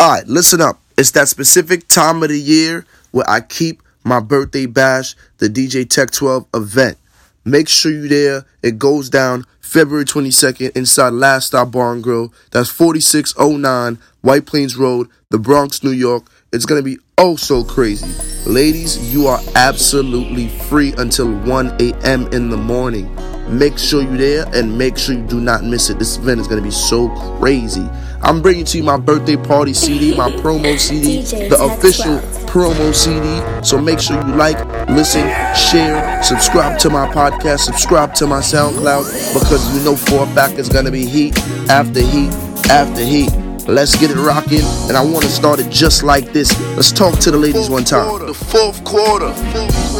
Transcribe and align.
All 0.00 0.12
right, 0.12 0.26
listen 0.26 0.62
up. 0.62 0.80
It's 0.96 1.10
that 1.10 1.28
specific 1.28 1.86
time 1.86 2.22
of 2.22 2.30
the 2.30 2.40
year 2.40 2.86
where 3.10 3.28
I 3.28 3.42
keep 3.42 3.82
my 4.02 4.18
birthday 4.18 4.64
bash, 4.64 5.14
the 5.36 5.48
DJ 5.48 5.86
Tech 5.86 6.10
12 6.10 6.46
event. 6.54 6.96
Make 7.44 7.68
sure 7.68 7.92
you're 7.92 8.08
there. 8.08 8.46
It 8.62 8.78
goes 8.78 9.10
down 9.10 9.44
February 9.60 10.06
22nd 10.06 10.74
inside 10.74 11.10
Last 11.12 11.48
Stop 11.48 11.72
Bar 11.72 11.92
and 11.92 12.02
Grill. 12.02 12.32
That's 12.50 12.70
4609 12.70 13.98
White 14.22 14.46
Plains 14.46 14.74
Road, 14.74 15.10
the 15.28 15.38
Bronx, 15.38 15.84
New 15.84 15.90
York. 15.90 16.24
It's 16.50 16.64
going 16.64 16.82
to 16.82 16.82
be 16.82 16.96
oh 17.18 17.36
so 17.36 17.62
crazy. 17.62 18.08
Ladies, 18.50 19.12
you 19.12 19.26
are 19.26 19.40
absolutely 19.54 20.48
free 20.48 20.94
until 20.96 21.30
1 21.30 21.76
a.m. 21.78 22.26
in 22.28 22.48
the 22.48 22.56
morning. 22.56 23.14
Make 23.50 23.78
sure 23.78 24.02
you're 24.02 24.16
there 24.16 24.46
and 24.54 24.78
make 24.78 24.96
sure 24.96 25.16
you 25.16 25.26
do 25.26 25.40
not 25.40 25.64
miss 25.64 25.90
it. 25.90 25.98
This 25.98 26.16
event 26.18 26.40
is 26.40 26.46
going 26.46 26.62
to 26.62 26.64
be 26.64 26.70
so 26.70 27.08
crazy. 27.38 27.88
I'm 28.22 28.40
bringing 28.42 28.64
to 28.66 28.78
you 28.78 28.84
my 28.84 28.96
birthday 28.96 29.36
party 29.36 29.72
CD, 29.72 30.16
my 30.16 30.30
promo 30.42 30.78
CD, 30.78 31.22
the 31.48 31.60
official 31.60 32.18
promo 32.46 32.94
CD. 32.94 33.64
So 33.64 33.80
make 33.80 33.98
sure 33.98 34.16
you 34.24 34.34
like, 34.34 34.58
listen, 34.88 35.26
share, 35.56 36.22
subscribe 36.22 36.78
to 36.80 36.90
my 36.90 37.08
podcast, 37.08 37.60
subscribe 37.60 38.14
to 38.16 38.28
my 38.28 38.38
SoundCloud 38.38 39.34
because 39.34 39.76
you 39.76 39.84
know 39.84 39.96
for 39.96 40.22
a 40.22 40.26
fact 40.28 40.58
it's 40.58 40.68
going 40.68 40.84
to 40.84 40.92
be 40.92 41.04
heat 41.04 41.36
after 41.68 42.00
heat 42.00 42.32
after 42.70 43.02
heat. 43.02 43.32
Let's 43.66 43.96
get 43.96 44.10
it 44.10 44.16
rocking, 44.16 44.62
and 44.88 44.96
I 44.96 45.04
want 45.04 45.24
to 45.24 45.30
start 45.30 45.60
it 45.60 45.70
just 45.70 46.02
like 46.02 46.32
this. 46.32 46.58
Let's 46.76 46.92
talk 46.92 47.18
to 47.20 47.30
the 47.30 47.38
ladies 47.38 47.68
one 47.68 47.84
time. 47.84 48.06
The 48.26 48.32
fourth 48.32 48.82
quarter. 48.84 49.32
Fourth 49.32 49.82
quarter. 49.82 49.99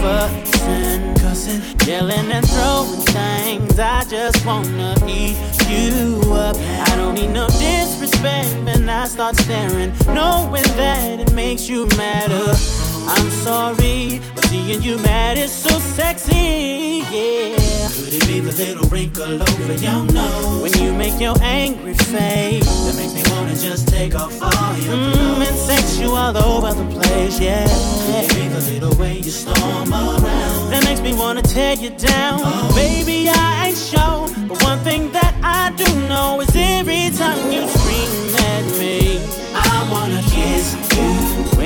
Fussing, 0.00 1.14
cussing, 1.16 1.60
yelling 1.86 2.30
and 2.32 2.48
throwing 2.48 3.00
things. 3.00 3.78
I 3.78 4.04
just 4.04 4.44
wanna 4.46 4.94
eat 5.06 5.36
you 5.68 6.20
up. 6.32 6.56
I 6.56 6.96
don't 6.96 7.14
need 7.14 7.30
no 7.30 7.46
disrespect 7.48 8.54
when 8.64 8.88
I 8.88 9.06
start 9.06 9.36
staring, 9.36 9.92
knowing 10.06 10.68
that 10.76 11.20
it 11.20 11.32
makes 11.32 11.68
you 11.68 11.86
madder. 11.96 12.89
I'm 13.12 13.30
sorry, 13.30 14.20
but 14.34 14.44
seeing 14.46 14.82
you 14.82 14.96
mad 14.98 15.36
is 15.36 15.52
so 15.52 15.68
sexy, 15.96 17.02
yeah. 17.10 17.88
Could 17.90 18.14
it 18.14 18.26
be 18.26 18.40
the 18.40 18.52
little 18.52 18.88
wrinkle 18.88 19.42
over 19.42 19.74
your 19.74 20.04
nose? 20.12 20.62
When 20.62 20.72
you 20.82 20.92
make 20.92 21.18
your 21.20 21.36
angry 21.42 21.94
face, 21.94 22.66
That 22.86 22.94
makes 22.96 23.14
me 23.14 23.22
wanna 23.34 23.56
just 23.56 23.88
take 23.88 24.14
off 24.14 24.40
all 24.40 24.76
your 24.78 24.94
mm, 24.96 25.12
clothes. 25.12 25.48
and 25.48 25.56
sex 25.56 25.98
you 25.98 26.10
all 26.12 26.36
over 26.36 26.72
the 26.72 26.86
place, 27.00 27.40
yeah. 27.40 27.66
Could 27.66 28.30
it 28.30 28.34
be 28.34 28.48
the 28.48 28.60
little 28.72 28.94
way 29.00 29.18
you 29.18 29.30
storm 29.30 29.92
around? 29.92 30.70
that 30.70 30.84
makes 30.84 31.00
me 31.00 31.12
wanna 31.14 31.42
tear 31.42 31.74
you 31.74 31.90
down. 31.90 32.40
Baby, 32.74 33.28
I 33.28 33.68
ain't 33.68 33.76
sure, 33.78 34.28
but 34.48 34.62
one 34.62 34.78
thing 34.80 35.10
that 35.12 35.34
I 35.42 35.72
do 35.76 35.88
know 36.08 36.40
is 36.40 36.50
every 36.54 37.10
time 37.16 37.50
you 37.52 37.66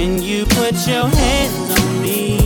when 0.05 0.21
you 0.21 0.45
put 0.45 0.75
your 0.87 1.09
hands 1.09 1.81
on 1.81 2.03
me, 2.03 2.37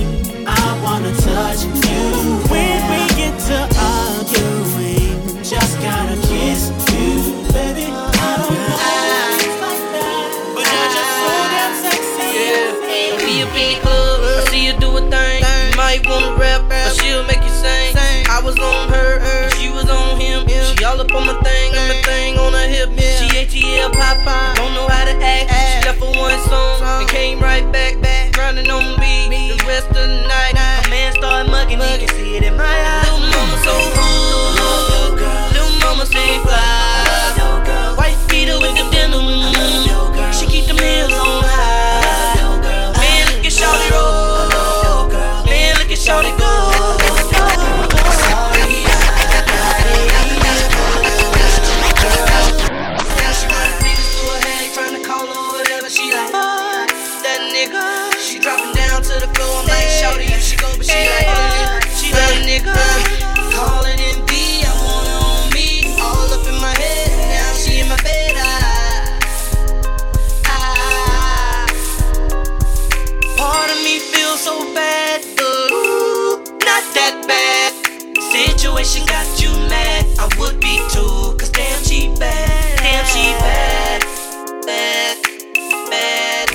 I 0.46 0.80
wanna 0.84 1.12
touch 1.26 1.64
you. 1.64 2.06
when 2.52 2.78
we 2.90 3.02
get 3.18 3.34
to 3.50 3.58
arguing, 3.98 5.42
Just 5.42 5.74
gotta 5.82 6.14
kiss 6.30 6.70
you, 6.94 7.42
baby. 7.50 7.86
I 7.90 8.32
don't 8.38 8.58
know. 8.62 8.78
but 10.54 10.66
you're 10.70 10.92
just 10.98 11.12
so 11.18 11.34
damn 11.54 11.74
sexy. 11.82 12.30
Yeah, 12.38 13.26
be 13.26 13.34
a 13.42 13.48
big 13.58 13.82
club. 13.82 14.20
I 14.22 14.44
see 14.50 14.66
you 14.66 14.74
do 14.78 14.96
a 14.96 15.02
thing. 15.10 15.42
You 15.42 15.76
might 15.76 16.06
wanna 16.06 16.38
rap, 16.38 16.62
but 16.68 16.94
she'll 16.94 17.24
make 17.24 17.42
you 17.42 17.54
sing. 17.64 17.90
I 18.36 18.40
was 18.40 18.56
on 18.70 18.88
her, 18.94 19.18
and 19.18 19.52
she 19.54 19.68
was 19.70 19.90
on 19.90 20.20
him. 20.20 20.46
She 20.46 20.84
all 20.84 21.00
up 21.00 21.12
on 21.12 21.26
my 21.26 21.34
thing, 21.42 21.74
and 21.74 21.88
my 21.90 21.98
thing 22.06 22.38
on 22.38 22.52
her 22.52 22.68
hip. 22.74 22.90
She 23.18 23.26
ATL 23.40 23.90
Popeye, 23.90 24.54
don't 24.54 24.74
know 24.74 24.86
how 24.86 25.04
to 25.06 25.16
act. 25.24 25.57
Came 27.18 27.40
right 27.40 27.72
back, 27.72 28.00
back, 28.00 28.32
grinding 28.32 28.70
on 28.70 28.97
bad. 77.26 77.72
Situation 78.32 79.06
got 79.06 79.26
you 79.40 79.50
mad. 79.68 80.04
I 80.18 80.28
would 80.38 80.60
be 80.60 80.78
too, 80.92 81.36
cause 81.38 81.50
damn 81.50 81.82
she 81.82 82.08
bad. 82.18 82.78
Damn 82.78 83.04
she 83.06 83.32
bad. 83.40 84.02
Bad. 84.66 85.16
Bad. 85.90 86.48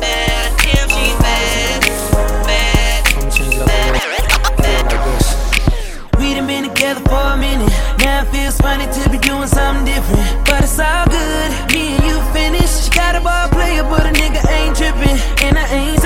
Bad. 0.00 0.56
Damn 0.62 0.88
she 0.88 1.06
bad. 1.22 1.80
Bad. 2.46 3.02
We 6.18 6.34
done 6.34 6.46
been 6.46 6.64
together 6.68 7.00
for 7.08 7.24
a 7.34 7.36
minute. 7.36 7.70
Now 7.98 8.22
it 8.22 8.28
feels 8.32 8.56
funny 8.58 8.86
to 8.86 9.10
be 9.10 9.18
doing 9.18 9.48
something 9.48 9.84
different. 9.84 10.44
But 10.46 10.62
it's 10.64 10.78
all 10.78 11.06
good. 11.06 11.50
Me 11.72 11.96
and 11.96 12.04
you 12.04 12.20
finished. 12.32 12.84
She 12.84 12.90
got 12.90 13.14
a 13.16 13.20
ball 13.20 13.48
player, 13.48 13.82
but 13.82 14.04
a 14.06 14.12
nigga 14.12 14.42
ain't 14.50 14.76
tripping. 14.76 15.18
And 15.44 15.58
I 15.58 15.66
ain't 15.72 16.05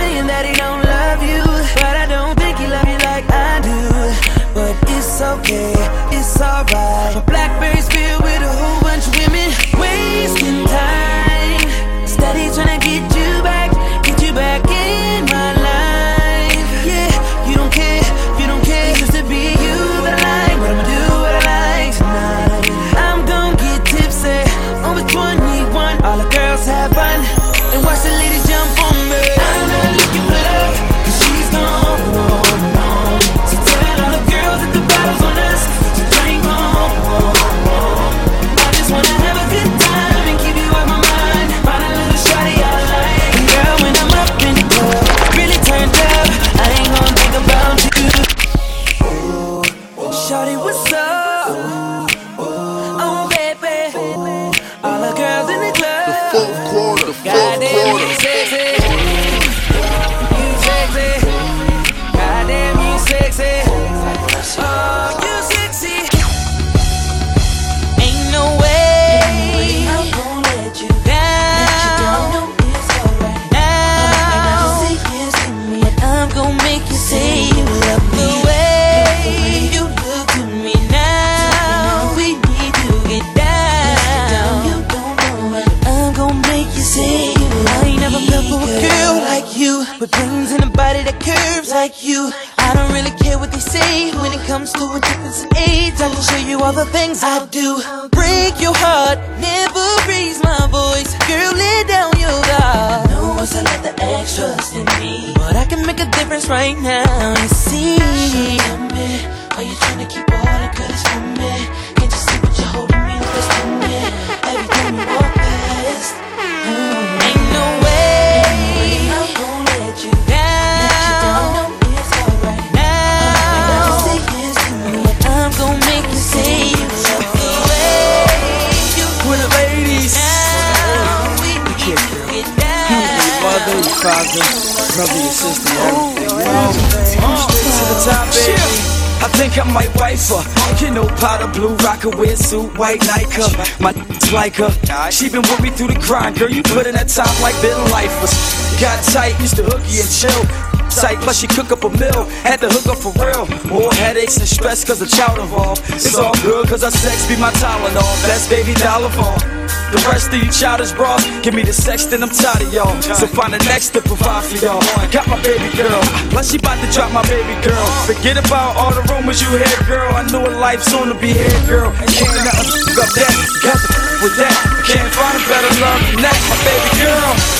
think 139.50 139.66
I 139.66 139.72
might 139.72 139.94
wife 139.97 140.28
her. 140.28 140.84
You 140.84 140.92
know, 140.92 141.06
powder 141.16 141.50
blue, 141.52 141.76
Rocawear 141.76 142.36
suit, 142.36 142.76
white 142.78 143.04
nightcap. 143.06 143.80
My 143.80 143.92
like 144.32 144.56
her. 144.56 144.70
She 145.10 145.28
been 145.28 145.42
with 145.42 145.60
me 145.60 145.70
through 145.70 145.88
the 145.88 146.00
grind, 146.00 146.38
girl. 146.38 146.50
You 146.50 146.62
put 146.62 146.86
in 146.86 146.94
that 146.94 147.08
time 147.08 147.34
like 147.42 147.60
been 147.62 147.76
lifers. 147.91 148.32
Got 148.80 149.02
tight, 149.04 149.38
used 149.41 149.56
to 149.56 149.62
hooky 149.62 150.00
and 150.00 150.10
chill. 150.10 150.59
Tight, 150.91 151.19
plus 151.21 151.39
she 151.41 151.47
cook 151.47 151.71
up 151.71 151.84
a 151.84 151.91
meal. 151.91 152.25
Had 152.42 152.60
to 152.60 152.69
hook 152.69 152.87
up 152.87 152.98
for 152.98 153.13
real. 153.22 153.47
More 153.71 153.92
headaches 153.95 154.39
and 154.39 154.48
stress 154.48 154.84
cause 154.84 155.01
of 155.01 155.09
child 155.09 155.39
involved. 155.39 155.83
It's 155.95 156.19
all 156.19 156.34
good 156.42 156.66
cause 156.69 156.83
our 156.83 156.91
sex 156.91 157.28
be 157.28 157.37
my 157.37 157.51
Tylenol. 157.63 158.15
Best 158.27 158.51
baby 158.51 158.75
dollar 158.75 159.10
for. 159.10 159.60
The 159.91 159.98
rest 160.07 160.31
of 160.31 160.39
you 160.39 160.51
childish 160.51 160.92
bras, 160.92 161.19
give 161.42 161.53
me 161.54 161.63
the 161.63 161.72
sex, 161.72 162.07
then 162.07 162.22
I'm 162.22 162.31
tired 162.31 162.63
of 162.63 162.72
y'all. 162.72 162.95
So 163.03 163.27
find 163.27 163.53
the 163.53 163.59
next 163.66 163.91
to 163.98 164.01
provide 164.01 164.45
for 164.47 164.54
y'all. 164.63 164.83
Got 165.10 165.27
my 165.27 165.34
baby 165.42 165.66
girl, 165.75 165.98
plus 166.31 166.51
she 166.51 166.59
about 166.59 166.78
to 166.78 166.87
drop 166.95 167.10
my 167.10 167.27
baby 167.27 167.59
girl. 167.66 167.87
Forget 168.07 168.39
about 168.39 168.78
all 168.78 168.95
the 168.95 169.03
rumors 169.10 169.42
you 169.42 169.51
heard, 169.51 169.87
girl. 169.91 170.15
I 170.15 170.22
know 170.31 170.47
a 170.47 170.54
life 170.63 170.83
soon 170.83 171.10
to 171.10 171.19
be 171.19 171.34
here, 171.34 171.60
girl. 171.66 171.91
Can't 172.07 172.39
nothing 172.39 173.03
up 173.03 173.10
that, 173.19 173.34
got 173.66 173.78
the 173.83 174.01
with 174.22 174.37
that. 174.39 174.54
Can't 174.87 175.10
find 175.10 175.34
a 175.34 175.42
better 175.51 175.72
love 175.83 176.01
than 176.07 176.22
that, 176.22 176.39
my 176.47 176.57
baby 176.63 176.91
girl. 177.03 177.59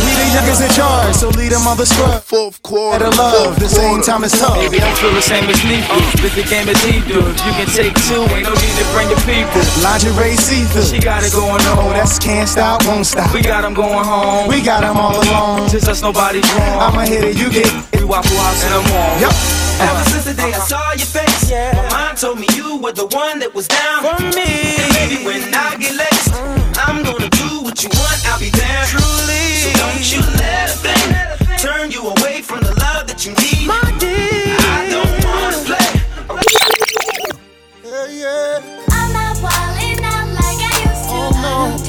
the 0.31 0.37
youngest 0.39 0.61
in 0.63 0.71
charge, 0.71 1.15
so 1.15 1.27
lead 1.35 1.51
them 1.51 1.67
on 1.67 1.77
the 1.77 1.85
scrub. 1.85 2.23
Fourth 2.23 2.61
quarter. 2.63 3.03
Better 3.03 3.17
love, 3.17 3.55
fourth 3.55 3.59
the 3.59 3.67
same 3.69 3.99
quarter. 3.99 4.11
time 4.11 4.23
as 4.23 4.31
tough. 4.31 4.55
Baby, 4.55 4.79
I 4.79 4.93
feel 4.95 5.13
the 5.13 5.21
same 5.21 5.47
as 5.49 5.59
Neefy. 5.67 5.99
Split 6.15 6.33
the 6.39 6.45
game 6.47 6.67
as 6.71 6.79
he 6.83 7.03
do. 7.03 7.19
You 7.19 7.53
can 7.59 7.67
take 7.67 7.93
two, 8.07 8.23
ain't 8.31 8.47
no 8.47 8.55
need 8.55 8.75
to 8.79 8.85
bring 8.95 9.11
your 9.11 9.19
people. 9.27 9.61
Lingerie 9.83 10.39
see 10.39 10.63
She 10.87 10.99
got 10.99 11.23
it 11.23 11.33
going 11.33 11.59
on. 11.67 11.79
Oh, 11.79 11.91
on. 11.91 11.93
that's 11.93 12.19
can't 12.19 12.47
stop, 12.47 12.85
won't 12.87 13.05
stop. 13.05 13.33
We 13.33 13.41
got 13.41 13.63
'em 13.65 13.73
going 13.73 14.05
home. 14.05 14.47
We 14.47 14.61
got 14.61 14.81
them 14.81 14.97
all 14.97 15.15
alone. 15.15 15.69
Just 15.69 15.87
us, 15.87 16.01
nobody's 16.01 16.47
wrong. 16.55 16.79
I'ma 16.79 17.01
hit 17.01 17.23
it, 17.23 17.35
you 17.37 17.49
get 17.51 17.67
it. 17.67 17.99
We 17.99 18.05
waffle 18.05 18.37
house 18.37 18.63
in 18.63 18.71
the 18.71 18.81
morning. 18.89 19.19
Yup. 19.21 19.35
Ever 19.81 20.03
since 20.11 20.25
the 20.25 20.33
day 20.33 20.53
I 20.53 20.59
saw 20.59 20.93
your 20.93 21.09
face, 21.09 21.51
my 21.51 21.89
mind 21.89 22.17
told 22.17 22.39
me 22.39 22.47
you 22.55 22.77
were 22.77 22.93
the 22.93 23.07
one 23.07 23.39
that 23.39 23.53
was 23.53 23.67
down 23.67 23.99
for 24.05 24.21
me. 24.37 24.77
And 24.79 24.93
baby, 24.93 25.25
when 25.25 25.41
I 25.53 25.75
get 25.75 25.93
laced, 25.97 26.33
I'm 26.87 27.03
gonna 27.03 27.29
do 27.29 27.61
what 27.65 27.81
you 27.83 27.89
want. 27.89 28.19
I'll 28.29 28.39
be 28.39 28.49
there. 28.51 29.00
Truly. 29.91 30.01
Don't 30.01 30.11
you 30.13 30.21
let 30.39 30.69
a 30.69 30.73
thing 30.77 31.57
turn 31.57 31.91
you 31.91 32.07
away 32.07 32.41
from 32.41 32.61
the 32.61 32.73
love 32.79 33.07
that 33.07 33.25
you 33.25 33.33
need. 33.33 33.67
My 33.67 33.81
dear. 33.99 34.55
I 34.57 34.87
don't 34.89 35.25
wanna 35.25 35.61
play. 35.67 35.91
I'm 38.89 39.13
not 39.13 39.35
wildin' 39.37 40.01
out 40.03 40.27
like 40.33 40.61
I 40.63 40.73
used 40.87 41.09
to. 41.09 41.15
Oh, 41.15 41.31
I 41.35 41.39
don't 41.41 41.80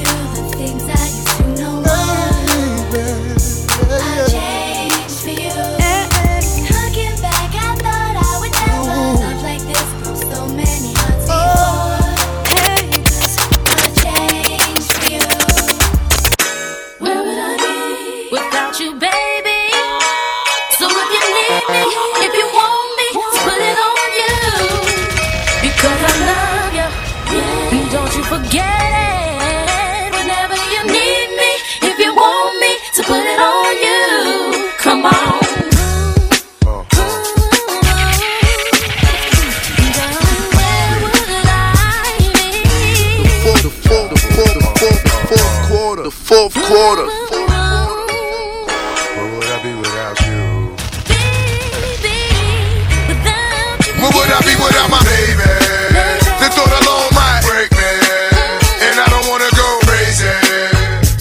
fourth 46.33 46.57
quarter. 46.65 47.05
Where 49.13 49.29
would 49.37 49.45
I 49.53 49.61
be 49.61 49.69
without 49.77 50.17
you? 50.25 50.73
Where 54.01 54.01
Where 54.01 54.13
would 54.17 54.31
I 54.33 54.41
be 54.41 54.57
without 54.57 54.89
my 54.89 54.97
baby? 55.05 55.45
The 56.41 56.49
thought 56.49 56.73
alone 56.73 57.13
might 57.13 57.45
break 57.45 57.69
me. 57.77 57.85
And 58.81 58.97
I 58.97 59.05
don't 59.13 59.29
wanna 59.29 59.45
go 59.53 59.67
crazy. 59.85 60.25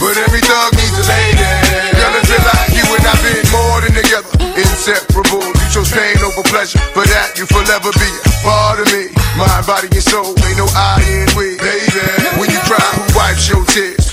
But 0.00 0.16
every 0.16 0.40
thug 0.48 0.72
needs 0.80 0.96
a 0.96 1.04
lady. 1.04 1.44
Girl, 1.92 2.16
it's 2.16 2.32
like 2.32 2.72
you 2.72 2.84
and 2.96 3.04
I've 3.04 3.20
been 3.20 3.44
more 3.52 3.84
than 3.84 3.92
together. 3.92 4.32
Inseparable. 4.56 5.44
You 5.44 5.66
chose 5.68 5.92
pain 5.92 6.16
over 6.24 6.40
pleasure. 6.48 6.80
For 6.96 7.04
that, 7.04 7.36
you 7.36 7.44
forever 7.44 7.92
be 8.00 8.08
a 8.08 8.32
part 8.40 8.80
of 8.80 8.88
me. 8.88 9.12
Mind, 9.36 9.66
body, 9.68 9.92
and 9.92 10.00
soul. 10.00 10.32
Ain't 10.48 10.56
no 10.56 10.64
I 10.72 11.04
in 11.04 11.28
we. 11.36 11.60
Baby, 11.60 12.21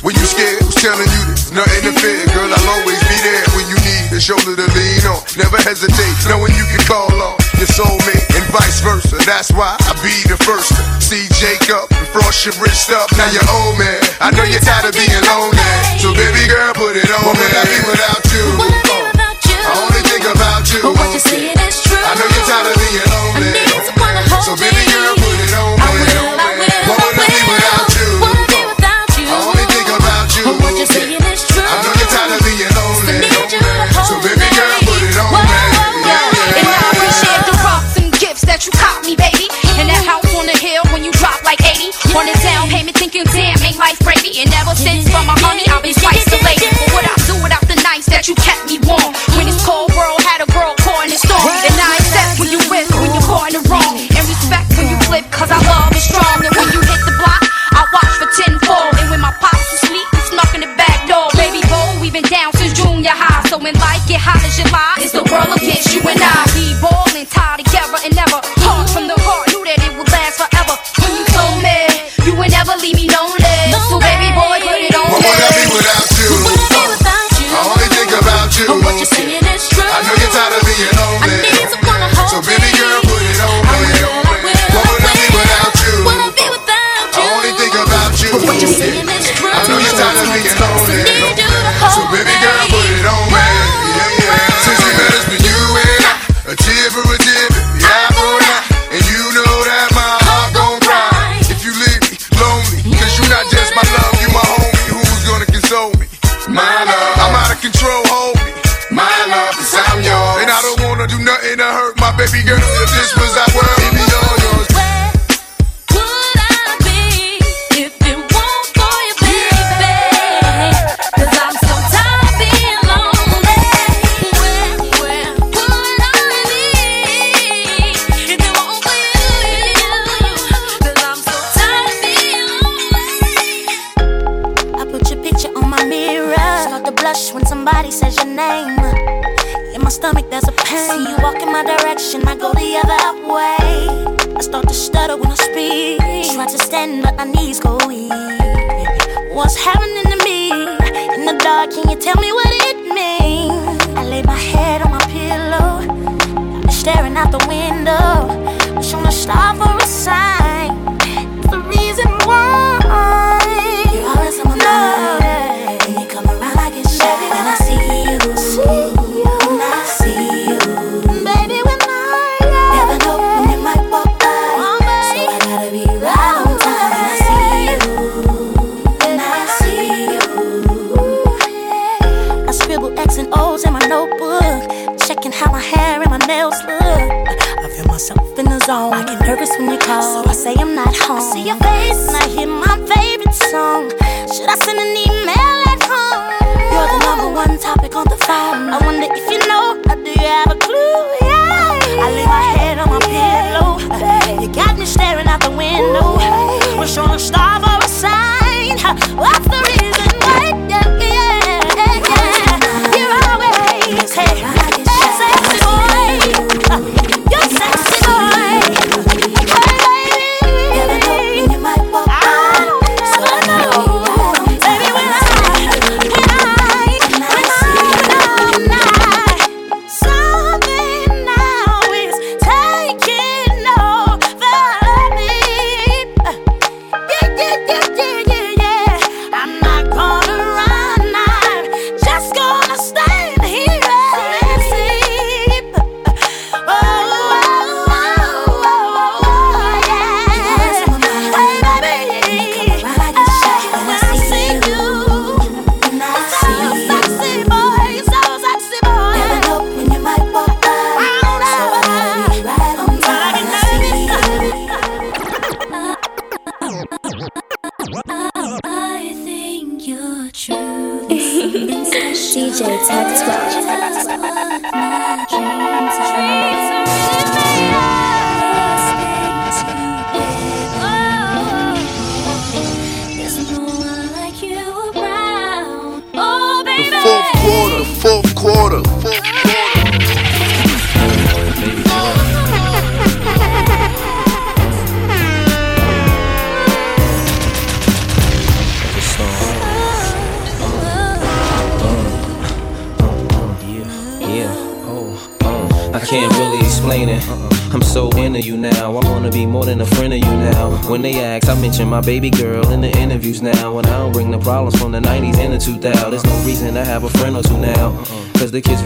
When 0.10 0.18
you 0.18 0.26
scared, 0.26 0.58
who's 0.66 0.74
telling 0.74 1.06
you 1.06 1.22
this? 1.30 1.54
Nothing 1.54 1.86
to 1.86 1.94
fear. 2.02 2.26
Girl, 2.34 2.50
I'll 2.50 2.82
always 2.82 2.98
be 3.06 3.14
there 3.22 3.46
when 3.54 3.70
you 3.70 3.78
need 3.86 4.10
a 4.10 4.18
shoulder 4.18 4.58
to 4.58 4.66
lean 4.74 5.06
on. 5.06 5.22
Never 5.38 5.62
hesitate, 5.62 6.18
knowing 6.26 6.50
you 6.58 6.66
can 6.66 6.82
call 6.90 7.14
on 7.14 7.38
your 7.62 7.70
soulmate 7.70 8.26
and 8.34 8.42
vice 8.50 8.82
versa. 8.82 9.22
That's 9.22 9.54
why 9.54 9.78
I 9.86 9.94
be 10.02 10.18
the 10.26 10.34
first 10.42 10.74
to 10.74 10.82
see 10.98 11.30
Jacob 11.38 11.94
and 11.94 12.10
frost 12.10 12.42
your 12.42 12.58
wrist 12.58 12.90
up. 12.90 13.06
Now 13.22 13.30
you're 13.30 13.46
old 13.54 13.78
man. 13.78 14.02
I 14.18 14.34
know 14.34 14.50
you're 14.50 14.66
tired 14.66 14.90
of 14.90 14.98
being 14.98 15.14
lonely. 15.30 15.62
So 16.02 16.10
baby 16.18 16.42
girl, 16.50 16.74
put 16.74 16.98
it 16.98 17.06
on. 17.14 17.30
What 17.30 17.38
would 17.38 17.54
I 17.54 17.70
be 17.70 17.78
without 17.86 18.26
you? 18.34 18.46
Would 18.66 18.66
I 18.66 18.82
be 18.82 19.14
without 19.14 19.38
you? 19.46 19.62
I 19.62 19.72
only 19.78 20.02
think 20.10 20.26
about 20.26 20.66
you. 20.74 20.82
But 20.90 20.98
what 20.98 21.14
you're 21.14 21.22
saying 21.22 21.62
is 21.70 21.86
true. 21.86 22.02
I 22.02 22.18
know 22.18 22.29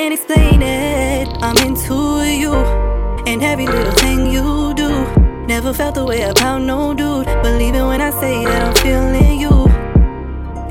can't 0.00 0.14
explain 0.14 0.62
it. 0.62 1.28
I'm 1.42 1.58
into 1.58 2.24
you 2.42 2.54
and 3.30 3.42
every 3.42 3.66
little 3.66 3.92
thing 4.04 4.32
you 4.32 4.72
do. 4.72 4.90
Never 5.46 5.74
felt 5.74 5.94
the 5.94 6.06
way 6.06 6.22
about 6.22 6.62
no 6.62 6.94
dude. 6.94 7.26
Believe 7.42 7.74
it 7.74 7.82
when 7.82 8.00
I 8.00 8.10
say 8.22 8.42
that 8.46 8.62
I'm 8.66 8.74
feeling 8.82 9.38
you. 9.44 9.56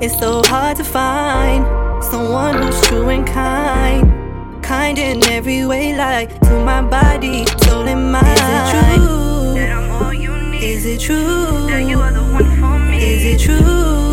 It's 0.02 0.18
so 0.18 0.42
hard 0.46 0.78
to 0.78 0.84
find 0.84 1.62
someone 2.04 2.56
who's 2.60 2.82
true 2.88 3.10
and 3.10 3.28
kind. 3.28 4.04
Kind 4.64 4.98
in 4.98 5.24
every 5.26 5.64
way, 5.64 5.96
like 5.96 6.30
to 6.48 6.54
my 6.66 6.82
body, 6.82 7.46
soul, 7.66 7.88
and 7.88 8.12
mind. 8.12 8.26
Is 8.26 8.46
it 8.50 8.72
true? 8.74 9.54
That 9.58 9.72
I'm 9.78 9.92
all 9.92 10.14
you 10.14 10.34
need? 10.52 10.64
Is 10.64 10.86
it 10.88 11.00
true? 11.02 11.68
That 11.70 11.84
you 11.88 12.00
are 12.00 12.12
the 12.12 12.24
one 12.38 12.50
for 12.60 12.80
me? 12.80 12.98
Is 12.98 13.24
it 13.34 13.40
true? 13.46 14.09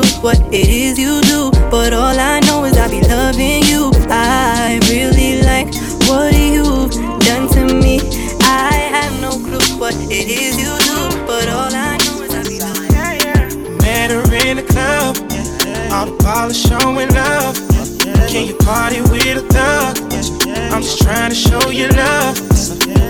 Clue 0.00 0.22
what 0.22 0.38
it 0.52 0.68
is 0.68 0.98
you 0.98 1.20
do, 1.22 1.50
but 1.70 1.92
all 1.92 2.18
I 2.18 2.40
know 2.40 2.64
is 2.64 2.76
I 2.76 2.88
be 2.88 3.00
loving 3.00 3.62
you. 3.64 3.90
I 4.08 4.80
really 4.90 5.42
like 5.42 5.68
what 6.08 6.34
you've 6.34 6.92
done 7.26 7.48
to 7.54 7.74
me. 7.74 8.00
I 8.42 8.72
have 8.94 9.20
no 9.20 9.30
clue 9.30 9.78
what 9.78 9.94
it 10.10 10.28
is 10.28 10.56
you 10.58 10.72
do, 10.90 11.26
but 11.26 11.48
all 11.48 11.72
I 11.72 11.96
know 12.04 12.22
is 12.22 12.34
I 12.34 12.42
be 12.42 12.58
loving 12.60 12.90
you. 13.24 13.76
Met 13.78 14.10
her 14.10 14.22
in 14.46 14.56
the 14.58 14.62
club, 14.62 15.16
all 15.92 16.06
the 16.06 16.16
polish 16.22 16.62
showing 16.62 17.10
love. 17.14 17.56
Can 18.28 18.46
you 18.46 18.56
party 18.58 19.00
with 19.02 19.42
a 19.42 19.46
thug? 19.52 19.98
I'm 20.72 20.82
just 20.82 21.02
trying 21.02 21.30
to 21.30 21.36
show 21.36 21.70
you 21.70 21.88
love. 21.88 22.38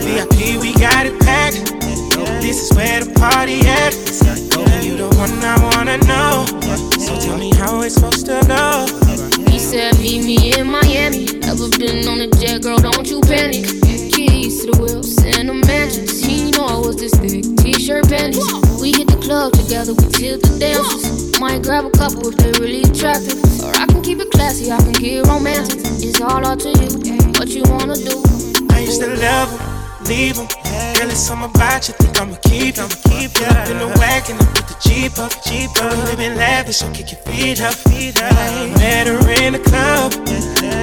VIP, 0.05 0.61
we 0.61 0.73
got 0.75 1.07
it 1.07 1.19
packed. 1.21 1.75
This 2.41 2.71
is 2.71 2.77
where 2.77 3.05
the 3.05 3.13
party 3.19 3.61
at. 3.67 3.95
You 4.85 4.97
the 4.97 5.09
one 5.17 5.33
I 5.45 5.57
wanna 5.75 5.99
know. 6.07 6.48
Me 7.89 7.95
supposed 7.95 8.27
to 8.27 8.45
go. 8.47 8.85
He 9.51 9.59
said, 9.59 9.97
Meet 9.99 10.23
me 10.27 10.61
in 10.61 10.67
Miami. 10.67 11.25
Ever 11.49 11.71
been 11.79 12.07
on 12.07 12.21
a 12.21 12.29
jet, 12.37 12.61
girl? 12.61 12.77
Don't 12.77 13.09
you 13.09 13.23
panic. 13.23 13.65
Keys 14.13 14.61
to 14.61 14.73
the 14.73 14.77
wheels 14.77 15.17
and 15.25 15.49
the 15.49 15.55
mansions. 15.55 16.21
He 16.21 16.51
know 16.51 16.67
I 16.67 16.77
was 16.77 16.97
this 16.97 17.15
thick. 17.15 17.49
T-shirt 17.57 18.07
panties. 18.11 18.45
We 18.79 18.93
hit 18.93 19.09
the 19.09 19.17
club 19.17 19.55
together. 19.55 19.95
We 19.95 20.05
tilt 20.13 20.43
the 20.43 20.59
dances. 20.61 21.41
Might 21.41 21.63
grab 21.63 21.87
a 21.87 21.91
couple 21.93 22.29
if 22.29 22.37
they're 22.37 22.61
really 22.61 22.83
attractive. 22.83 23.41
Or 23.65 23.73
I 23.73 23.87
can 23.87 24.03
keep 24.03 24.21
it 24.21 24.31
classy. 24.33 24.71
I 24.71 24.77
can 24.85 24.93
get 24.93 25.25
romantic. 25.25 25.81
It's 25.81 26.21
all 26.21 26.45
up 26.45 26.59
to 26.59 26.69
you. 26.69 26.93
What 27.41 27.49
you 27.49 27.65
wanna 27.73 27.97
do? 27.97 28.21
I 28.69 28.81
used 28.81 29.01
to 29.01 29.17
love 29.17 29.49
him, 29.49 30.05
leave 30.05 30.37
him. 30.37 30.68
It's 31.01 31.21
something 31.21 31.51
about 31.55 31.87
you, 31.87 31.95
think 31.95 32.21
I'ma 32.21 32.37
keep 32.43 32.77
him. 32.77 32.89
Keep 33.07 33.31
it 33.39 33.49
up 33.49 33.69
in 33.69 33.79
the 33.79 33.87
wagon, 33.99 34.37
I 34.37 34.45
put 34.55 34.67
the 34.67 34.77
Jeep 34.83 35.19
up, 35.19 35.33
Jeep 35.45 35.71
up. 35.83 35.97
Living 36.11 36.37
lavish, 36.37 36.79
so 36.79 36.91
kick 36.93 37.13
your 37.13 37.21
feet 37.23 37.61
up, 37.61 37.75
feet 37.75 38.21
up. 38.21 38.33
Met 38.79 39.07
her 39.07 39.19
in 39.43 39.53
the 39.55 39.63
club, 39.63 40.13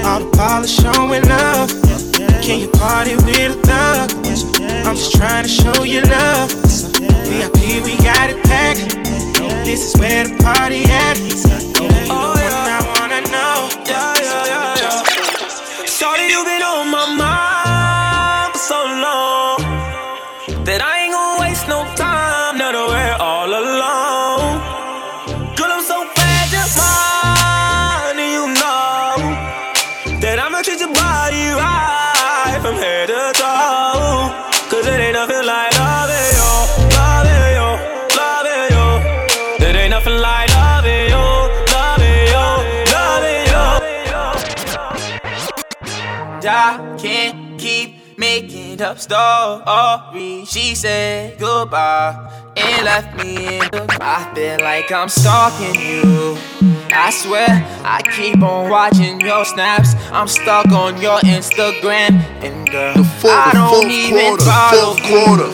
all 0.05 0.19
the 0.24 0.31
polish 0.36 0.72
showing 0.72 1.24
love. 1.27 1.69
Can 2.41 2.60
you 2.60 2.69
party 2.69 3.15
with 3.15 3.56
a 3.56 3.60
thug? 3.67 4.12
I'm 4.88 4.95
just 4.95 5.13
trying 5.15 5.43
to 5.43 5.49
show 5.49 5.84
you 5.84 6.01
love. 6.01 6.51
VIP, 7.28 7.84
we 7.84 7.97
got 8.04 8.30
it 8.30 8.41
packed. 8.45 8.95
This 9.65 9.93
is 9.93 9.99
where 9.99 10.28
the 10.28 10.36
party 10.43 10.84
at. 10.86 11.17
Oh, 12.08 12.34
yeah. 12.38 12.78
I 12.78 12.99
wanna 12.99 13.21
know. 13.34 13.69
Yeah, 13.86 14.13
yeah, 14.21 14.45
yeah, 14.45 14.75
yeah. 14.80 15.86
Shorty, 15.86 16.28
you 16.30 16.43
been 16.45 16.62
I 46.58 46.96
can't 46.98 47.60
keep 47.60 48.18
making 48.18 48.82
up 48.82 48.98
stories. 48.98 50.50
She 50.50 50.74
said 50.74 51.38
goodbye 51.38 52.32
and 52.56 52.86
left 52.86 53.18
me 53.18 53.58
in 53.58 53.72
the. 53.72 53.86
I 54.00 54.32
feel 54.34 54.60
like 54.62 54.89
I'm 54.89 55.10
stalking 55.10 55.76
you. 55.76 56.38
I 56.94 57.12
swear 57.12 57.46
I 57.84 58.02
keep 58.15 58.41
on 58.41 58.70
watching 58.70 59.20
your 59.20 59.44
snaps. 59.44 59.96
I'm 60.13 60.30
stuck 60.30 60.68
on 60.68 61.02
your 61.02 61.20
Instagram, 61.20 62.24
and 62.41 62.70
girl, 62.72 62.94
I 63.26 63.52
don't 63.52 63.91
even 63.91 64.38
follow 64.38 64.96
you. 64.96 65.52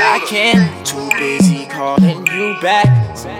I 0.00 0.20
can't. 0.24 0.86
Too 0.86 1.08
busy 1.18 1.66
calling 1.66 2.24
you 2.28 2.56
back. 2.62 2.86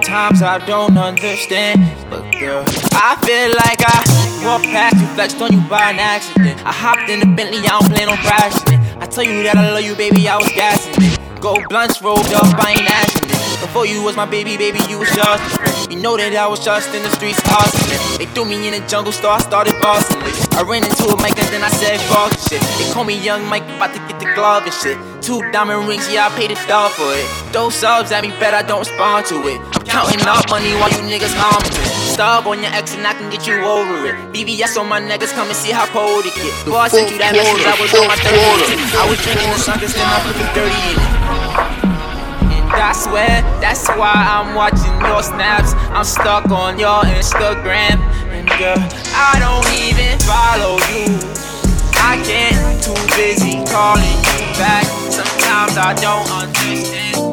Sometimes 0.09 0.41
I 0.41 0.65
don't 0.65 0.97
understand, 0.97 1.85
but 2.09 2.25
girl, 2.41 2.65
I 2.97 3.13
feel 3.29 3.53
like 3.61 3.85
I 3.85 4.41
walked 4.43 4.65
past 4.73 4.97
you, 4.97 5.07
flexed 5.09 5.37
on 5.43 5.53
you 5.53 5.61
by 5.69 5.91
an 5.91 5.99
accident. 5.99 6.65
I 6.65 6.73
hopped 6.73 7.11
in 7.11 7.21
the 7.21 7.27
Bentley, 7.27 7.61
I 7.69 7.77
don't 7.77 7.93
plan 7.93 8.09
on 8.09 8.17
crashing 8.17 8.73
it. 8.73 8.81
I 8.97 9.05
tell 9.05 9.23
you 9.23 9.43
that 9.43 9.59
I 9.59 9.71
love 9.71 9.85
you, 9.85 9.95
baby, 9.95 10.27
I 10.27 10.39
was 10.39 10.49
gassing 10.49 10.97
it. 10.97 11.43
Gold 11.43 11.61
blunts 11.69 12.01
rolled 12.01 12.25
up, 12.33 12.49
I 12.57 12.81
ain't 12.81 12.89
asking 12.89 13.29
it. 13.29 13.61
Before 13.61 13.85
you 13.85 14.03
was 14.03 14.17
my 14.17 14.25
baby, 14.25 14.57
baby, 14.57 14.81
you 14.89 14.99
was 14.99 15.11
just. 15.13 15.91
You 15.91 16.01
know 16.01 16.17
that 16.17 16.35
I 16.35 16.49
was 16.49 16.65
just 16.65 16.89
in 16.95 17.03
the 17.03 17.11
streets 17.11 17.45
hustling. 17.45 18.17
They 18.17 18.33
threw 18.33 18.47
me 18.47 18.65
in 18.65 18.81
the 18.81 18.89
jungle, 18.89 19.13
I 19.13 19.41
started 19.45 19.77
bossing 19.77 20.17
it. 20.17 20.18
I 20.59 20.63
ran 20.67 20.83
into 20.83 21.07
a 21.07 21.17
mic 21.23 21.39
and 21.39 21.47
then 21.55 21.63
I 21.63 21.71
said 21.71 22.03
fuck 22.11 22.35
shit. 22.35 22.59
They 22.83 22.91
call 22.91 23.07
me 23.07 23.15
Young 23.15 23.47
Mike, 23.47 23.63
about 23.79 23.95
to 23.95 24.03
get 24.11 24.19
the 24.19 24.27
glove 24.35 24.67
and 24.67 24.75
shit. 24.75 24.99
Two 25.23 25.39
diamond 25.55 25.87
rings, 25.87 26.11
yeah, 26.11 26.27
I 26.27 26.35
paid 26.35 26.51
a 26.51 26.59
dollar 26.67 26.91
for 26.91 27.15
it. 27.15 27.23
Those 27.55 27.79
subs 27.79 28.11
at 28.11 28.27
me, 28.27 28.35
bet 28.43 28.59
I 28.59 28.67
don't 28.67 28.83
respond 28.83 29.31
to 29.31 29.39
it. 29.47 29.63
I'm 29.79 29.87
counting 29.87 30.19
up 30.27 30.51
money 30.51 30.75
while 30.83 30.91
you 30.91 31.07
niggas 31.07 31.31
humming. 31.31 31.71
Stub 32.11 32.51
on 32.51 32.59
your 32.59 32.75
ex 32.75 32.91
and 32.99 33.07
I 33.07 33.15
can 33.15 33.31
get 33.31 33.47
you 33.47 33.63
over 33.63 34.11
it. 34.11 34.19
BBS 34.35 34.75
on 34.75 34.91
my 34.91 34.99
niggas, 34.99 35.31
come 35.31 35.47
and 35.47 35.55
see 35.55 35.71
how 35.71 35.87
cold 35.95 36.27
it 36.27 36.35
get. 36.35 36.51
Before 36.67 36.83
I 36.83 36.91
sent 36.91 37.07
you 37.15 37.23
that 37.23 37.39
message, 37.39 37.63
I 37.63 37.79
was 37.79 37.95
on 37.95 38.11
my 38.11 38.19
third 38.19 38.35
I 38.35 39.07
was 39.07 39.23
drinking 39.23 39.55
the 39.55 39.63
suckers, 39.63 39.95
then 39.95 40.11
I 40.11 40.19
put 40.27 40.35
the 40.43 40.47
dirty 40.59 40.83
in 40.91 40.99
it. 40.99 41.19
And 42.67 42.83
I 42.83 42.91
swear, 42.99 43.47
that's 43.63 43.87
why 43.95 44.11
I'm 44.11 44.59
watching 44.59 44.91
your 45.07 45.23
snaps. 45.23 45.71
I'm 45.95 46.03
stuck 46.03 46.51
on 46.51 46.83
your 46.83 47.07
Instagram. 47.07 48.03
Girl, 48.59 48.75
I 49.15 49.39
don't 49.39 49.71
even 49.79 50.19
follow 50.27 50.79
you. 50.91 51.15
I 51.95 52.21
can't, 52.27 52.83
too 52.83 52.93
busy 53.15 53.65
calling 53.71 54.03
you 54.03 54.59
back. 54.59 54.85
Sometimes 55.13 55.79
I 55.79 55.95
don't 55.95 56.29
understand. 56.33 57.28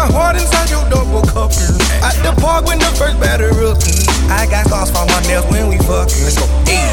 My 0.00 0.08
heart 0.16 0.40
inside 0.40 0.72
your 0.72 0.80
double 0.88 1.20
cup. 1.28 1.52
At 2.00 2.16
the 2.24 2.32
park 2.40 2.64
when 2.64 2.80
the 2.80 2.88
first 2.96 3.20
batter 3.20 3.52
up. 3.68 3.76
I 4.32 4.48
got 4.48 4.64
scars 4.64 4.88
from 4.88 5.04
my 5.12 5.20
nails 5.28 5.44
when 5.52 5.68
we 5.68 5.76
fuckin'. 5.84 6.24
Let's 6.24 6.40
go. 6.40 6.48
Hey. 6.64 6.88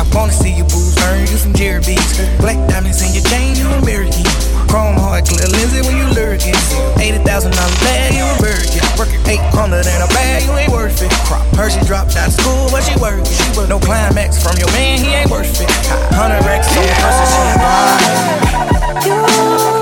I 0.00 0.08
wanna 0.16 0.32
see 0.32 0.56
your 0.56 0.64
boobs 0.72 0.96
turn 0.96 1.20
you 1.20 1.36
some 1.36 1.52
Jerry 1.52 1.84
beats. 1.84 2.16
Black 2.40 2.56
diamonds 2.72 3.04
in 3.04 3.12
your 3.12 3.20
chain, 3.28 3.52
you 3.60 3.68
American. 3.84 4.24
Chrome 4.64 4.96
heart, 4.96 5.28
clear 5.28 5.44
lenses 5.52 5.84
when 5.84 6.00
you 6.00 6.08
lurking. 6.16 6.56
Eighty 6.96 7.20
thousand 7.20 7.52
dollar 7.52 7.76
bag, 7.84 8.16
you 8.16 8.24
a 8.24 8.32
Birkin. 8.40 8.80
Working 8.96 9.20
eight 9.28 9.44
hundred 9.52 9.84
in 9.84 10.00
a 10.00 10.08
bag, 10.16 10.48
you 10.48 10.56
ain't 10.56 10.72
worth 10.72 11.04
it. 11.04 11.12
Crop 11.28 11.44
Hershey 11.52 11.84
dropped 11.84 12.16
out 12.16 12.32
of 12.32 12.34
school, 12.40 12.72
but 12.72 12.80
she 12.80 12.96
working. 12.96 13.28
She 13.28 13.44
work 13.52 13.68
no 13.68 13.76
climax 13.76 14.40
from 14.40 14.56
your 14.56 14.72
man, 14.72 15.04
he 15.04 15.12
ain't 15.12 15.28
worth 15.28 15.52
it. 15.60 15.68
Hundred 16.16 16.40
racks 16.48 16.72
on 16.72 16.80
the 16.88 16.96
person, 16.96 17.28
she 17.28 17.44
ain't. 17.44 17.60
You 19.76 19.81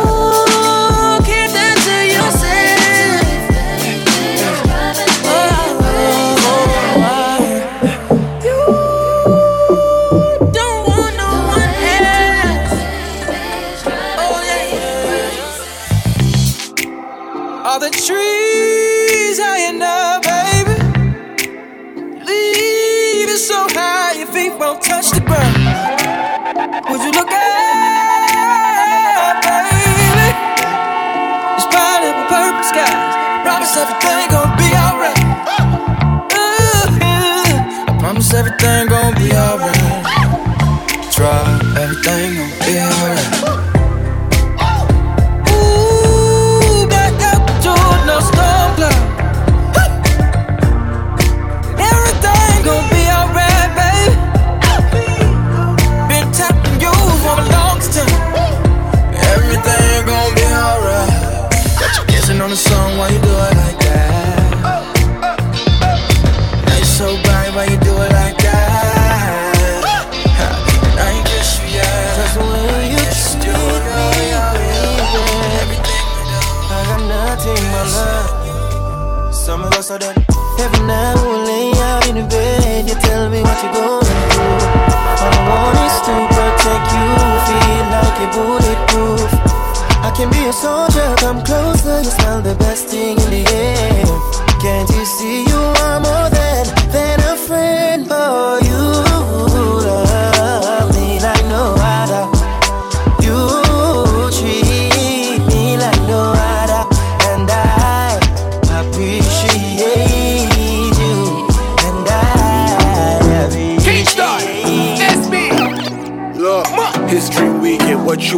trees 18.07 19.39
high 19.39 19.69
enough, 19.69 20.23
baby. 20.23 20.75
Leave 22.25 23.29
it 23.29 23.39
so 23.39 23.69
high, 23.77 24.13
your 24.15 24.27
feet 24.29 24.55
won't 24.59 24.81
touch 24.83 25.11
the 25.11 25.21
ground. 25.21 25.57
Would 26.89 27.03
you 27.03 27.13
look 27.13 27.31
at, 27.31 27.41
baby? 29.45 30.29
It's 31.57 31.67
bright 31.69 32.01
with 32.07 32.17
purple 32.33 32.65
skies. 32.65 33.15
Promise 33.45 33.77
everything 33.77 34.31
gon' 34.33 34.57
be 34.57 34.69
alright. 34.85 35.21
I 37.89 37.97
promise 38.01 38.33
everything 38.33 38.89
gon' 38.89 39.15
be 39.15 39.29
alright. 39.37 40.05
Try 41.13 41.61
everything 41.77 42.37
gon' 42.37 42.51
be 42.65 42.79
alright. 42.81 42.90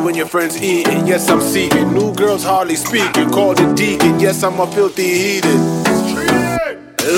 You 0.03 0.09
and 0.09 0.17
your 0.17 0.27
friends 0.27 0.61
eating? 0.61 1.07
Yes, 1.07 1.29
I'm 1.29 1.41
seeking. 1.41 1.93
New 1.93 2.13
girls 2.15 2.43
hardly 2.43 2.75
speaking. 2.75 3.31
Call 3.31 3.55
the 3.55 3.73
deacon. 3.75 4.19
Yes, 4.19 4.43
I'm 4.43 4.59
a 4.59 4.67
filthy 4.67 5.05
heathen. 5.05 5.61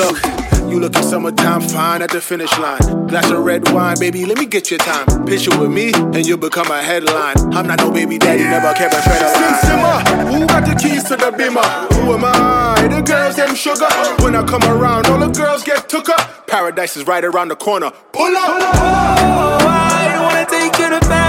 Look, 0.01 0.23
you 0.71 0.81
looking 0.81 1.03
summertime 1.03 1.63
fine 1.63 2.03
at 2.03 2.11
the 2.11 2.21
finish 2.21 2.57
line. 2.59 3.07
Glass 3.07 3.31
of 3.31 3.45
red 3.45 3.71
wine, 3.73 3.97
baby, 3.99 4.27
let 4.27 4.39
me 4.39 4.47
get 4.47 4.71
your 4.71 4.79
time. 4.79 5.07
Picture 5.25 5.59
with 5.59 5.71
me, 5.71 5.93
and 5.95 6.27
you'll 6.27 6.39
become 6.39 6.71
a 6.71 6.83
headline. 6.83 7.37
I'm 7.55 7.67
not 7.67 7.79
no 7.79 7.91
baby 7.91 8.19
daddy, 8.19 8.45
never 8.45 8.73
kept 8.75 8.95
a 8.95 9.01
thread 9.03 9.23
line. 9.23 9.61
Simmer, 9.65 10.33
who 10.33 10.47
got 10.47 10.67
the 10.67 10.75
keys 10.75 11.05
to 11.05 11.17
the 11.17 11.31
beamer? 11.31 11.63
Who 11.95 12.13
am 12.15 12.25
I? 12.25 12.87
The 12.89 13.01
girls, 13.03 13.37
them 13.37 13.55
sugar. 13.55 13.89
When 14.23 14.35
I 14.35 14.45
come 14.45 14.65
around, 14.65 15.07
all 15.07 15.19
the 15.19 15.29
girls 15.29 15.63
get 15.65 15.89
took 15.89 16.09
up. 16.09 16.47
Paradise 16.47 16.97
is 16.97 17.07
right 17.07 17.25
around 17.25 17.49
the 17.49 17.57
corner. 17.57 17.91
Pull 18.13 18.37
up! 18.37 18.49
Oh, 18.49 19.59
I 19.61 20.21
wanna 20.23 20.47
take 20.47 20.79
you 20.79 20.91
to 20.91 21.01
paradise. 21.01 21.24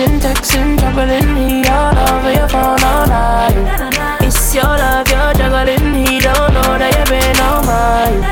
Texting, 0.00 0.20
texting, 0.20 0.80
juggling 0.80 1.36
he 1.36 1.68
all 1.68 1.92
over 2.08 2.32
your 2.32 2.48
phone 2.48 2.82
all 2.82 3.06
night. 3.06 3.52
It's 4.22 4.54
your 4.54 4.64
love, 4.64 5.06
you're 5.10 5.34
juggling, 5.34 5.92
oh 5.92 6.08
he 6.08 6.18
don't 6.20 6.54
know 6.56 6.78
that 6.80 6.96
you've 6.96 7.12
been 7.12 7.36
on 7.44 7.60
mine. 7.68 8.24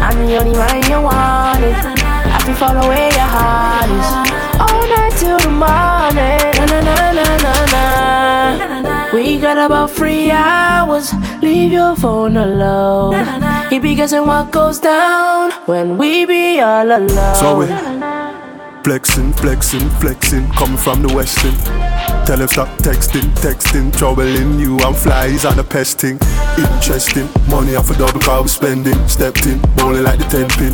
I'm 0.00 0.16
the 0.26 0.40
only 0.40 0.56
one 0.56 0.80
you 0.88 0.96
wanted. 1.04 1.76
I 1.76 2.40
can 2.40 2.54
follow 2.56 2.88
where 2.88 3.12
your 3.12 3.28
heart 3.36 3.90
is. 3.92 4.08
All 4.64 4.80
night 4.88 5.12
till 5.20 5.36
the 5.44 5.52
morning. 5.52 6.40
Na 6.56 6.64
na 6.72 6.80
na 6.88 7.12
na 7.12 7.36
na 7.36 7.54
na. 7.68 9.12
We 9.12 9.38
got 9.38 9.58
about 9.58 9.90
three 9.90 10.30
hours. 10.30 11.12
Leave 11.42 11.72
your 11.72 11.96
phone 11.96 12.38
alone. 12.38 13.68
He 13.68 13.78
be 13.78 13.94
guessing 13.94 14.26
what 14.26 14.50
goes 14.50 14.80
down 14.80 15.52
when 15.66 15.98
we 15.98 16.24
be 16.24 16.60
all 16.60 16.86
alone. 16.90 17.34
So 17.36 17.58
we 17.58 17.66
flexing, 18.84 19.32
flexing, 19.34 19.88
flexing, 20.00 20.46
coming 20.52 20.76
from 20.76 21.02
the 21.02 21.12
western. 21.14 21.54
Tell 22.26 22.40
him 22.40 22.48
stop 22.48 22.68
texting, 22.78 23.28
texting, 23.40 23.96
troubling 23.96 24.58
you. 24.58 24.78
I'm 24.80 24.94
flies 24.94 25.44
on 25.44 25.56
the 25.56 25.64
pesting. 25.64 26.18
Interesting, 26.56 27.28
money 27.48 27.76
off 27.76 27.90
a 27.90 27.94
double 27.94 28.20
car 28.20 28.42
we 28.42 28.48
spending. 28.48 28.96
Stepped 29.08 29.46
in, 29.46 29.60
bowling 29.76 30.04
like 30.04 30.18
the 30.18 30.24
ten 30.24 30.48
pin. 30.56 30.72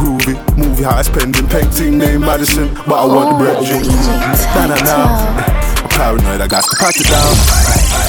Groovy, 0.00 0.36
movie 0.56 0.84
high 0.84 1.02
spending. 1.02 1.46
Painting 1.48 1.98
name 1.98 2.20
Madison, 2.20 2.72
but 2.86 2.96
I 2.96 3.06
want 3.06 3.30
the 3.30 3.36
oh, 3.36 3.38
bread 3.38 3.58
drink. 3.64 3.86
Nah, 3.86 4.66
nah, 4.66 4.80
nah. 4.84 5.82
I'm 5.82 5.88
paranoid, 5.90 6.40
I 6.40 6.48
got 6.48 6.64
to 6.64 6.76
pat 6.76 6.96
it 6.96 7.08
down. 7.08 7.34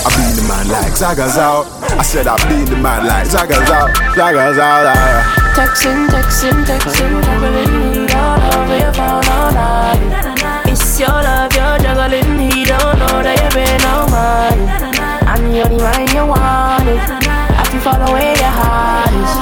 I 0.06 0.10
be 0.16 0.24
in 0.30 0.36
the 0.36 0.46
man 0.48 0.68
like 0.70 0.94
Zaga's 0.96 1.38
out. 1.38 1.66
I 1.98 2.04
said 2.04 2.28
I 2.28 2.36
be 2.48 2.64
in 2.64 2.70
the 2.70 2.78
man 2.78 3.08
like 3.08 3.28
Zaga's 3.28 3.70
out. 3.70 3.92
Zaga's 4.16 4.58
out. 4.58 5.48
Texting, 5.58 6.08
texting, 6.08 6.64
texting, 6.66 7.24
juggling, 7.24 7.77
Your 11.00 11.10
love, 11.10 11.54
you're 11.54 11.78
juggling, 11.78 12.40
he 12.50 12.66
don't 12.66 12.98
know 12.98 13.22
that 13.22 13.38
you've 13.38 13.54
been 13.54 13.82
on 13.86 14.10
mine. 14.10 14.66
I'm 15.30 15.52
the 15.52 15.62
only 15.62 15.78
one 15.78 16.10
you 16.10 16.26
wanted. 16.26 16.98
I 16.98 17.64
can 17.70 17.80
follow 17.86 18.10
where 18.14 18.34
your 18.34 18.50
heart 18.50 19.14
is. 19.14 19.34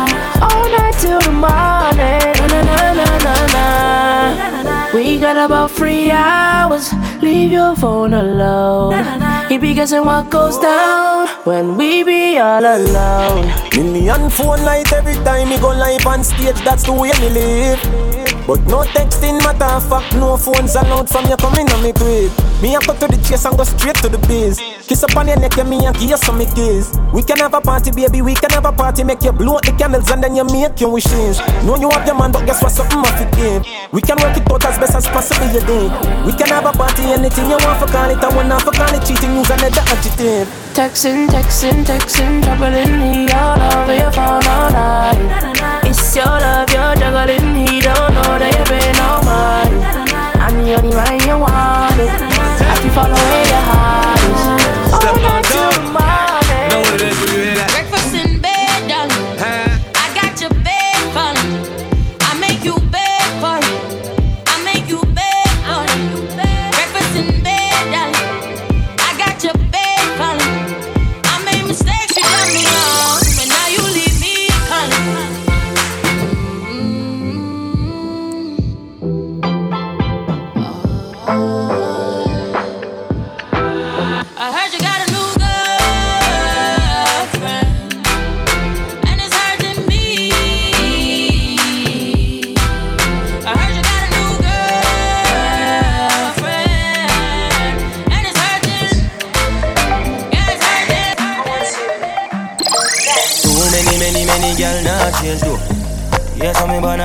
All 0.44 0.68
night 0.68 0.96
till 1.00 1.22
the 1.24 1.32
morning. 1.32 2.36
Na 2.52 2.60
na 2.60 2.92
na 2.92 3.08
na 3.24 3.36
na. 3.56 4.94
We 4.94 5.18
got 5.18 5.38
about 5.38 5.72
three 5.72 6.12
hours. 6.12 6.92
Leave 7.22 7.54
your 7.54 7.74
phone 7.78 8.14
alone. 8.14 9.00
He 9.48 9.58
be 9.58 9.74
guessing 9.74 10.04
what 10.04 10.30
goes 10.30 10.58
down 10.60 11.30
when 11.46 11.78
we 11.78 12.04
be 12.04 12.38
all 12.38 12.66
alone. 12.66 13.48
Million 13.78 14.30
phone 14.30 14.60
light 14.68 14.92
every 14.92 15.16
time 15.24 15.48
me 15.48 15.58
go 15.60 15.70
live 15.70 16.06
on 16.06 16.22
stage, 16.22 16.60
that's 16.66 16.84
the 16.84 16.92
way 16.92 17.12
me 17.22 17.30
live. 17.30 18.15
But 18.48 18.62
no 18.70 18.84
texting 18.84 19.42
matter 19.42 19.66
of 19.66 19.90
fact, 19.90 20.14
no 20.16 20.38
phones 20.38 20.76
allowed 20.76 21.10
from 21.10 21.26
you 21.26 21.36
coming 21.38 21.66
on 21.72 21.82
me 21.82 21.92
crib. 21.92 22.32
Me 22.62 22.76
a 22.76 22.80
cut 22.80 23.00
to 23.02 23.08
the 23.08 23.18
chase 23.26 23.46
and 23.46 23.58
go 23.58 23.64
straight 23.64 23.96
to 24.06 24.10
the 24.10 24.22
biz. 24.30 24.62
Kiss 24.86 25.04
up 25.04 25.18
on 25.18 25.28
your 25.28 25.40
neck 25.40 25.58
and 25.58 25.70
me 25.70 25.86
and 25.86 25.98
give 25.98 26.14
you 26.14 26.18
some 26.18 26.38
kiss. 26.54 26.94
We 27.12 27.24
can 27.24 27.38
have 27.38 27.54
a 27.54 27.62
party, 27.62 27.92
baby, 27.92 28.22
we 28.22 28.36
can 28.36 28.52
have 28.52 28.66
a 28.66 28.72
party. 28.72 29.04
Make 29.04 29.24
you 29.24 29.32
blow 29.32 29.58
out 29.58 29.66
the 29.66 29.74
candles 29.74 30.10
and 30.12 30.22
then 30.22 30.36
you 30.36 30.46
make 30.46 30.80
your 30.80 30.94
wishes. 30.94 31.42
Know 31.66 31.76
you 31.76 31.90
have 31.90 32.06
your 32.06 32.14
man, 32.18 32.32
but 32.32 32.46
guess 32.46 32.62
what? 32.62 32.72
Something 32.72 33.00
off 33.00 33.20
it 33.20 33.34
game. 33.34 33.64
We 33.92 34.02
can 34.02 34.18
work 34.22 34.38
it 34.38 34.46
out 34.46 34.66
as 34.66 34.78
best 34.78 34.96
as 34.96 35.08
possible, 35.10 35.50
you 35.50 35.62
think. 35.66 35.92
We 36.26 36.32
can 36.38 36.48
have 36.54 36.70
a 36.70 36.72
party, 36.72 37.04
anything 37.18 37.50
you 37.50 37.58
want 37.66 37.82
for 37.82 37.90
call 37.90 38.10
it. 38.14 38.22
I 38.22 38.30
want 38.30 38.48
not 38.48 38.62
for 38.62 38.72
call 38.72 38.94
it 38.94 39.02
cheating, 39.06 39.36
and 39.36 39.74
the 39.74 39.82
adjective. 39.90 40.48
Texting, 40.78 41.28
texting, 41.28 41.86
texting, 41.86 42.44
juggling, 42.44 42.94
me 43.00 43.32
all 43.34 43.58
over 43.58 43.96
your 43.96 44.12
phone 44.12 44.46
all 44.46 44.70
night. 44.70 45.86
It's 45.86 46.16
your 46.16 46.26
love, 46.26 46.70
you're 46.70 46.96
juggling, 46.96 47.45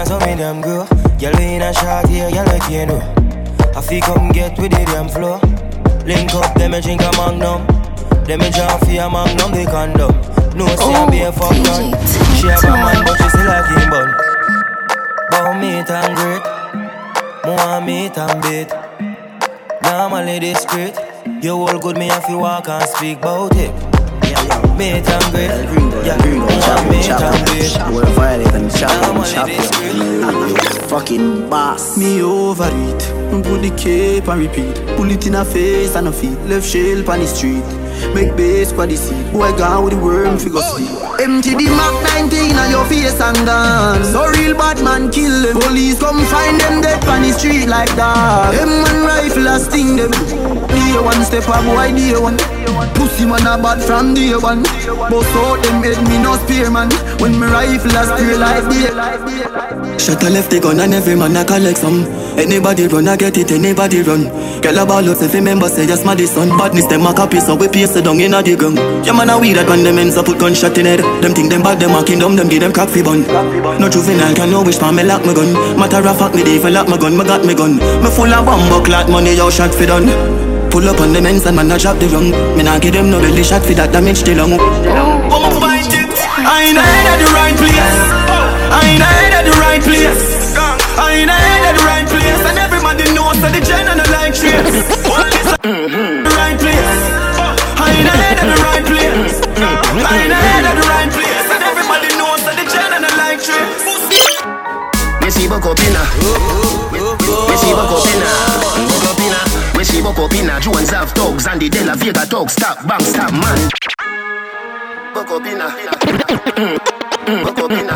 me 0.01 0.07
so 0.07 0.19
me 0.21 0.63
grow. 0.63 0.87
Girl 1.19 1.33
we 1.37 1.55
in 1.57 1.63
a 1.63 1.73
short 1.75 2.09
here, 2.09 2.31
girl 2.31 2.45
we 2.53 2.59
can't 2.61 2.91
do. 2.91 2.99
I 3.77 3.81
feel 3.81 4.01
come 4.01 4.33
get 4.33 4.59
with 4.59 4.73
the 4.73 4.85
damn 4.87 5.09
flow. 5.09 5.41
Link 6.07 6.35
up, 6.35 6.55
them 6.55 6.73
me 6.73 6.81
drink 6.81 7.03
a 7.03 7.11
magnum. 7.17 7.67
Them 8.25 8.41
jump 8.53 8.81
for 8.81 8.91
a 8.91 9.11
magnum, 9.11 9.53
they 9.53 9.67
condom. 9.67 10.13
No 10.57 10.67
say 10.67 10.95
I 10.95 11.11
be 11.11 11.21
a 11.21 11.33
fuck 11.33 11.53
gun. 11.65 11.93
She 12.37 12.47
have 12.49 12.65
a 12.65 12.71
man, 12.71 13.05
but 13.05 13.17
she 13.19 13.29
still 13.29 13.51
a 13.51 13.61
king 13.69 13.91
bun. 13.91 14.09
But 15.31 15.59
meat 15.61 15.91
and 15.91 16.17
great, 16.17 16.45
more 17.45 17.81
meat 17.81 18.17
and 18.17 18.43
bait. 18.43 18.71
Normally 19.83 20.39
discreet. 20.41 20.95
You 21.43 21.53
all 21.53 21.79
good, 21.79 21.97
me 21.99 22.09
if 22.09 22.29
you 22.29 22.39
walk 22.39 22.69
and 22.69 22.89
speak 22.89 23.19
about 23.19 23.57
it. 23.57 23.89
Meat 24.81 25.07
and 25.07 25.25
great, 25.31 25.51
yeah, 26.07 26.16
more 26.16 26.49
meat 26.88 27.11
and 27.11 27.45
bait. 27.45 27.77
Boy, 27.93 28.01
violate 28.14 28.55
and 28.55 28.71
chop 28.75 28.90
and 29.14 29.27
chop 29.27 29.49
you. 29.51 30.57
Fucking 30.88 31.51
boss. 31.51 31.99
Me 31.99 32.23
over 32.23 32.64
it. 32.64 33.03
Put 33.45 33.61
the 33.61 33.71
cape 33.77 34.27
and 34.27 34.40
repeat. 34.40 34.75
Pull 34.97 35.11
it 35.11 35.27
in 35.27 35.35
her 35.35 35.45
face 35.45 35.95
and 35.97 36.07
her 36.07 36.12
feet. 36.14 36.38
Left 36.49 36.66
shell 36.66 37.11
on 37.11 37.19
the 37.21 37.27
street. 37.27 37.62
Make 38.15 38.37
base 38.37 38.73
for 38.73 38.87
the 38.87 38.97
seat. 38.97 39.33
Boy 39.33 39.53
gone 39.57 39.85
with 39.85 39.95
the 39.95 40.01
worm 40.01 40.39
figure 40.39 40.61
sleep. 40.61 40.89
Empty 41.21 41.55
the 41.55 41.69
Mac 41.77 41.95
19 42.33 42.57
on 42.57 42.71
your 42.71 42.85
face 42.87 43.21
and 43.21 43.37
gone. 43.47 44.05
So 44.05 44.27
real 44.29 44.57
bad 44.57 44.83
man 44.83 45.11
kill 45.11 45.31
them. 45.43 45.61
Police 45.61 45.99
come 46.01 46.25
find 46.27 46.59
them 46.61 46.81
dead 46.81 47.05
on 47.07 47.23
the 47.23 47.33
street 47.33 47.67
like 47.67 47.93
that. 47.97 48.53
Them 48.57 48.83
one 48.83 49.05
rifle 49.05 49.47
a 49.47 49.59
sting 49.61 49.97
them. 49.97 50.11
Day 50.69 50.97
one 50.99 51.23
step 51.25 51.47
a 51.49 51.59
boy 51.63 51.93
day 51.93 52.17
one. 52.19 52.39
Pussy 52.97 53.25
man 53.25 53.47
a 53.47 53.61
bad 53.61 53.81
from 53.83 54.15
day 54.15 54.35
one. 54.35 54.63
Bust 55.09 55.37
out 55.37 55.63
them 55.63 55.83
head 55.85 56.01
me 56.09 56.17
no 56.23 56.37
spear 56.45 56.71
man. 56.71 56.89
When 57.21 57.39
me 57.39 57.47
rifle 57.47 57.93
a 57.95 58.03
stay 58.09 58.37
like 58.37 58.65
day. 58.73 58.89
Shut 60.01 60.23
a 60.25 60.31
left 60.31 60.51
the 60.51 60.61
gun 60.61 60.81
and 60.81 60.95
every 60.95 61.15
man 61.15 61.37
a 61.37 61.45
collect 61.45 61.79
some. 61.79 62.05
Anybody 62.41 62.87
run, 62.87 63.09
I 63.09 63.17
get 63.17 63.37
it, 63.37 63.51
anybody 63.53 64.01
run. 64.01 64.25
Girl 64.63 64.79
a 64.79 64.87
ball 64.87 65.05
out 65.05 65.21
if 65.21 65.33
you 65.35 65.41
remember 65.41 65.69
say 65.69 65.87
just 65.87 66.07
my 66.07 66.15
this 66.15 66.33
son. 66.33 66.49
Badness 66.57 66.87
them 66.87 67.05
a 67.05 67.13
copy 67.13 67.41
so 67.41 67.55
we 67.55 67.69
paste 67.69 67.89
it 67.96 68.05
down 68.05 68.20
inna 68.20 68.42
the 68.42 68.57
ground. 68.57 68.79
Yeah 69.07 69.12
man 69.12 69.31
a 69.31 69.38
weed 69.38 69.55
that 69.55 69.68
when 69.68 69.83
them 69.83 69.98
ends 69.98 70.16
up 70.16 70.26
put 70.26 70.38
gunshot 70.38 70.76
in 70.79 70.87
head. 70.87 71.00
Them 71.22 71.33
think 71.35 71.50
them 71.50 71.62
bad, 71.62 71.81
them 71.81 71.94
a 71.94 72.05
kingdom, 72.05 72.37
them 72.37 72.48
give 72.48 72.61
them 72.61 72.72
crack 72.72 72.88
fi 72.88 73.03
bun. 73.03 73.22
No 73.81 73.88
juvenile 73.88 74.35
can 74.35 74.50
no 74.50 74.62
wish 74.62 74.79
for 74.79 74.92
me 74.92 75.03
lock 75.03 75.24
my 75.24 75.33
gun. 75.35 75.53
Matter 75.79 76.03
of 76.07 76.18
fact 76.18 76.35
me 76.35 76.42
dey 76.44 76.59
for 76.59 76.70
lock 76.70 76.88
my 76.88 76.96
gun, 76.96 77.16
me 77.16 77.24
got 77.24 77.44
me 77.44 77.55
gun. 77.55 77.76
Me 77.76 78.11
full 78.11 78.33
of 78.33 78.44
bomb 78.44 78.85
clot 78.85 79.09
money, 79.09 79.35
yo 79.35 79.50
shot 79.50 79.74
fi 79.74 79.87
done. 79.87 80.07
Pull 80.70 80.88
up 80.88 81.00
on 81.00 81.12
the 81.12 81.20
men's 81.20 81.46
and 81.46 81.57
man 81.57 81.70
a 81.70 81.79
drop 81.79 81.98
the 81.98 82.07
rung. 82.09 82.31
Me 82.57 82.62
nah 82.62 82.79
give 82.79 82.94
them 82.94 83.11
no 83.11 83.18
belly 83.20 83.42
shot 83.42 83.62
fi 83.62 83.74
that 83.74 83.92
damage 83.92 84.22
the 84.22 84.35
lung. 84.35 84.55
I 84.55 84.62
ain't 86.66 86.79
at 86.79 87.18
the 87.18 87.26
right 87.35 87.57
place. 87.57 88.00
I 88.70 88.87
ain't 88.87 89.03
at 89.03 89.44
the 89.44 89.55
right 89.59 89.83
place. 89.83 90.46
I 91.00 91.24
ain't 91.24 91.31
at 91.31 91.74
the 91.74 91.83
right 91.83 92.07
place, 92.07 92.42
and 92.46 92.59
everybody 92.59 93.05
knows 93.14 93.40
that 93.40 93.53
the 93.55 93.61
gen 93.64 93.88
and 93.88 93.98
the 93.98 94.07
like 94.12 94.35
trace. 94.35 96.19
The 98.01 98.57
right 98.65 98.85
place. 98.87 99.37
I 99.53 99.61
ain't 99.61 99.67
at 99.69 99.69
the 99.69 99.77
right 99.85 99.93
place. 99.93 100.09
I 100.09 100.57
ain't 100.57 100.67
at 100.67 100.77
the 100.81 100.87
right 100.89 101.11
place, 101.13 101.49
and 101.53 101.63
everybody 101.63 102.09
knows 102.17 102.41
that 102.49 102.57
the 102.57 102.65
gen 102.65 102.91
and 102.97 103.05
the 103.05 103.13
like 103.21 103.41
trace. 103.45 104.01
Me 105.21 105.29
see 105.31 105.47
buck 105.47 105.67
up 105.67 105.79
inna 105.79 106.03
Me 106.91 107.57
see 107.61 107.73
buck 107.77 107.93
up 107.93 108.03
We 109.77 109.85
see 109.85 110.03
buck 110.03 110.19
up 110.19 110.33
Jones 110.61 110.91
have 110.91 111.13
thugs 111.13 111.47
and 111.47 111.61
the 111.61 111.69
De 111.69 111.85
La 111.85 111.95
Vega 111.95 112.27
thugs 112.27 112.53
Stop, 112.55 112.87
bang, 112.87 113.01
stop, 113.01 113.33
man. 113.33 113.71
Buck 115.15 115.31
up 115.31 115.47
inna 115.47 115.69
Buck 117.45 117.59
up 117.59 117.71
inna 117.71 117.95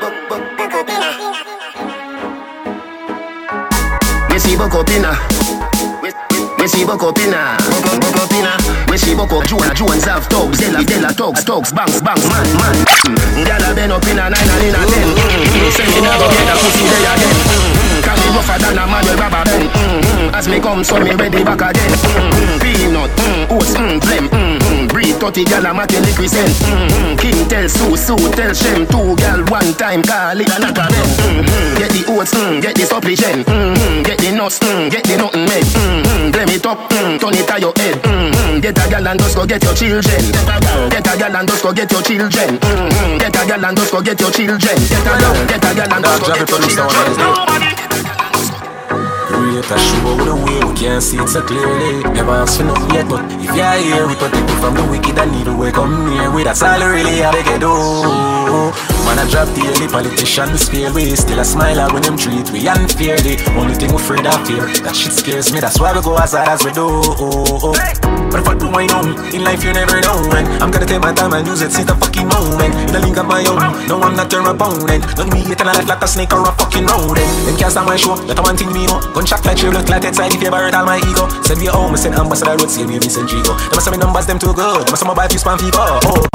Buck, 0.00 0.14
buck, 0.28 0.56
buck 0.56 0.86
buck 4.70 5.45
we 6.66 6.82
see 6.82 6.84
buck 6.84 6.98
up 7.04 7.16
inna, 7.22 7.54
buck, 7.70 7.94
buck 8.02 8.16
up 8.26 8.32
inna. 8.34 8.58
We 8.90 8.98
see 8.98 9.14
buck 9.14 9.30
up 9.30 9.46
Jones, 9.46 9.70
Jones 9.78 10.02
have 10.02 10.26
thugs, 10.26 10.58
Della, 10.58 10.82
Della 10.82 11.14
thugs, 11.14 11.44
thugs, 11.46 11.70
bangs, 11.70 12.02
bangs, 12.02 12.26
man, 12.26 12.42
man. 12.58 12.74
Mm, 13.06 13.46
Gyal 13.46 13.70
a 13.70 13.74
bend 13.74 13.92
up 13.94 14.02
inna 14.02 14.26
nine 14.26 14.50
and 14.50 14.64
inna 14.66 14.82
ten. 14.90 15.06
Mm, 15.14 15.70
Say 15.70 15.86
me 15.86 16.02
nah 16.02 16.18
go 16.18 16.26
get 16.26 16.50
a 16.50 16.54
pussy 16.58 16.82
there 16.90 17.06
again. 17.14 17.38
Mm, 17.46 18.02
Can 18.02 18.16
me 18.18 18.26
rougher 18.34 18.58
than 18.58 18.78
a 18.82 18.84
man 18.90 19.04
with 19.06 19.14
rubber 19.14 19.44
band. 19.46 19.70
Mm, 19.70 20.34
As 20.34 20.48
me 20.48 20.58
come, 20.58 20.82
so 20.82 20.98
me 20.98 21.14
ready 21.14 21.44
back 21.46 21.62
again. 21.62 21.92
Mm, 22.18 22.58
Peanut, 22.58 23.10
oats, 23.46 23.78
blem, 24.02 24.26
mm, 24.76 24.88
breed 24.88 25.16
30 25.16 25.44
gyal 25.44 25.64
a 25.64 25.72
matin 25.74 26.02
liquid 26.04 26.28
send. 26.30 26.52
Mm, 26.68 26.88
mm, 26.88 27.18
King 27.18 27.48
tell 27.48 27.68
Sue, 27.68 27.96
Sue 27.96 28.28
tell 28.36 28.52
Shem, 28.54 28.86
two 28.86 29.16
gyal 29.16 29.48
one 29.50 29.72
time 29.74 30.02
call 30.02 30.36
it 30.40 30.48
a 30.48 30.58
knock 30.60 30.76
a 30.76 30.84
bend. 30.92 31.12
Mm, 31.24 31.44
mm, 31.44 31.78
Get 31.78 31.90
the 31.92 32.02
oats, 32.12 32.32
mm, 32.34 32.60
get 32.62 32.74
the 32.76 32.84
supplicant, 32.86 33.46
mm, 33.46 33.74
mm, 33.74 34.04
get 34.04 34.18
the 34.18 34.30
nuts, 34.32 34.58
mm, 34.60 34.90
get 34.90 35.04
the 35.04 35.16
nothing 35.16 35.44
made. 35.48 35.64
Mm, 35.64 36.02
mm, 36.04 36.32
Blem 36.32 36.50
it 36.52 36.66
up, 36.66 36.78
mm, 36.90 37.18
turn 37.20 37.34
it 37.34 37.46
to 37.48 37.56
your 37.60 37.72
head. 37.76 37.96
Mm, 38.02 38.30
mm, 38.32 38.60
Get 38.62 38.78
a 38.78 38.88
gal 38.90 39.06
and 39.08 39.18
just 39.20 39.36
go 39.36 39.46
get 39.46 39.62
your 39.62 39.74
children. 39.74 40.24
Get 40.90 41.06
a 41.06 41.16
gal 41.18 41.36
and 41.36 41.48
just 41.48 41.62
go 41.62 41.72
get 41.72 41.90
your 41.92 42.02
children. 42.02 42.58
Mm, 42.58 42.88
mm, 42.90 43.18
Get 43.20 43.36
a 43.36 43.46
gal 43.46 43.64
and 43.64 43.76
just 43.76 43.92
go 43.92 44.00
get 44.02 44.20
your 44.20 44.30
children. 44.30 44.58
Get 44.60 45.06
a 45.06 45.12
gal, 45.20 45.46
get 45.46 45.64
a 45.64 45.74
gal 45.74 45.92
and 45.92 46.04
just 46.04 46.20
go 46.22 46.34
get 46.34 46.48
your 46.50 46.60
children. 46.60 48.25
Create 49.56 49.72
a 49.72 49.78
show 49.78 50.20
a 50.20 50.44
way 50.44 50.60
we 50.68 50.74
can't 50.76 51.02
see 51.02 51.16
it 51.16 51.26
so 51.28 51.40
clearly. 51.40 52.02
Never 52.12 52.32
asked 52.32 52.58
for 52.58 52.64
nothing 52.64 52.90
yet, 52.92 53.08
but 53.08 53.24
if 53.40 53.56
you're 53.56 53.72
here, 53.80 54.06
we 54.06 54.14
protect 54.14 54.50
you 54.50 54.56
from 54.60 54.74
the 54.74 54.84
wicked 54.84 55.16
and 55.16 55.34
evil. 55.34 55.56
We 55.56 55.72
come 55.72 56.10
near 56.12 56.30
with 56.30 56.44
that's 56.44 56.60
all 56.60 56.78
we 56.78 57.00
really 57.00 57.24
have 57.24 57.32
to 57.32 57.56
do. 57.56 57.72
Man, 59.08 59.16
I 59.16 59.24
drop 59.30 59.48
the 59.56 59.64
early 59.64 59.88
politician 59.88 60.58
scale. 60.58 60.92
We 60.92 61.16
still 61.16 61.40
a 61.40 61.44
smile 61.44 61.88
when 61.88 62.02
them 62.02 62.18
treat 62.18 62.50
we 62.52 62.68
unfairly. 62.68 63.40
Only 63.56 63.72
thing 63.72 63.96
we 63.96 63.96
afraid 63.96 64.26
of 64.28 64.44
fear, 64.44 64.68
that 64.84 64.92
shit 64.92 65.16
scares 65.16 65.48
me. 65.48 65.60
That's 65.60 65.80
why 65.80 65.96
we 65.96 66.02
go 66.04 66.18
as 66.20 66.36
hard 66.36 66.52
as 66.52 66.60
we 66.60 66.76
do. 66.76 67.00
But 68.28 68.42
if 68.42 68.48
I 68.52 68.54
do 68.58 68.68
my 68.68 68.84
own, 68.92 69.16
in 69.32 69.40
life 69.40 69.64
you 69.64 69.72
never 69.72 70.04
know. 70.04 70.20
And 70.36 70.44
I'm 70.60 70.68
gonna 70.68 70.84
take 70.84 71.00
my 71.00 71.14
time 71.16 71.32
and 71.32 71.46
use 71.46 71.62
it, 71.62 71.72
since 71.72 71.88
the 71.88 71.96
fucking 71.96 72.28
moment. 72.28 72.74
In 72.76 72.92
the 72.92 73.00
link 73.00 73.16
of 73.16 73.24
my 73.24 73.40
own, 73.46 73.88
no, 73.88 74.02
I'm 74.04 74.12
not 74.18 74.28
your 74.28 74.44
opponent. 74.44 75.06
Don't 75.16 75.32
me 75.32 75.40
eating 75.48 75.64
a 75.64 75.72
life 75.72 75.88
like 75.88 76.02
a 76.02 76.08
snake 76.08 76.34
or 76.34 76.44
a 76.44 76.52
fucking 76.52 76.84
rodent. 76.84 77.30
Them 77.46 77.56
can't 77.56 77.72
stand 77.72 77.86
my 77.86 77.96
show, 77.96 78.18
that 78.28 78.36
one 78.42 78.58
thing 78.58 78.68
me 78.74 78.84
know. 78.84 79.00
Gunshot 79.14 79.45
like 79.46 79.62
you 79.62 79.70
look 79.70 79.88
like 79.88 80.04
inside 80.04 80.34
if 80.34 80.42
you 80.42 80.50
hurt 80.50 80.74
all 80.74 80.84
my 80.84 80.98
ego. 80.98 81.30
Send 81.42 81.60
me 81.60 81.66
home, 81.66 81.96
send 81.96 82.14
ambassador 82.16 82.56
road, 82.58 82.68
save 82.68 82.88
me 82.88 82.98
Vincent 82.98 83.30
Gigo. 83.30 83.54
Them 83.70 83.80
send 83.80 83.96
me 83.96 84.02
numbers, 84.02 84.26
them 84.26 84.38
too 84.38 84.52
good. 84.52 84.86
Them 84.86 85.06
my 85.06 85.14
buy 85.14 85.28
few 85.28 85.38
spam 85.38 85.58
fever. 85.58 85.78
Oh. 85.78 86.26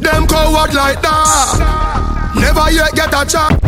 Them 0.00 0.26
coward 0.26 0.72
like 0.72 1.02
that. 1.02 2.32
Never 2.34 2.70
yet 2.72 2.94
get 2.96 3.12
a 3.12 3.24
chance. 3.28 3.60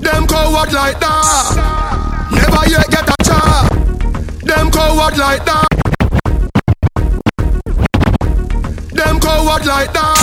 Them 0.00 0.26
coward 0.26 0.72
like 0.72 0.98
that. 1.00 2.32
Never 2.32 2.64
yet 2.72 2.88
get 2.88 3.04
a 3.04 3.16
chance. 3.22 3.68
Them 4.40 4.70
coward 4.72 5.16
like 5.18 5.44
that. 5.44 5.68
Them 8.96 9.20
coward 9.20 9.66
like 9.66 9.92
that. 9.92 10.16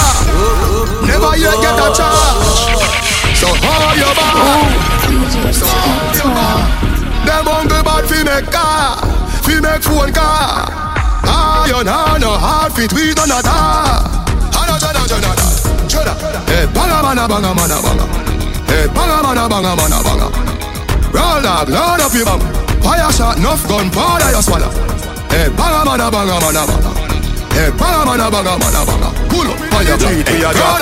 Never 1.06 1.38
yet 1.38 1.58
get 1.62 1.78
a 1.78 1.88
chance. 1.94 2.50
So 3.38 3.48
hold 3.48 3.98
your 4.02 4.14
back. 4.18 5.54
So 5.54 5.66
hold 5.68 6.16
your 6.18 6.34
back. 6.34 6.89
Them 7.30 7.46
hungry 7.46 7.82
bad 7.86 8.04
fi 8.10 8.24
make 8.26 8.50
car, 8.50 8.98
fi 9.46 9.62
make 9.62 9.84
phone 9.86 10.12
car. 10.12 10.66
Iron 11.70 11.86
hand 11.86 12.22
no 12.26 12.34
hard 12.34 12.74
fit 12.74 12.92
we 12.94 13.14
done 13.14 13.30
a 13.30 13.40
da. 13.46 14.02
Ana 14.58 14.76
jana 14.82 15.06
jana 15.06 15.32
da. 15.38 15.46
Hey 16.50 16.66
banga 16.74 16.98
mana 17.06 17.28
banga 17.30 17.54
mana 17.54 17.78
banga. 17.86 18.06
Hey 18.66 18.88
banga 18.90 19.22
mana 19.22 19.46
banga 19.48 19.76
mana 19.78 20.00
banga. 20.02 20.28
Roll 21.14 21.42
dog, 21.46 21.70
load 21.70 22.02
up 22.02 22.14
your 22.14 22.26
bang. 22.26 22.42
Fire 22.82 23.12
shot, 23.12 23.38
enough 23.38 23.62
gun, 23.68 23.90
powder 23.92 24.32
you 24.34 24.42
swallow. 24.42 24.72
Hey 25.30 25.50
banga 25.54 25.86
mana 25.86 26.10
banga 26.10 26.36
mana 26.42 26.66
banga. 26.66 26.92
Hey 27.54 27.70
banga 27.78 28.06
mana 28.10 28.32
banga 28.34 28.58
mana 28.58 28.82
banga. 28.90 29.19
Pull 29.30 29.48
up 29.48 29.74
on 29.74 29.86
your 29.86 29.98
feet, 29.98 30.30
we 30.32 30.44
are 30.44 30.54
got. 30.54 30.82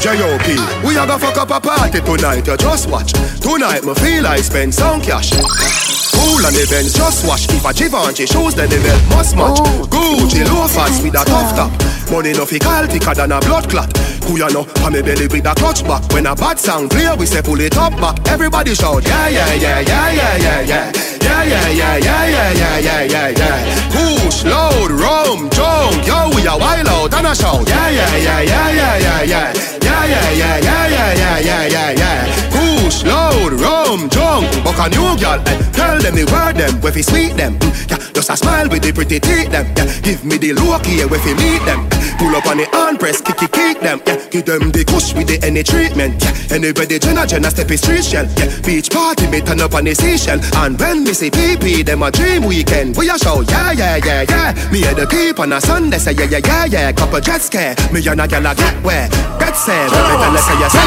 J.O.P. 0.00 0.86
We 0.86 0.96
a 0.96 1.06
go 1.06 1.18
fuck 1.18 1.36
up 1.36 1.50
a 1.50 1.60
party 1.60 2.00
tonight, 2.00 2.46
you 2.46 2.56
just 2.56 2.88
watch. 2.88 3.12
Tonight 3.40 3.84
me 3.84 3.94
feel 3.94 4.26
I 4.26 4.38
spend 4.38 4.74
some 4.74 5.00
cash. 5.00 6.05
Cool 6.26 6.42
on 6.42 6.58
the 6.58 6.66
Benz, 6.66 6.90
just 6.92 7.22
wash. 7.22 7.46
If 7.54 7.62
a 7.62 7.70
Givenchy 7.70 8.26
shoes, 8.26 8.58
then 8.58 8.66
the 8.66 8.82
belt 8.82 8.98
must 9.14 9.38
match. 9.38 9.62
Gucci 9.86 10.42
loafers 10.42 10.98
with 10.98 11.14
a 11.14 11.22
tough 11.22 11.54
top. 11.54 11.70
Money 12.10 12.32
no 12.34 12.44
fi 12.44 12.58
call 12.58 12.86
thicker 12.90 13.14
than 13.14 13.30
a 13.30 13.38
blood 13.46 13.70
clot. 13.70 13.94
Who 14.26 14.34
you 14.34 14.50
know? 14.50 14.66
Pa 14.82 14.90
me 14.90 15.02
belly 15.06 15.30
with 15.30 15.46
a 15.46 15.54
clutch 15.54 15.86
back. 15.86 16.02
When 16.10 16.26
a 16.26 16.34
bad 16.34 16.58
sound 16.58 16.90
clear, 16.90 17.14
we 17.14 17.26
say 17.26 17.42
pull 17.42 17.60
it 17.60 17.78
up 17.78 17.94
back. 18.02 18.18
Everybody 18.26 18.74
shout, 18.74 19.06
yeah, 19.06 19.28
yeah, 19.28 19.54
yeah, 19.54 19.80
yeah, 19.86 20.10
yeah, 20.10 20.36
yeah, 20.36 20.60
yeah. 20.66 20.92
Yeah, 21.22 21.42
yeah, 21.46 21.68
yeah, 21.70 21.96
yeah, 21.96 22.26
yeah, 22.26 22.50
yeah, 22.50 22.78
yeah, 22.78 23.02
yeah, 23.06 23.28
yeah. 23.30 23.90
Push, 23.94 24.42
load, 24.42 24.90
rum, 24.90 25.46
junk. 25.54 26.02
Yo, 26.10 26.34
we 26.34 26.42
a 26.42 26.58
wild 26.58 26.90
out 26.90 27.14
and 27.14 27.26
a 27.30 27.34
shout. 27.38 27.68
Yeah, 27.68 27.88
yeah, 27.88 28.16
yeah, 28.18 28.40
yeah, 28.42 28.70
yeah, 28.74 28.98
yeah, 28.98 29.22
yeah. 29.22 29.52
Yeah, 29.78 30.04
yeah, 30.10 30.30
yeah, 30.34 30.58
yeah, 30.58 30.86
yeah, 30.90 31.14
yeah, 31.14 31.38
yeah, 31.38 31.66
yeah, 31.70 31.90
yeah. 31.94 32.45
Push, 32.86 33.02
load, 33.02 33.52
rum, 33.54 34.08
junk. 34.10 34.46
Buck 34.62 34.78
a 34.78 34.88
new 34.88 35.18
girl. 35.18 35.42
Eh. 35.42 35.58
Tell 35.72 35.98
them 35.98 36.14
the 36.14 36.22
word 36.30 36.54
them, 36.54 36.80
where 36.80 36.92
fi 36.92 37.02
sweet 37.02 37.36
them. 37.36 37.58
Mm, 37.58 37.90
yeah, 37.90 37.98
just 38.14 38.30
a 38.30 38.36
smile 38.36 38.68
with 38.68 38.84
the 38.84 38.92
pretty 38.92 39.18
teeth 39.18 39.50
them. 39.50 39.66
Yeah, 39.74 39.90
give 40.06 40.24
me 40.24 40.38
the 40.38 40.52
look 40.52 40.86
here, 40.86 41.08
where 41.08 41.18
fi 41.18 41.34
meet 41.34 41.66
them. 41.66 41.82
Eh. 41.90 42.14
Pull 42.16 42.36
up 42.36 42.46
on 42.46 42.58
the 42.58 42.66
hand 42.70 43.00
press, 43.00 43.20
kick 43.20 43.42
it, 43.42 43.50
kick 43.50 43.80
them. 43.80 44.00
Yeah, 44.06 44.22
give 44.30 44.46
them 44.46 44.70
the 44.70 44.84
kush 44.84 45.14
with 45.14 45.26
the 45.26 45.42
any 45.44 45.64
treatment. 45.64 46.22
Yeah, 46.22 46.54
anybody 46.62 47.00
Jenna 47.00 47.26
Jenna 47.26 47.50
step 47.50 47.72
is 47.72 47.82
street 47.82 48.04
shell. 48.04 48.30
Yeah, 48.38 48.54
beach 48.62 48.88
party 48.88 49.26
me 49.26 49.40
turn 49.40 49.60
up 49.60 49.74
on 49.74 49.82
the 49.82 49.94
seashell. 49.94 50.38
And 50.62 50.78
when 50.78 51.02
me 51.02 51.12
say 51.12 51.30
PP, 51.30 51.84
them 51.84 52.04
a 52.06 52.12
dream 52.14 52.46
weekend. 52.46 52.96
We 52.96 53.10
a 53.10 53.18
show, 53.18 53.42
yeah 53.50 53.72
yeah 53.72 53.98
yeah 53.98 54.22
yeah. 54.30 54.70
Me 54.70 54.86
at 54.86 54.94
the 54.94 55.10
keep 55.10 55.40
on 55.40 55.52
a 55.52 55.60
Sunday, 55.60 55.98
say 55.98 56.14
yeah 56.14 56.30
yeah 56.30 56.38
yeah 56.38 56.66
yeah. 56.70 56.92
Couple 56.92 57.18
jet 57.18 57.42
scare, 57.42 57.74
me 57.90 57.98
and 58.06 58.22
a 58.22 58.28
gal 58.30 58.46
a 58.46 58.54
get 58.54 58.78
where. 58.86 59.10
Get 59.42 59.58
set, 59.58 59.90
better 59.90 60.30
let's 60.30 60.46
say 60.46 60.54
you 60.54 60.70
say. 60.70 60.86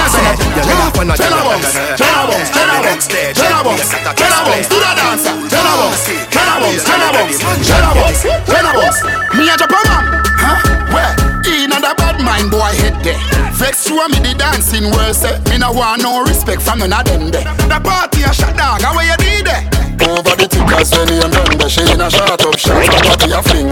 You 0.55 0.63
laugh 0.79 0.95
on 0.95 1.11
a 1.11 1.17
Jenna 1.19 1.88
box, 1.97 2.01
Jenna 2.01 2.27
box, 2.27 2.49
Jenna 2.53 2.81
box, 2.83 3.07
Jenna 3.09 3.63
box, 3.63 3.89
Jenna 3.89 4.39
box, 4.45 4.69
do 4.69 4.77
the 4.77 4.91
dancer. 4.93 5.33
Jenna 5.49 5.73
box, 5.81 6.05
Jenna 8.45 8.71
box. 8.73 9.03
Me 9.33 9.49
a 9.49 9.57
Japan, 9.57 9.85
huh? 10.37 10.57
Where? 10.93 11.13
In 11.49 11.69
the 11.69 11.93
bad 11.97 12.21
mind 12.21 12.51
boy 12.51 12.73
head 12.77 13.01
there. 13.03 13.17
Vex 13.57 13.87
show 13.87 14.07
me 14.07 14.19
the 14.19 14.35
dancing 14.37 14.91
world 14.91 15.15
say 15.15 15.33
Me 15.49 15.57
no 15.57 15.71
want 15.71 16.01
no 16.01 16.23
respect 16.23 16.61
from 16.61 16.79
none 16.79 16.93
of 16.93 17.05
them 17.05 17.31
there. 17.31 17.43
The 17.67 17.79
party 17.81 18.23
a 18.23 18.33
shot 18.33 18.55
dog, 18.55 18.81
how 18.81 18.93
you 19.01 19.17
do 19.17 19.43
there? 19.43 19.65
Over 20.05 20.35
the 20.37 20.47
tickers 20.47 20.91
when 20.95 21.09
he 21.09 21.19
and 21.19 21.33
done 21.33 21.69
She 21.69 21.81
in 21.81 22.01
a 22.01 22.09
shot 22.09 22.31
up 22.31 22.57
shot, 22.57 22.79
the 22.79 22.97
party 23.03 23.31
a 23.35 23.41
fling 23.43 23.69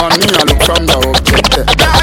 One 0.00 0.16
me 0.16 0.30
a 0.32 0.42
look 0.46 0.62
from 0.62 0.86
the 0.86 0.96
object 0.96 1.50
there. 1.54 1.97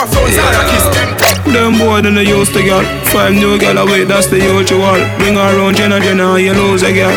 No 0.00 0.06
care 0.06 0.16
who 0.16 0.30
a 0.30 0.32
phones 0.32 0.70
kiss 0.70 0.86
them. 0.94 1.52
Them 1.52 1.78
boy 1.78 2.00
than 2.02 2.14
they 2.14 2.24
used 2.24 2.52
to 2.54 2.62
get 2.62 2.84
Five 3.08 3.34
new 3.34 3.58
girl 3.58 3.78
away, 3.78 4.04
that's 4.04 4.26
the 4.28 4.38
usual 4.38 4.96
Bring 5.18 5.34
her 5.34 5.58
around 5.58 5.76
Jenna 5.76 6.00
Jenna 6.00 6.34
and 6.34 6.44
you 6.44 6.52
lose 6.54 6.82
a 6.82 6.92
gal. 6.92 7.10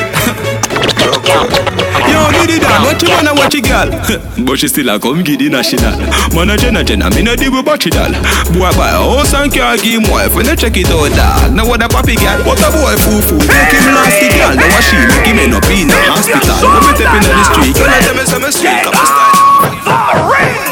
Yo, 2.10 2.20
giddy 2.32 2.60
down, 2.60 2.84
what 2.84 3.02
you 3.02 3.10
wanna 3.10 3.34
watch 3.36 3.56
a 3.56 3.62
girl? 3.62 3.90
but 4.46 4.60
she 4.60 4.68
still 4.68 4.90
a 4.90 5.00
come 5.00 5.24
giddy 5.24 5.50
national. 5.50 5.96
Man 6.34 6.50
a 6.50 6.58
Jenna 6.58 6.84
Jenna, 6.84 7.10
me 7.12 7.22
no 7.22 7.36
deal 7.36 7.52
with 7.52 7.66
battery 7.66 7.92
doll. 7.92 8.12
Boy 8.52 8.72
buy 8.76 8.92
a 8.92 9.00
house 9.00 9.34
and 9.34 9.54
car, 9.54 9.78
give 9.78 10.04
him 10.04 10.10
wife 10.12 10.36
When 10.36 10.46
they 10.46 10.56
check 10.56 10.76
it 10.76 10.90
out 10.90 11.12
dog, 11.14 11.54
now 11.54 11.68
what 11.68 11.84
a 11.84 11.88
papi 11.88 12.16
gal? 12.18 12.42
What 12.44 12.60
a 12.60 12.70
boy 12.74 12.96
foo 13.00 13.22
foo, 13.22 13.40
make 13.48 13.72
him 13.72 13.94
last 13.94 14.18
the 14.20 14.30
gal. 14.34 14.56
Now 14.56 14.68
what 14.68 14.84
she 14.84 14.98
make 14.98 15.28
him 15.30 15.40
end 15.40 15.54
up 15.54 15.68
in 15.70 15.90
a 15.92 16.00
hospital. 16.10 16.58
Now 16.58 16.82
me 16.82 16.92
step 16.98 17.14
in 17.16 17.22
the 17.22 17.44
street, 17.48 17.76
girl 17.78 17.92
I 17.92 18.00
tell 18.02 18.16
me 18.18 18.26
some 18.26 18.48
street 18.52 18.82
Come 18.84 18.98
on 18.98 19.08
style. 19.08 19.44
Cool 19.84 20.63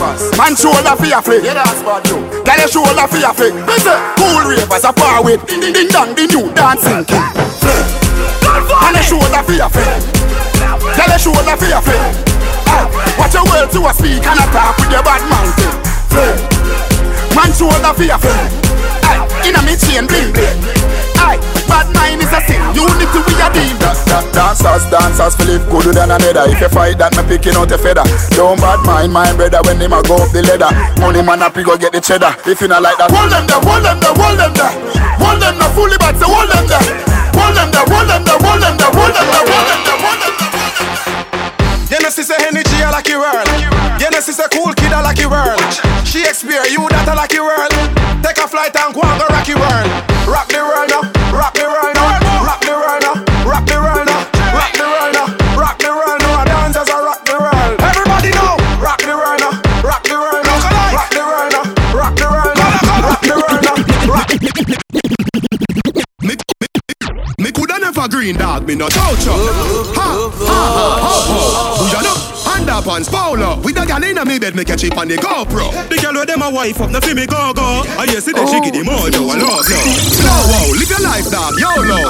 man 0.00 0.56
shoulder 0.56 0.96
for 0.96 1.04
your 1.04 1.20
flick. 1.20 1.44
Yeah, 1.44 1.54
that's 1.60 1.82
bad 1.84 2.08
you. 2.08 2.24
Girl, 2.40 2.56
your 2.56 2.68
shoulder 2.68 3.06
for 3.06 3.20
your 3.20 3.34
flick. 3.36 3.52
Listen, 3.68 3.98
cool 4.16 4.40
ravers 4.48 4.84
are 4.84 4.96
far 4.96 5.22
with. 5.22 5.44
Ding 5.46 5.60
ding 5.60 5.88
dong, 5.88 6.14
the 6.16 6.24
new 6.24 6.48
dancing 6.56 7.04
king. 7.04 7.20
Your 8.96 9.04
shoulder 9.04 9.42
for 9.44 9.52
your 9.52 9.68
flick. 9.68 10.00
Girl, 10.96 11.12
shoulder 11.20 11.56
for 11.56 11.68
your 11.68 11.82
flick. 11.84 12.00
Aye, 12.66 12.88
watch 13.18 13.34
your 13.34 13.44
to 13.44 13.80
a 13.88 13.92
speak 13.92 14.24
and 14.24 14.40
a 14.40 14.46
talk 14.52 14.76
with 14.78 14.90
your 14.90 15.02
bad 15.04 15.20
mouth. 15.28 15.52
Man 17.36 17.52
shoulder 17.52 17.92
for 17.92 18.04
your 18.04 18.18
flick. 18.18 18.52
Aye, 19.04 19.48
in 19.48 19.56
a 19.56 19.60
me 19.62 19.76
chain 19.76 20.06
bling 20.08 20.32
bling. 20.32 20.80
Bad 21.70 21.86
mind 21.94 22.18
is 22.18 22.34
a 22.34 22.42
sin. 22.42 22.58
Unity 22.74 23.20
we 23.22 23.34
a 23.38 23.48
deal. 23.54 23.78
Dancers, 24.34 24.82
dancers, 24.90 25.34
Philip 25.38 25.62
gooder 25.70 25.94
than 25.94 26.10
another. 26.10 26.50
If 26.50 26.60
you 26.60 26.68
fight 26.68 26.98
that, 26.98 27.14
me 27.14 27.22
picking 27.22 27.54
out 27.54 27.70
a 27.70 27.78
feather. 27.78 28.02
Don't 28.34 28.58
bad 28.58 28.82
mind 28.82 29.14
my 29.14 29.30
brother 29.32 29.62
when 29.62 29.78
him 29.78 29.94
a 29.94 30.02
go 30.02 30.18
up 30.18 30.34
the 30.34 30.42
ladder. 30.42 30.70
Money 30.98 31.22
man 31.22 31.42
up, 31.42 31.54
he 31.54 31.62
go 31.62 31.78
get 31.78 31.94
the 31.94 32.02
cheddar. 32.02 32.34
If 32.42 32.60
you 32.60 32.68
not 32.68 32.82
like 32.82 32.98
that, 32.98 33.14
hold 33.14 33.30
them 33.30 33.46
there, 33.46 33.62
hold 33.62 33.86
them 33.86 33.98
there, 34.02 34.14
hold 34.18 34.38
them 34.38 34.52
there, 34.58 34.74
hold 35.22 35.38
them 35.38 35.54
there, 35.54 35.70
fully 35.78 35.98
back, 36.02 36.18
so 36.18 36.26
hold 36.26 36.50
them 36.50 36.66
there, 36.66 36.82
hold 37.38 37.54
them 37.54 37.70
there, 37.70 37.86
hold 37.86 38.08
them 38.10 38.22
there, 38.26 38.40
hold 38.42 38.58
them 38.58 38.74
there, 38.74 38.90
hold 38.90 39.12
them 39.14 39.26
there, 39.30 39.44
hold 39.46 39.66
them 39.70 39.80
there, 39.86 39.98
hold 40.02 40.18
them 40.18 40.34
there. 40.34 40.50
You 41.90 41.98
know, 42.02 42.10
she 42.10 42.22
say 42.22 42.38
energy 42.46 42.78
I 42.82 42.90
like 42.90 43.10
your 43.10 43.22
world. 43.22 43.46
You 43.98 44.08
know, 44.10 44.22
she 44.22 44.30
say 44.30 44.46
cool 44.54 44.70
kid 44.74 44.94
I 44.94 45.02
like 45.02 45.18
your 45.18 45.30
world. 45.30 45.58
She 46.06 46.22
experience 46.22 46.70
you 46.70 46.86
that 46.90 47.06
I 47.10 47.14
like 47.18 47.34
your 47.34 47.50
world. 47.50 47.74
Take 48.22 48.38
a 48.38 48.46
flight 48.46 48.74
and 48.78 48.94
go 48.94 49.02
and 49.02 49.18
go 49.18 49.26
rock 49.26 49.46
your 49.50 49.58
world. 49.58 49.90
Rock 50.26 50.46
the 50.50 50.62
world 50.62 50.86
now, 50.86 51.02
rock 51.40 51.54
the 51.54 51.64
world 51.64 51.96
rock 51.96 52.60
the 52.60 52.72
world 52.76 53.04
rock 53.48 53.64
the 53.64 53.76
world 53.80 54.08
rock 54.52 54.72
the 54.76 54.84
world 54.84 55.16
rock 55.56 55.78
the 55.78 55.88
world 55.88 56.20
now. 56.20 56.44
Dancers 56.44 56.90
are 56.90 57.04
rock 57.04 57.24
the 57.24 57.32
world. 57.40 57.80
Everybody 57.80 58.30
know, 58.36 58.56
rock 58.78 59.00
the 59.00 59.16
world 59.16 59.40
rock 59.82 60.02
the 60.04 60.16
world 60.20 60.46
rock 60.46 61.08
the 61.16 61.22
world 61.24 61.54
rock 61.96 62.14
the 62.20 62.28
world 62.28 62.58
rock 63.04 63.22
the 63.24 63.34
rock. 64.12 64.28
Me, 67.38 67.50
coulda 67.52 67.78
never 67.80 68.08
green 68.08 68.36
dog, 68.36 68.66
me 68.66 68.74
no 68.74 68.88
touch 68.88 69.26
up. 69.26 69.38
Ha, 69.96 70.30
ha, 70.44 70.60
ha, 70.76 71.16
ha. 71.30 71.40
You 71.90 72.02
know, 72.04 72.29
underpants, 72.60 73.08
polo. 73.08 73.60
With 73.64 73.80
a 73.80 73.86
gal 73.86 74.02
inna 74.04 74.24
me 74.24 74.38
bed, 74.38 74.54
me 74.54 74.64
catch 74.64 74.84
it 74.84 74.96
on 74.96 75.08
the 75.08 75.16
GoPro. 75.16 75.72
The 75.88 75.96
girl 75.96 76.14
with 76.20 76.28
them 76.28 76.42
a 76.42 76.50
wife 76.50 76.80
up, 76.80 76.90
no 76.90 77.00
fi 77.00 77.14
me 77.14 77.26
go 77.26 77.52
go 77.56 77.64
ah, 77.64 78.00
I 78.00 78.04
yesterday 78.04 78.44
she 78.46 78.60
give 78.60 78.76
the 78.76 78.84
oh. 78.84 79.08
mojo 79.08 79.22
a 79.24 79.34
love 79.40 79.64
love 79.64 79.88
Slow 80.12 80.40
wow, 80.52 80.68
live 80.76 80.90
your 80.90 81.02
life, 81.02 81.28
dog, 81.32 81.56
YOLO. 81.56 82.00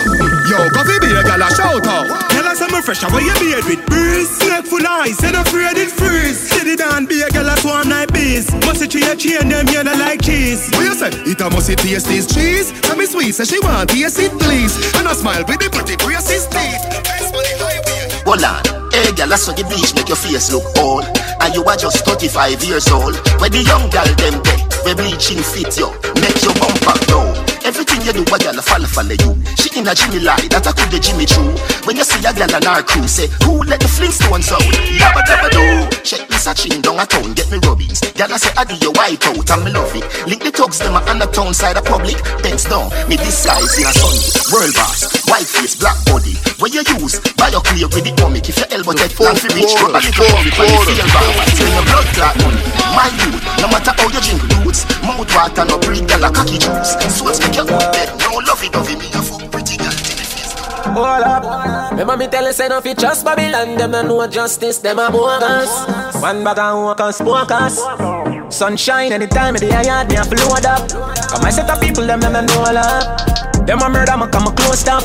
Yo, 0.50 0.58
coffee 0.74 0.98
be 0.98 1.10
a 1.14 1.22
gal 1.22 1.42
a 1.42 1.48
shout 1.54 1.86
out. 1.86 2.06
Tell 2.30 2.46
us 2.46 2.60
I'm 2.60 2.74
fresh, 2.82 3.02
how 3.02 3.14
you 3.18 3.34
beard 3.38 3.64
with 3.64 3.84
breeze 3.86 4.30
Snake 4.30 4.66
full 4.66 4.86
eyes, 4.86 5.22
ain't 5.22 5.36
afraid 5.36 5.76
it 5.78 5.90
freeze 5.90 6.38
Steady 6.38 6.76
down, 6.76 7.06
be 7.06 7.22
a 7.22 7.28
girl 7.30 7.48
at 7.50 7.62
one 7.64 7.88
night 7.88 8.12
bees 8.12 8.50
Must 8.66 8.82
it 8.82 8.94
a 8.94 9.16
chain 9.16 9.48
them, 9.48 9.66
you 9.68 9.84
know 9.84 9.94
like 9.94 10.22
cheese 10.22 10.70
What 10.72 10.84
you 10.84 10.94
say? 10.94 11.10
It 11.26 11.40
a 11.40 11.50
must 11.50 11.70
it 11.70 11.78
taste 11.78 12.06
this 12.06 12.26
cheese. 12.26 12.72
Tell 12.82 12.96
me 12.96 13.06
sweet, 13.06 13.32
say 13.32 13.44
she 13.44 13.60
want 13.60 13.90
taste 13.90 14.18
it 14.18 14.32
please. 14.38 14.76
And 14.96 15.06
I 15.06 15.12
smile 15.12 15.44
with 15.46 15.60
the 15.60 15.70
pretty 15.70 15.96
braces 15.96 16.46
teeth. 16.46 16.82
Best 17.04 17.32
money 17.32 17.54
highway. 17.58 18.22
Hold 18.24 18.44
on. 18.44 18.79
Hey, 19.00 19.12
girl, 19.12 19.32
I 19.32 19.36
saw 19.36 19.52
the 19.52 19.64
bleach 19.64 19.94
make 19.94 20.08
your 20.08 20.16
face 20.20 20.52
look 20.52 20.76
old. 20.76 21.04
And 21.40 21.54
you 21.54 21.64
are 21.64 21.76
just 21.76 22.04
35 22.04 22.62
years 22.64 22.92
old. 22.92 23.16
Where 23.40 23.48
the 23.48 23.64
young 23.64 23.88
girl 23.88 24.04
them 24.20 24.42
get, 24.44 24.60
where 24.84 24.94
bleaching 24.94 25.40
fit 25.40 25.72
you, 25.80 25.88
make 26.20 26.36
your 26.44 26.52
bumper 26.60 27.00
down. 27.08 27.49
Everything 27.70 28.02
you 28.02 28.10
do, 28.10 28.26
a 28.26 28.38
girl 28.42 28.58
follow 28.66 28.90
follow 28.90 29.14
you. 29.14 29.30
She 29.54 29.70
in 29.78 29.86
a 29.86 29.94
Jimmy 29.94 30.18
lie, 30.26 30.42
that 30.50 30.66
I 30.66 30.74
could 30.74 30.90
the 30.90 30.98
Jimmy 30.98 31.22
true. 31.22 31.54
When 31.86 31.94
you 31.94 32.02
see 32.02 32.18
a 32.26 32.34
girl 32.34 32.50
and 32.50 32.66
her 32.66 32.82
crew, 32.82 33.06
say, 33.06 33.30
who 33.46 33.62
let 33.62 33.78
the 33.78 33.86
Flintstones 33.86 34.50
out? 34.50 34.66
Yabba 34.90 35.22
dabba 35.22 35.46
do. 35.54 35.86
Check 36.02 36.26
this 36.26 36.50
a 36.50 36.52
chin 36.58 36.82
down 36.82 36.98
a 36.98 37.06
town, 37.06 37.30
get 37.38 37.46
me 37.46 37.62
rubbings. 37.62 38.02
Girl, 38.18 38.26
I 38.26 38.42
say, 38.42 38.50
I 38.58 38.66
do 38.66 38.74
your 38.82 38.90
white 38.98 39.22
out, 39.22 39.46
and 39.54 39.62
me 39.62 39.70
love 39.70 39.94
it. 39.94 40.02
Link 40.26 40.42
the 40.42 40.50
thugs, 40.50 40.82
them 40.82 40.98
a 40.98 41.00
on 41.06 41.22
the 41.22 41.30
town 41.30 41.54
side 41.54 41.78
of 41.78 41.86
public. 41.86 42.18
Thanks 42.42 42.66
down, 42.66 42.90
me 43.06 43.14
disguise 43.14 43.78
in 43.78 43.86
a 43.86 43.94
sunny. 43.94 44.18
World 44.50 44.74
boss, 44.74 45.06
white 45.30 45.46
face, 45.46 45.78
black 45.78 45.94
body. 46.10 46.34
Where 46.58 46.74
you 46.74 46.82
use, 46.98 47.22
buy 47.38 47.54
your 47.54 47.62
clear 47.62 47.86
with 47.86 48.02
the 48.02 48.10
comic. 48.18 48.50
If 48.50 48.58
your 48.58 48.66
elbow 48.74 48.98
take 48.98 49.14
long 49.22 49.38
for 49.38 49.46
reach, 49.54 49.70
rub 49.78 49.94
a 49.94 50.02
little 50.02 50.26
comic 50.26 50.58
when 50.58 50.66
you 50.74 50.80
feel 50.90 51.06
bad. 51.06 51.54
Tell 51.54 51.70
your 51.70 51.86
blood 51.86 52.08
clot 52.18 52.34
money. 52.42 52.62
My 52.98 53.06
youth, 53.14 53.38
no 53.62 53.70
matter 53.70 53.94
how 53.94 54.10
you 54.10 54.18
drink 54.18 54.42
roots, 54.58 54.82
mouth 55.06 55.30
water 55.30 55.62
no 55.70 55.78
breed, 55.78 56.10
girl 56.10 56.26
a 56.26 56.34
cocky 56.34 56.58
juice. 56.58 56.98
Sweats 57.14 57.38
make 57.38 57.59
you 57.60 57.68
good 57.68 58.08
no 58.18 58.38
lovey 58.46 58.68
dovey, 58.68 58.96
me 58.96 59.06
a 59.12 59.22
fuck 59.22 59.50
pretty 59.50 59.76
girl. 59.76 59.92
Hold 60.94 61.22
up. 61.22 61.90
Remember 61.92 62.16
me 62.16 62.26
tell 62.28 62.46
you 62.46 62.52
say 62.52 62.68
no 62.68 62.80
fi 62.80 62.94
trust 62.94 63.24
Babylon 63.24 63.76
Them 63.76 63.90
no 63.90 64.02
know 64.02 64.26
justice, 64.26 64.78
them 64.78 64.98
a 64.98 65.10
bogus 65.10 65.70
One 66.22 66.42
bag 66.42 66.58
of 66.58 66.82
walkers, 66.82 67.20
walkers 67.20 67.78
Sunshine 68.54 69.12
anytime 69.12 69.54
of 69.54 69.60
the 69.60 69.66
yard 69.66 70.08
me 70.08 70.16
a 70.16 70.24
flood 70.24 70.64
up 70.64 70.88
Come 70.88 71.44
I 71.44 71.50
set 71.50 71.68
up 71.68 71.80
people, 71.80 72.06
them 72.06 72.20
them 72.20 72.32
no 72.32 72.40
know 72.40 72.72
love 72.72 73.49
them 73.66 73.80
a 73.80 73.88
murder, 73.88 74.16
me 74.16 74.26
come 74.30 74.46
a 74.46 74.52
close 74.52 74.80
stuff. 74.80 75.04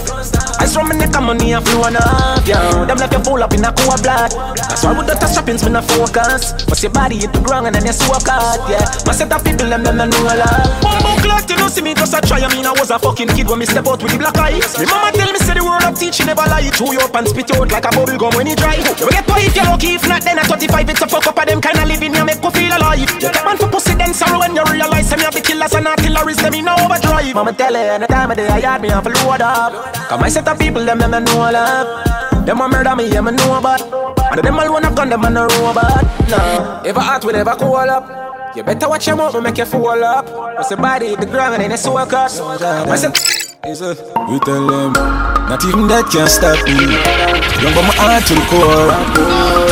I 0.59 0.65
saw 0.65 0.83
me 0.83 0.95
neck 0.97 1.15
and 1.15 1.25
money 1.25 1.53
a 1.53 1.61
flow 1.61 1.87
enough, 1.87 2.47
yeah. 2.47 2.85
Them 2.85 2.97
left 2.97 3.13
you 3.13 3.23
full 3.23 3.43
up 3.43 3.53
in 3.53 3.65
a 3.65 3.71
cool 3.73 3.95
blood. 4.01 4.31
That's 4.55 4.83
why 4.83 4.97
with 4.97 5.07
the 5.07 5.15
touch 5.15 5.37
strappings, 5.37 5.63
me 5.63 5.71
no 5.71 5.81
focus. 5.81 6.53
But 6.65 6.81
your 6.81 6.91
body 6.91 7.17
hit 7.17 7.33
the 7.33 7.41
ground 7.41 7.67
and 7.67 7.75
then 7.75 7.85
you 7.85 7.93
so 7.93 8.13
hard, 8.13 8.61
yeah. 8.69 8.85
My 9.05 9.13
set 9.13 9.31
of 9.31 9.43
people, 9.43 9.69
them 9.69 9.83
them 9.83 9.97
no 9.97 10.05
know 10.05 10.23
love. 10.23 10.81
Bumbo 10.81 11.21
clock, 11.21 11.49
you 11.49 11.57
know 11.57 11.67
see 11.67 11.81
me 11.81 11.93
just 11.93 12.15
a 12.15 12.21
try. 12.21 12.39
I 12.39 12.47
mean 12.55 12.65
I 12.65 12.71
was 12.71 12.89
a 12.89 12.97
fucking 12.97 13.29
kid 13.35 13.47
when 13.47 13.59
me 13.59 13.65
step 13.65 13.85
out 13.85 14.01
with 14.01 14.11
the 14.11 14.17
black 14.17 14.37
eyes. 14.37 14.77
My 14.79 14.85
mama 14.89 15.11
tell 15.11 15.31
me 15.31 15.39
say 15.39 15.53
the 15.53 15.63
word 15.63 15.83
of 15.83 15.99
teaching 15.99 16.25
never 16.25 16.47
lie. 16.47 16.71
Chew 16.71 16.95
you 16.95 17.03
up 17.03 17.15
and 17.15 17.27
spit 17.27 17.51
out 17.51 17.69
like 17.69 17.85
a 17.85 17.91
bubble 17.91 18.17
gum 18.17 18.33
when 18.33 18.47
you 18.47 18.55
dry. 18.55 18.79
You 18.79 19.11
get 19.11 19.27
if 19.27 19.55
you're 19.55 19.65
lucky, 19.67 19.99
if 19.99 20.07
not 20.07 20.23
then 20.23 20.39
at 20.39 20.47
25, 20.47 20.89
it's 20.89 21.01
a 21.01 21.07
fuck 21.07 21.27
up 21.27 21.37
of 21.37 21.45
them 21.45 21.59
kind 21.59 21.77
of 21.77 21.87
living 21.87 22.15
you 22.15 22.23
make 22.23 22.41
you 22.41 22.51
feel 22.51 22.71
alive. 22.71 22.99
You 22.99 23.29
take 23.29 23.45
man 23.45 23.57
for 23.57 23.67
pussy 23.67 23.93
then 23.93 24.13
sorrow 24.13 24.39
when 24.39 24.55
you 24.55 24.63
realize 24.71 25.09
them 25.09 25.19
you 25.19 25.25
have 25.25 25.35
the 25.35 25.41
killers 25.41 25.73
and 25.73 25.87
artilleries 25.87 26.37
them 26.37 26.53
in 26.53 26.67
overdrive. 26.67 27.35
Mama 27.35 27.53
tell 27.53 27.75
her 27.75 27.99
any 27.99 28.07
time 28.07 28.31
of 28.31 28.37
day 28.37 28.47
yard 28.59 28.81
me 28.81 28.89
have 28.89 29.05
a 29.05 29.09
load 29.09 29.41
up. 29.41 29.73
Cause 30.09 30.19
my 30.19 30.29
set 30.29 30.47
of 30.47 30.59
people 30.59 30.83
them 30.85 30.99
them 30.99 31.13
I 31.13 31.19
know 31.19 31.51
love. 31.51 32.45
Them 32.45 32.61
a 32.61 32.67
murder 32.67 32.95
me, 32.95 33.11
yeah 33.11 33.21
me 33.21 33.31
know 33.31 33.57
about. 33.57 33.81
And 34.31 34.41
them 34.43 34.55
alone 34.55 34.85
a 34.85 34.91
gun 34.93 35.09
them 35.09 35.25
and 35.25 35.37
a 35.37 35.41
robot. 35.41 36.03
Nah, 36.29 36.83
if 36.83 36.95
a 36.95 36.99
heart 36.99 37.25
will 37.25 37.33
never 37.33 37.55
cool 37.55 37.75
up. 37.75 38.55
You 38.55 38.63
better 38.63 38.87
watch 38.87 39.07
your 39.07 39.15
mouth, 39.17 39.41
make 39.41 39.57
you 39.57 39.65
fall 39.65 40.03
up. 40.03 40.27
Cause 40.27 40.71
your 40.71 40.79
body 40.79 41.15
the 41.15 41.25
ground 41.25 41.61
and 41.61 41.73
it's 41.73 41.83
so 41.83 41.93
cut. 42.05 43.44
We 43.65 43.73
tell 43.73 44.67
them 44.69 44.93
Not 45.49 45.65
even 45.65 45.89
that 45.89 46.05
can 46.13 46.29
stop 46.29 46.53
me. 46.69 46.85
Young 47.65 47.73
but 47.73 47.81
my 47.81 47.97
heart 47.97 48.21
to 48.29 48.37
the 48.37 48.45
core. 48.45 48.93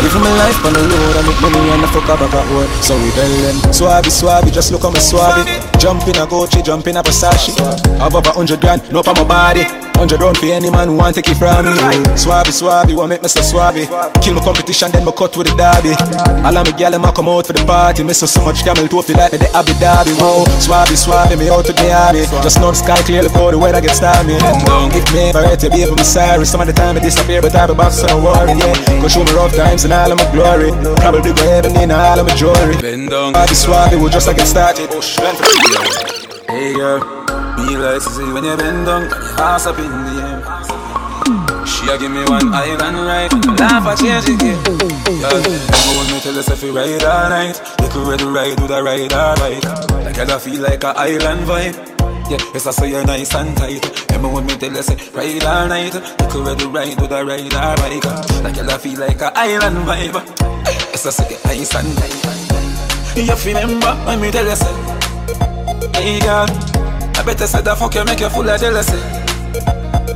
Living 0.02 0.24
my 0.26 0.34
life 0.34 0.58
on 0.66 0.74
the 0.74 0.82
road, 0.82 1.14
I 1.14 1.22
make 1.22 1.38
money 1.38 1.62
and 1.70 1.86
I 1.86 1.88
fuck 1.94 2.10
up 2.10 2.18
back 2.18 2.34
at 2.34 2.48
work. 2.58 2.74
So 2.82 2.98
we 2.98 3.14
tell 3.14 3.30
them, 3.30 3.62
swabby, 3.70 4.10
swabby, 4.10 4.50
just 4.52 4.72
look 4.72 4.84
on 4.84 4.94
me 4.94 5.00
swabby. 5.00 5.46
Jump 5.78 6.02
in 6.10 6.18
a 6.18 6.26
Gucci, 6.26 6.66
jump 6.66 6.88
in 6.88 6.98
a 6.98 7.04
Versace. 7.04 7.54
Have 8.02 8.16
over 8.16 8.34
hundred 8.34 8.62
grand, 8.62 8.82
no 8.92 9.04
for 9.04 9.14
my 9.14 9.26
body. 9.30 9.93
Hundred 10.04 10.20
round 10.20 10.38
for 10.38 10.52
any 10.52 10.70
man 10.70 10.90
who 10.90 10.98
want 11.00 11.16
take 11.16 11.32
it 11.32 11.40
from 11.40 11.64
me. 11.64 11.72
Swabby, 12.20 12.52
swabby, 12.52 12.92
want 12.92 13.08
make 13.08 13.24
me 13.24 13.30
so 13.32 13.40
swabby. 13.40 13.88
Kill 14.20 14.36
my 14.36 14.44
competition, 14.44 14.92
then 14.92 15.08
me 15.08 15.16
cut 15.16 15.32
with 15.40 15.48
the 15.48 15.56
derby. 15.56 15.96
All 16.44 16.52
of 16.52 16.68
me 16.68 16.76
gal 16.76 16.92
them 16.92 17.08
a 17.08 17.12
come 17.16 17.32
out 17.32 17.48
for 17.48 17.56
the 17.56 17.64
party. 17.64 18.04
Me 18.04 18.12
so 18.12 18.28
so 18.28 18.44
much 18.44 18.68
camel 18.68 18.84
toe 18.92 19.00
feel 19.00 19.16
like 19.16 19.32
me 19.32 19.40
the 19.40 19.48
Abu 19.56 19.72
Dhabi. 19.80 20.12
Whoa, 20.20 20.44
swabby, 20.60 21.00
swabby, 21.00 21.40
me 21.40 21.48
out 21.48 21.64
to 21.64 21.72
the 21.72 21.88
army. 21.88 22.28
Just 22.44 22.60
know 22.60 22.76
the 22.76 22.84
sky 22.84 23.00
clear, 23.08 23.24
look 23.24 23.32
how 23.32 23.48
the 23.48 23.58
weather 23.58 23.80
get 23.80 23.96
stormy. 23.96 24.36
If 24.92 25.08
me 25.16 25.32
ever 25.32 25.40
hurt 25.40 25.64
you, 25.64 25.72
baby, 25.72 25.88
I'm 25.88 26.04
sorry. 26.04 26.44
Some 26.44 26.60
of 26.60 26.68
the 26.68 26.76
time 26.76 26.98
I 26.98 27.00
disappear, 27.00 27.40
but 27.40 27.56
I 27.56 27.64
be 27.64 27.74
back, 27.74 27.96
so 27.96 28.04
don't 28.04 28.20
worry. 28.20 28.60
Yeah, 28.60 28.76
go 29.00 29.08
show 29.08 29.24
me 29.24 29.32
rough 29.32 29.56
times 29.56 29.88
and 29.88 29.96
all 29.96 30.12
of 30.12 30.20
my 30.20 30.28
glory. 30.36 30.76
Probably 31.00 31.32
go 31.32 31.48
heaven 31.48 31.80
in 31.80 31.96
all 31.96 32.20
of 32.20 32.28
my 32.28 32.36
jewelry. 32.36 32.76
Swabby, 32.76 33.56
swabby, 33.56 33.96
we 34.04 34.12
just 34.12 34.28
like 34.28 34.36
get 34.36 34.52
started. 34.52 34.92
Hey 36.52 36.76
girl, 36.76 37.23
me 37.58 37.78
like 37.78 38.02
to 38.02 38.10
see 38.10 38.32
when 38.32 38.44
you 38.44 38.58
bend 38.58 38.86
down, 38.86 39.04
ass 39.38 39.66
up 39.68 39.78
in 39.78 39.90
the 39.90 40.22
air. 40.22 40.74
She 41.66 41.88
a 41.90 41.98
give 41.98 42.12
me 42.12 42.24
one 42.26 42.54
island 42.54 42.98
right, 43.08 43.32
laugh 43.60 43.88
a 43.88 43.96
change. 43.96 44.26
Girl, 44.28 45.40
never 45.40 45.92
want 45.96 46.12
me 46.12 46.20
tell 46.20 46.38
if 46.38 46.64
you 46.64 46.76
ride 46.76 47.04
all 47.04 47.30
night. 47.30 47.62
Little 47.80 48.06
red 48.06 48.22
ride, 48.22 48.58
do 48.58 48.68
the 48.68 48.84
ride 48.84 49.14
alright. 49.14 49.64
Like 50.04 50.18
I 50.20 50.38
feel 50.40 50.62
like 50.62 50.84
a 50.84 50.94
island 50.98 51.48
vibe. 51.48 51.76
Yeah, 52.30 52.38
yes 52.54 52.68
I 52.68 52.72
say 52.72 52.90
you're 52.90 53.06
nice 53.06 53.34
and 53.36 53.56
tight. 53.58 53.84
Remember 54.10 54.30
when 54.30 54.46
me 54.46 54.58
tell 54.58 54.78
us 54.78 54.88
say 54.88 54.98
ride 55.12 55.44
all 55.44 55.68
night. 55.68 55.94
Little 55.94 56.44
red 56.44 56.62
ride, 56.64 56.98
do 56.98 57.08
the 57.08 57.26
ride 57.26 57.54
alright. 57.54 58.06
Like 58.44 58.58
I 58.58 58.78
feel 58.78 59.00
like 59.00 59.22
a 59.22 59.32
island 59.38 59.78
vibe. 59.88 60.16
Yes 60.92 61.06
I 61.06 61.10
say 61.12 61.30
you're 61.30 61.40
nice 61.46 61.76
and 61.76 61.98
tight. 61.98 62.34
You 63.16 63.36
remember 63.46 63.94
when 64.06 64.22
me 64.22 64.32
tell 64.32 64.46
you 64.46 64.56
say. 64.56 64.74
Hey 65.94 66.20
girl, 66.20 66.48
I 67.24 67.26
better 67.26 67.48
say 67.48 67.62
the 67.62 67.74
fuck 67.74 67.96
you 67.96 68.04
make 68.04 68.20
you 68.20 68.30
full 68.30 68.50
of 68.50 68.60
jealousy. 68.60 69.00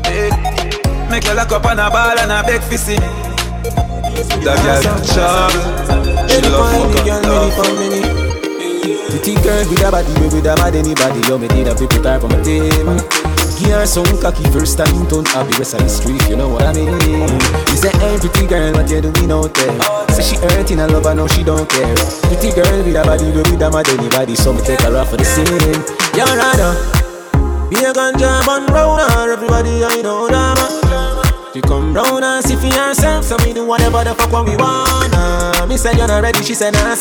Hey, 0.03 0.27
make 1.09 1.23
you 1.23 1.33
lock 1.35 1.53
up 1.53 1.63
on 1.63 1.79
a 1.79 1.89
ball 1.89 2.19
and 2.19 2.29
a 2.29 2.43
beg 2.43 2.59
for 2.59 2.75
see. 2.75 2.97
That 4.43 4.59
girl 4.59 4.83
trouble, 5.07 5.63
she 6.27 6.41
love 6.51 6.67
fuck 6.67 6.91
girl, 7.07 7.23
many 7.23 7.47
for 7.55 7.71
many. 7.79 8.03
Pretty 9.07 9.35
girl 9.39 9.63
with 9.69 9.87
a 9.87 9.89
body, 9.89 10.11
with 10.19 10.35
a 10.35 10.55
bad 10.59 10.75
anybody, 10.75 11.21
you 11.29 11.39
me 11.39 11.47
need 11.47 11.67
a 11.67 11.75
people 11.75 12.03
type 12.03 12.25
on 12.25 12.29
my 12.29 12.43
team. 12.43 13.36
Her 13.57 13.85
some 13.85 14.05
cocky 14.21 14.43
first 14.49 14.77
time, 14.77 15.05
don't 15.07 15.27
have 15.29 15.45
the 15.49 15.57
rest 15.59 15.73
of 15.75 15.81
the 15.81 15.89
street, 15.89 16.21
you 16.29 16.35
know 16.35 16.49
what 16.49 16.63
I 16.63 16.73
mean? 16.73 16.87
You 16.87 17.77
say, 17.77 17.91
hey, 17.99 18.17
girl, 18.47 18.73
what 18.73 18.89
you 18.89 19.01
doing 19.01 19.29
out 19.29 19.53
there? 19.53 20.07
Say 20.15 20.23
she 20.23 20.35
hurting, 20.37 20.79
I 20.79 20.85
love 20.85 21.03
her, 21.05 21.13
no, 21.13 21.27
she 21.27 21.43
don't 21.43 21.69
care. 21.69 21.95
Pretty 22.25 22.55
girl 22.55 22.77
with 22.81 22.95
a 22.95 23.03
body, 23.03 23.29
with 23.29 23.61
a 23.61 23.69
mad 23.69 23.89
anybody, 23.89 24.35
so 24.35 24.53
me 24.53 24.61
take 24.61 24.81
her 24.81 24.95
off 24.97 25.09
for 25.09 25.17
the 25.17 25.25
scene. 25.25 25.45
You're 26.17 26.25
rather 26.25 26.73
be 27.69 27.83
a 27.83 27.93
ganja 27.93 28.45
man 28.47 28.65
round 28.73 29.01
her, 29.01 29.33
everybody 29.33 29.83
I 29.83 30.01
know 30.01 30.27
that 30.27 31.06
She 31.57 31.61
come 31.61 31.91
round 31.91 32.23
and 32.23 32.45
see 32.45 32.55
for 32.55 32.67
herself, 32.67 33.25
so 33.25 33.35
we 33.43 33.51
do 33.51 33.65
whatever 33.65 34.03
the 34.03 34.13
fuck 34.13 34.31
what 34.31 34.45
we 34.45 34.55
wanna. 34.55 35.65
Me 35.65 35.75
say 35.75 35.91
you're 35.97 36.07
not 36.07 36.21
ready, 36.21 36.43
she 36.43 36.53
say 36.53 36.69
nah. 36.69 36.93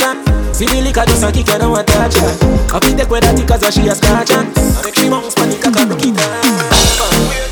See 0.55 0.65
the 0.65 0.81
liquor 0.81 1.05
just 1.05 1.23
a 1.23 1.31
kick, 1.31 1.47
you 1.49 1.59
don't 1.59 1.73
want 1.73 1.87
touch 1.87 2.15
her. 2.15 2.75
I 2.75 2.79
be 2.79 2.95
take 2.97 3.11
with 3.11 3.21
that 3.21 3.47
cause 3.47 3.75
she 3.75 3.87
a 3.87 3.95
scratch 3.95 4.31
her. 4.31 4.41
I 4.41 4.83
make 4.83 4.95
she 4.95 5.11
bounce 5.11 5.35
panic, 5.35 5.59
I 5.67 5.71
can 5.71 5.89
break 5.89 6.07
it 6.07 6.17
down. 6.17 7.46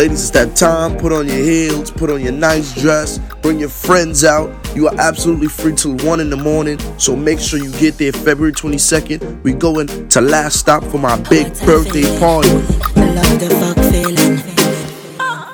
Ladies, 0.00 0.22
it's 0.22 0.30
that 0.30 0.56
time. 0.56 0.96
Put 0.96 1.12
on 1.12 1.28
your 1.28 1.36
heels, 1.36 1.90
put 1.90 2.08
on 2.08 2.22
your 2.22 2.32
nice 2.32 2.72
dress, 2.72 3.18
bring 3.42 3.60
your 3.60 3.68
friends 3.68 4.24
out. 4.24 4.48
You 4.74 4.88
are 4.88 4.94
absolutely 4.98 5.48
free 5.48 5.74
till 5.74 5.94
1 5.96 6.20
in 6.20 6.30
the 6.30 6.38
morning, 6.38 6.78
so 6.96 7.14
make 7.14 7.38
sure 7.38 7.58
you 7.58 7.70
get 7.72 7.98
there 7.98 8.10
February 8.10 8.54
22nd. 8.54 9.42
we 9.42 9.52
going 9.52 10.08
to 10.08 10.20
last 10.22 10.58
stop 10.58 10.82
for 10.84 10.96
my 10.96 11.20
big 11.28 11.52
birthday 11.66 12.08
party. 12.18 12.48
love 12.48 13.36
the 13.36 13.52
fuck 13.60 13.76
feeling. 13.92 14.40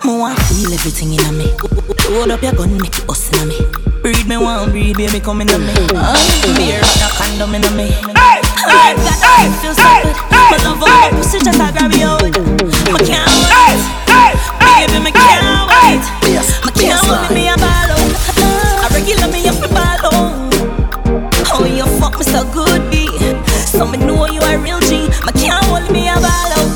More 0.04 0.30
want 0.30 0.38
feel 0.46 0.72
everything 0.72 1.14
in 1.14 1.38
me. 1.38 1.50
Hold 2.14 2.30
up 2.30 2.40
your 2.40 2.52
gun, 2.52 2.78
make 2.78 3.02
it 3.02 3.10
us 3.10 3.26
in 3.42 3.48
me. 3.48 3.58
Breed 4.00 4.28
me 4.28 4.36
one, 4.36 4.70
breed 4.70 4.96
baby 4.96 5.18
coming 5.18 5.48
in 5.48 5.60
me. 5.60 5.74
Oh, 5.90 6.54
beer, 6.54 6.78
no 7.02 7.08
condom 7.18 7.52
in 7.52 7.66
me. 7.74 7.90
Hey, 8.14 8.38
hey, 8.62 8.94
hey, 8.94 9.50
feel 9.58 9.74
so 9.74 9.90
good. 10.06 10.14
My 10.30 10.56
love 10.62 10.84
all 10.86 11.10
pussy 11.18 11.40
just 11.40 11.58
a 11.58 11.72
grab 11.74 11.90
you 11.90 12.06
out. 12.06 12.22
I 12.22 13.02
can't 13.02 13.26
wait. 13.26 14.05
Baby, 14.76 14.98
me 15.04 15.10
can't 15.10 15.64
wait. 15.72 16.04
Me 16.20 16.70
can't 16.76 17.00
wait, 17.08 17.30
me 17.32 17.48
a 17.48 17.56
ball 17.56 17.90
out. 17.96 18.12
I 18.84 18.88
regular 18.92 19.28
me 19.32 19.48
up 19.48 19.56
a 19.64 19.68
ball 19.72 20.04
out. 20.04 20.36
Oh, 21.56 21.64
you 21.64 21.86
fuck 21.98 22.18
me 22.18 22.24
so 22.24 22.44
good, 22.52 22.84
B. 22.90 23.08
So 23.64 23.86
me 23.88 23.96
know 23.96 24.26
you 24.26 24.40
a 24.40 24.58
real 24.58 24.78
G. 24.80 25.08
Me 25.24 25.32
can't 25.32 25.64
hold 25.64 25.90
me 25.90 26.08
a 26.08 26.14
ball 26.20 26.52
out. 26.52 26.68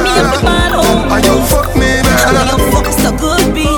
Me 0.00 0.10
up 0.16 0.32
a 0.32 0.40
ball 0.40 0.80
out. 0.80 1.12
And 1.12 1.24
you 1.28 1.36
fuck 1.52 1.68
me, 1.76 2.00
Oh, 2.00 2.32
you 2.48 2.56
fuck 2.72 2.86
me 2.88 2.92
so 3.04 3.12
good, 3.20 3.44
B. 3.52 3.68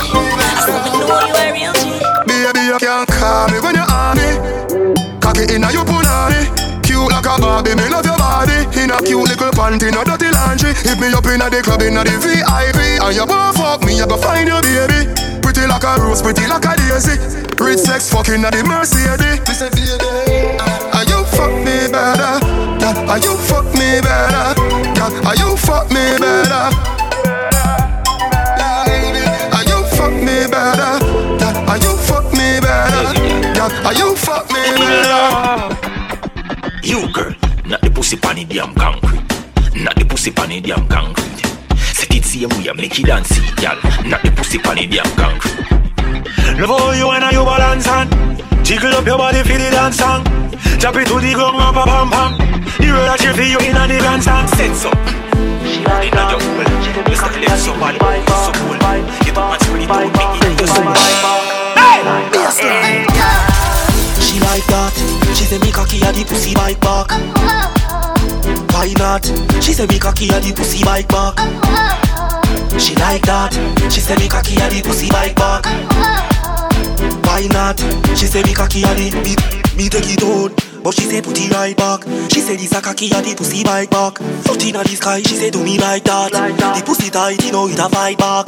So 0.62 0.72
me 0.78 0.90
know 1.02 1.18
you 1.26 1.34
a 1.34 1.46
real 1.50 1.74
G. 1.82 1.98
Baby, 2.30 2.62
you 2.70 2.78
can't 2.78 3.08
call 3.10 3.50
me 3.50 3.58
when 3.58 3.74
you're 3.74 3.90
on 3.90 4.14
me. 4.14 4.38
Cocky 5.18 5.50
inna 5.50 5.72
your 5.74 5.84
punani. 5.84 6.46
Cute 6.86 7.10
like 7.10 7.26
a 7.26 7.34
Barbie, 7.42 7.74
me 7.74 7.90
love 7.90 8.06
your 8.06 8.16
body. 8.16 8.70
In 8.78 8.90
a 8.94 9.02
cute 9.02 9.26
little 9.26 9.50
panty, 9.50 9.90
no 9.90 10.04
dirty 10.06 10.29
laundry. 10.60 10.82
Hit 10.88 10.98
me 11.00 11.12
up 11.12 11.26
inna 11.26 11.50
the 11.50 11.62
club, 11.62 11.82
inna 11.82 12.04
the 12.04 12.16
VIP. 12.18 13.00
And 13.02 13.14
you 13.16 13.26
won't 13.26 13.56
fuck 13.56 13.82
me, 13.84 13.96
you 13.96 14.06
go 14.06 14.16
find 14.16 14.48
your 14.48 14.62
baby. 14.62 15.08
Pretty 15.40 15.66
like 15.66 15.84
a 15.84 15.96
rose, 16.00 16.22
pretty 16.22 16.46
like 16.46 16.64
a 16.64 16.76
daisy. 16.76 17.18
Rich 17.58 17.80
sex 17.80 18.10
fucking 18.10 18.44
at 18.44 18.52
the 18.52 18.64
Mercedes. 18.64 19.40
Listen, 19.48 19.70
baby. 19.72 20.58
Are 20.92 21.04
you 21.04 21.24
fuck 21.36 21.52
me 21.64 21.88
better? 21.90 22.40
Yeah, 22.80 23.10
Are 23.12 23.18
you 23.18 23.36
fuck 23.36 23.64
me 23.74 24.00
better? 24.00 24.54
Yeah, 24.96 25.28
Are 25.28 25.36
you 25.36 25.56
fuck 25.56 25.88
me 25.90 26.16
better? 26.18 26.70
Are 29.52 29.64
you 29.64 29.84
fuck 29.96 30.14
me 30.14 30.46
better? 30.48 30.98
Are 31.70 31.78
you 31.78 31.96
fuck 32.08 32.32
me 32.32 32.60
better? 32.60 33.70
Are 33.86 33.94
you 33.94 34.16
fuck 34.16 34.50
me 34.50 34.62
better? 34.76 35.76
You 36.82 37.12
girl, 37.12 37.34
not 37.66 37.80
the 37.82 37.90
pussy 37.90 38.16
pan 38.16 38.36
the 38.36 38.44
damn 38.44 38.74
concrete. 38.74 39.19
Not 40.20 40.28
the 40.28 40.36
pussy 40.36 40.36
pan 40.36 40.50
the 40.50 40.60
damn 40.60 40.86
concrete. 40.86 41.40
Set 41.96 42.14
it 42.14 42.24
same 42.26 42.48
way, 42.60 42.68
make 42.76 43.00
it 43.00 43.06
dance, 43.06 43.28
see, 43.28 43.40
gal. 43.56 43.76
Not 44.04 44.20
the 44.20 44.30
pussy 44.36 44.58
pan 44.58 44.76
the 44.76 44.86
damn 44.86 45.08
concrete. 45.16 46.60
Love 46.60 46.76
how 46.76 46.92
you 46.92 47.08
and 47.08 47.24
you 47.32 47.40
balance 47.40 47.88
on 47.88 48.04
Jiggle 48.62 48.92
up 49.00 49.06
your 49.06 49.16
body 49.16 49.40
for 49.40 49.56
the 49.56 49.70
dance 49.72 49.96
song 49.96 50.20
Drop 50.76 50.96
it 50.96 51.08
to 51.08 51.16
the 51.24 51.32
ground, 51.32 51.56
pam 51.56 51.72
pam 51.72 52.10
pam 52.12 52.36
The 52.76 52.92
road 52.92 53.08
that 53.08 53.24
you 53.24 53.32
feel 53.32 53.48
you 53.48 53.60
in 53.64 53.72
the 53.72 53.96
grandstand 53.96 54.44
Sense 54.60 54.84
up. 54.84 54.92
Inna 56.04 56.36
your 56.36 56.36
hole, 56.36 56.68
you 56.68 57.16
start 57.16 57.40
left 57.40 57.64
so 57.64 57.72
bad, 57.80 57.96
so 58.28 58.52
cool. 58.60 58.76
You 59.24 59.32
don't 59.32 59.48
want 59.48 59.56
to 59.64 59.72
really 59.72 59.88
don't 59.88 60.04
make 60.04 60.36
it 60.36 60.60
your 60.60 60.68
soul. 60.68 60.92
She 64.20 64.36
like 64.44 64.68
that. 64.68 64.92
She 65.32 65.48
say 65.48 65.56
me 65.64 65.72
cocky 65.72 66.04
at 66.04 66.12
the 66.12 66.28
pussy 66.28 66.52
bike 66.52 66.76
back. 66.80 67.08
Oh, 67.08 67.32
oh. 67.40 67.79
Why 68.72 68.92
not? 68.98 69.24
She 69.62 69.72
say 69.72 69.86
me 69.86 69.98
cocky 69.98 70.30
at 70.30 70.42
the 70.42 70.52
pussy 70.54 70.84
bike 70.84 71.08
back. 71.08 71.36
She 72.80 72.94
like 72.96 73.22
that. 73.22 73.52
She 73.92 74.00
say 74.00 74.16
me 74.16 74.28
cocky 74.28 74.56
at 74.56 74.70
the 74.70 74.82
pussy 74.82 75.08
bike 75.10 75.36
back. 75.36 75.64
Why 77.24 77.46
not? 77.48 77.78
She 78.16 78.26
say 78.26 78.42
me 78.42 78.54
cocky 78.54 78.84
at 78.84 78.96
the 78.96 79.10
me, 79.24 79.36
me 79.76 79.88
take 79.88 80.08
it 80.08 80.22
out. 80.22 80.69
But 80.82 80.94
she 80.94 81.02
say 81.02 81.20
put 81.20 81.38
it 81.38 81.52
right 81.52 81.76
back. 81.76 82.04
She 82.32 82.40
say 82.40 82.56
this 82.56 82.72
a 82.72 82.80
cocky 82.80 83.12
at 83.12 83.24
the 83.24 83.34
pussy 83.36 83.62
bike 83.62 83.90
back. 83.90 84.18
Foot 84.44 84.64
inna 84.64 84.82
the 84.82 84.96
sky. 84.96 85.20
She 85.22 85.36
say 85.36 85.50
do 85.50 85.62
me 85.62 85.78
like 85.78 86.04
that. 86.04 86.32
The 86.32 86.82
pussy 86.84 87.10
tight, 87.10 87.44
you 87.44 87.52
know 87.52 87.68
it 87.68 87.78
a 87.78 87.88
fight 87.88 88.18
back. 88.18 88.46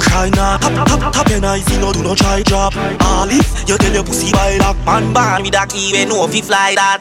Cry 0.00 0.30
not, 0.30 0.62
tap, 0.62 0.86
tap, 0.88 1.12
tap 1.12 1.28
your 1.28 1.40
nice, 1.40 1.68
you 1.70 1.78
know 1.78 1.92
do 1.92 2.02
not 2.02 2.16
try 2.16 2.42
drop 2.42 2.74
All 2.76 3.28
if 3.28 3.68
you 3.68 3.76
tell 3.76 3.92
your 3.92 4.02
pussy 4.02 4.32
by 4.32 4.56
lock 4.56 4.76
Man 4.84 5.12
born 5.12 5.42
with 5.42 5.54
a 5.54 5.66
key, 5.66 5.92
we 5.92 6.04
know 6.04 6.26
he 6.26 6.40
fly 6.40 6.74
that 6.74 6.98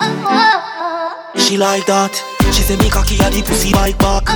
She 1.36 1.58
like 1.58 1.86
that 1.88 2.14
She 2.54 2.62
say 2.62 2.76
me 2.78 2.90
cocky 2.90 3.16
at 3.24 3.32
the 3.32 3.42
pussy 3.42 3.72
bike 3.72 3.98
back 3.98 4.28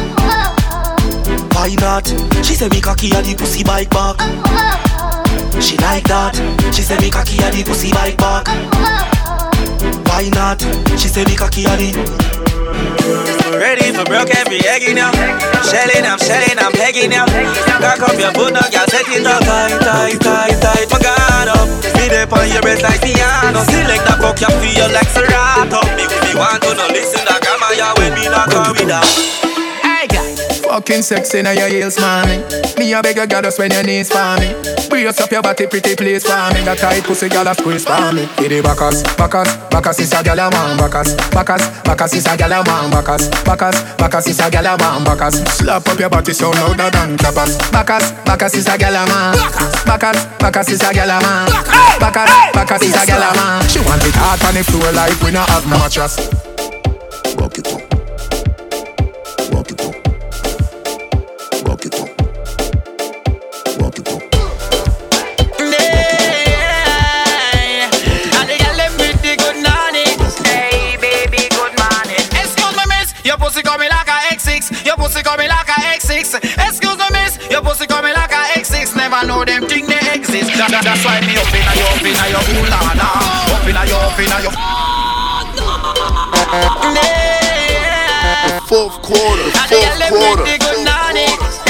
Why 1.53 1.75
not? 1.79 2.07
She 2.43 2.55
say 2.55 2.69
me 2.69 2.81
cocky 2.81 3.11
at 3.11 3.25
the 3.25 3.35
pussy 3.35 3.63
bike 3.63 3.89
back 3.89 4.17
She 5.61 5.77
like 5.77 6.05
that 6.05 6.33
She 6.73 6.81
say 6.81 6.97
me 6.99 7.11
cocky 7.11 7.39
at 7.43 7.53
the 7.53 7.63
pussy 7.63 7.91
bike 7.91 8.17
back 8.17 8.47
Why 10.07 10.29
not? 10.33 10.61
She 10.99 11.07
say 11.07 11.25
me 11.25 11.35
cocky 11.35 11.65
at 11.65 11.77
the 11.79 11.91
Ready 13.53 13.91
for 13.93 14.05
broke 14.05 14.33
every 14.33 14.59
eggy 14.65 14.93
now. 14.93 15.11
Shelling, 15.67 16.05
I'm 16.05 16.17
shelling, 16.17 16.57
I'm 16.57 16.71
pegging 16.71 17.11
now. 17.11 17.25
Cock 17.79 18.01
up 18.01 18.17
your 18.17 18.31
boot, 18.33 18.53
now, 18.53 18.65
girl, 18.71 18.87
set 18.87 19.07
it 19.07 19.25
up 19.25 19.43
tight, 19.43 19.79
tight, 19.81 20.19
tight, 20.21 20.57
tight. 20.61 20.87
My 20.89 20.99
God 20.99 21.47
up, 21.49 21.67
be 21.95 22.09
there 22.09 22.27
on 22.31 22.49
your 22.49 22.61
breast 22.61 22.81
like 22.81 23.01
piano. 23.01 23.61
Select 23.67 24.03
the 24.05 24.15
fuck, 24.21 24.39
you 24.41 24.51
feel 24.61 24.89
like 24.91 25.09
Serato. 25.11 25.81
Me, 25.95 26.07
me 26.07 26.31
want 26.35 26.63
to 26.63 26.73
know, 26.73 26.87
listen 26.89 27.25
to 27.25 27.35
grandma, 27.41 27.69
yeah, 27.75 27.93
when 27.97 28.13
me 28.15 28.25
knock 28.29 28.51
her 28.51 28.71
with 28.71 28.89
her. 28.89 29.42
Fucking 30.73 31.03
sexy 31.03 31.43
now 31.43 31.51
your 31.51 31.69
heels, 31.69 31.99
mommy. 31.99 32.41
Me 32.81 32.93
a 32.93 33.01
beg 33.03 33.19
a 33.19 33.27
goddess 33.27 33.59
when 33.59 33.69
your 33.69 33.83
knees 33.83 34.09
for 34.09 34.33
me. 34.41 34.57
Brace 34.89 35.21
up 35.21 35.29
your 35.29 35.43
body, 35.43 35.67
pretty 35.67 35.93
place 35.93 36.25
for 36.25 36.33
me. 36.49 36.65
That 36.65 36.81
tight 36.81 37.05
pussy 37.05 37.29
gal 37.29 37.45
a 37.45 37.53
squeeze 37.53 37.85
for 37.85 38.09
me. 38.09 38.25
Hit 38.41 38.49
the 38.49 38.57
backers, 38.65 39.05
backers, 39.13 39.53
backers 39.69 40.01
is 40.01 40.09
a 40.17 40.25
gal 40.25 40.41
a 40.41 40.49
man. 40.49 40.73
Backers, 40.81 41.13
backers, 41.29 41.61
backers 41.85 42.17
is 42.17 42.25
a 42.25 42.33
gal 42.33 42.57
a 42.57 42.65
man. 42.65 42.89
Backers, 42.89 43.29
backers, 43.45 43.77
backers 44.01 44.25
is 44.25 44.39
a 44.41 44.49
gal 44.49 44.65
a 44.65 44.73
man. 44.81 45.05
Backers, 45.05 45.37
slap 45.53 45.85
up 45.85 45.99
your 45.99 46.09
body 46.09 46.33
so 46.33 46.49
louder 46.49 46.89
than 46.89 47.21
clappers. 47.21 47.53
Backers, 47.69 48.09
backers 48.25 48.57
is 48.57 48.65
a 48.65 48.73
gal 48.73 48.97
a 48.97 49.05
man. 49.05 49.37
Backers, 49.85 50.25
backers 50.41 50.73
is 50.73 50.81
a 50.81 50.89
gal 50.89 51.05
a 51.05 51.21
man. 51.21 51.53
Backers, 52.01 52.33
backers 52.49 52.81
is 52.81 52.97
a 52.97 53.05
gal 53.05 53.21
a 53.21 53.29
man. 53.37 53.61
She 53.69 53.77
want 53.85 54.01
it 54.09 54.17
hard 54.17 54.41
on 54.41 54.57
the 54.57 54.65
floor 54.65 54.89
like 54.97 55.21
we 55.21 55.29
not 55.29 55.45
have 55.53 55.69
no 55.69 55.77
mattress. 55.77 56.17
Your 73.23 73.37
pussy 73.37 73.61
coming 73.63 73.89
like 73.89 74.07
a 74.07 74.35
X6. 74.35 74.85
Your 74.85 74.97
pussy 74.97 75.23
coming 75.23 75.47
like 75.47 75.67
a 75.69 75.79
X6. 75.95 76.35
Excuse 76.67 76.97
me, 76.97 77.07
miss. 77.11 77.39
Your 77.49 77.61
pussy 77.61 77.87
coming 77.87 78.13
like 78.13 78.31
a 78.31 78.59
X6. 78.59 78.95
Never 78.97 79.25
know 79.25 79.45
them 79.45 79.65
thing 79.67 79.87
they 79.87 79.99
exist. 80.11 80.51
That, 80.59 80.71
that, 80.71 80.83
that's 80.83 81.05
why 81.07 81.23
me 81.23 81.39
up 81.39 81.47
in 81.55 81.63
a 81.63 81.73
your 81.79 81.87
up 81.87 82.03
in 82.03 82.19
a 82.19 82.25
your 82.27 82.43
ulana. 82.67 83.07
Up 83.55 83.63
in 83.63 83.79
a 83.79 83.83
your 83.87 84.03
up 84.03 84.19
in 84.19 84.27
a 84.27 84.37
your. 84.43 84.51
Fourth 88.67 89.01
quarter. 89.01 89.51
Fourth 89.71 90.03
quarter. 90.11 90.43
Fourth 90.43 90.43
quarter. 90.43 91.63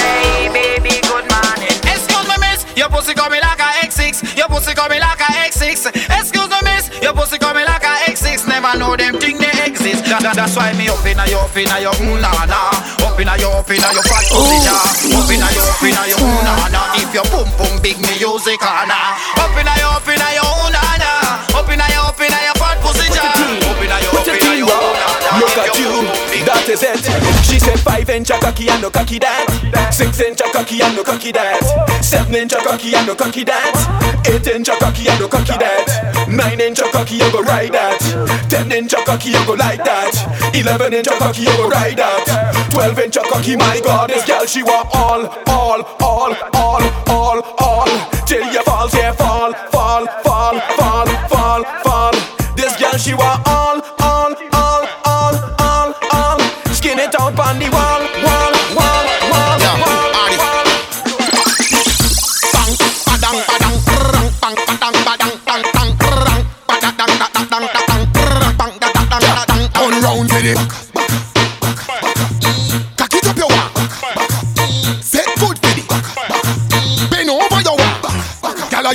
Your 2.76 2.89
pussy 2.89 3.14
coming 3.14 3.39
like 3.39 3.60
a 3.60 3.86
X6. 3.86 4.36
Your 4.36 4.47
pussy 4.47 4.74
coming 4.74 4.99
like 4.99 5.22
a 5.22 5.30
X6. 5.47 5.93
Excuse 6.20 6.49
me, 6.49 6.58
miss. 6.66 6.89
Your 7.01 7.14
pussy 7.14 7.38
coming 7.38 7.66
like 7.66 7.84
a 7.84 8.12
X6. 8.12 8.47
Never 8.47 8.78
know 8.78 8.97
them 8.97 9.20
thing 9.20 9.38
they 9.38 9.47
pussies. 9.84 10.02
That, 10.08 10.36
that's 10.36 10.56
why 10.56 10.72
me 10.74 10.88
up 10.88 11.04
inna 11.04 11.28
your, 11.28 11.44
inna 11.52 11.78
your, 11.84 11.96
ooh 12.00 12.20
na 12.20 12.32
na. 12.48 12.72
Up 13.04 13.20
inna 13.20 13.36
your, 13.38 13.60
inna 13.68 13.90
your 13.92 14.06
fat 14.08 14.24
position. 14.32 14.80
Up 15.12 15.28
inna 15.28 15.50
your, 15.52 15.68
inna 15.84 16.04
your, 16.08 16.20
ooh 16.24 16.44
na 16.48 16.56
na. 16.72 16.82
If 16.96 17.12
your 17.12 17.28
boom 17.28 17.50
boom 17.60 17.76
big, 17.84 18.00
me 18.00 18.16
use 18.20 18.48
it, 18.48 18.60
Up 18.64 19.52
inna 19.60 19.74
your, 19.80 20.00
inna 20.08 20.30
your. 20.40 20.62
Is. 26.82 27.06
She 27.46 27.60
said 27.60 27.80
five 27.80 28.10
inch 28.10 28.30
a 28.30 28.40
cocky 28.40 28.70
and 28.70 28.82
no 28.82 28.90
cocky 28.90 29.20
that. 29.20 29.92
Six 29.92 30.20
inch 30.22 30.42
a 30.42 30.50
cocky 30.52 30.82
and 30.82 30.96
no 30.96 31.04
cocky 31.04 31.32
that. 31.32 31.62
Seven 32.02 32.36
inch 32.36 32.54
a 32.54 32.58
cocky 32.58 32.96
and 32.96 33.08
no 33.08 33.16
cocky 33.16 33.44
that. 33.44 34.24
Eight 34.26 34.48
inch 34.48 34.70
a 34.70 34.76
cocky 34.80 35.08
and 35.10 35.20
no 35.20 35.28
cocky 35.28 35.58
that. 35.58 36.28
Nine 36.28 36.62
inch 36.62 36.80
a 36.80 36.90
cocky 36.92 37.16
you 37.16 37.32
go 37.32 37.42
ride 37.42 37.74
that. 37.74 38.00
Ten 38.50 38.72
inch 38.72 38.94
a 38.94 38.98
cocky 39.06 39.30
you 39.30 39.46
go 39.46 39.54
like 39.54 39.84
that. 39.84 40.14
Eleven 40.56 40.94
inch 40.94 41.08
a 41.08 41.18
cocky 41.18 41.42
you 41.44 41.58
go 41.58 41.70
ride 41.70 41.98
that. 41.98 42.70
Twelve 42.72 42.98
inch 43.00 43.18
a 43.18 43.22
cocky 43.22 43.56
my 43.56 43.80
God, 43.84 44.10
this 44.10 44.26
girl 44.26 44.46
she 44.46 44.64
want 44.64 44.90
all, 44.94 45.28
all, 45.48 45.84
all, 46.02 46.34
all, 46.54 46.84
all, 47.08 47.42
all. 47.60 47.88
Till 48.26 48.46
you 48.52 48.64
fall, 48.64 48.90
yeah, 48.94 49.12
fall, 49.12 49.54
fall, 49.72 50.06
fall, 50.24 50.60
fall, 50.78 51.08
fall, 51.28 51.64
fall. 51.84 52.14
This 52.56 52.76
girl 52.80 52.98
she 52.98 53.14
want 53.14 53.46
all, 53.48 53.82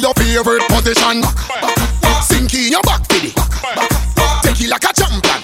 your 0.00 0.14
favorite 0.14 0.62
position. 0.68 1.22
Sink 2.22 2.54
in 2.54 2.72
your 2.72 2.82
back, 2.82 3.02
Fiddy. 3.10 3.32
Take 4.42 4.60
it 4.62 4.70
like 4.70 4.84
a 4.84 4.92
champion. 4.94 5.40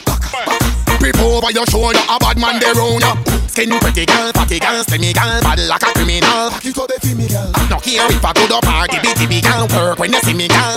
Grip 0.98 1.18
over 1.20 1.50
your 1.50 1.66
shoulder, 1.66 1.98
a 2.09 2.18
bad 2.18 2.38
man 2.38 2.61
there 2.61 2.74
on 2.78 3.00
ya. 3.00 3.14
Skin 3.48 3.70
pretty 3.78 4.07
girl, 4.07 4.32
fatty 4.32 4.59
girl, 4.59 4.82
semi 4.84 5.12
girl, 5.12 5.40
bad 5.42 5.61
like 5.68 5.82
a 5.82 5.90
criminal. 5.94 6.50
Back 6.50 6.64
it 6.64 6.78
up, 6.78 6.90
me 7.05 7.26
girl. 7.28 7.50
No 7.70 7.78
care 7.78 8.07
if 8.11 8.24
I 8.24 8.32
go 8.32 8.46
to 8.46 8.61
party, 8.64 8.98
bitty 9.02 9.26
big 9.26 9.44
girl, 9.44 9.66
work 9.74 9.98
when 9.98 10.12
you 10.12 10.20
see 10.20 10.34
me 10.34 10.48
girl. 10.48 10.76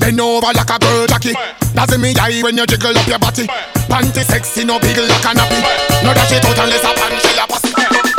Bend 0.00 0.20
over 0.20 0.52
like 0.52 0.68
a 0.68 0.78
girl 0.78 1.06
jockey. 1.06 1.34
Doesn't 1.74 2.00
mean 2.00 2.18
eye 2.18 2.40
when 2.42 2.56
you 2.56 2.66
jiggle 2.66 2.96
up 2.96 3.06
your 3.06 3.18
body. 3.18 3.46
Panty 3.88 4.24
sexy, 4.24 4.64
no 4.64 4.78
big 4.80 4.96
like 4.96 5.24
a 5.24 5.32
nappy. 5.36 5.60
No 6.04 6.12
that 6.12 6.28
shit 6.28 6.44
out 6.44 6.58
unless 6.58 6.84
a 6.84 6.92
she 7.20 7.38
a 7.38 7.46
pussy. 7.46 8.11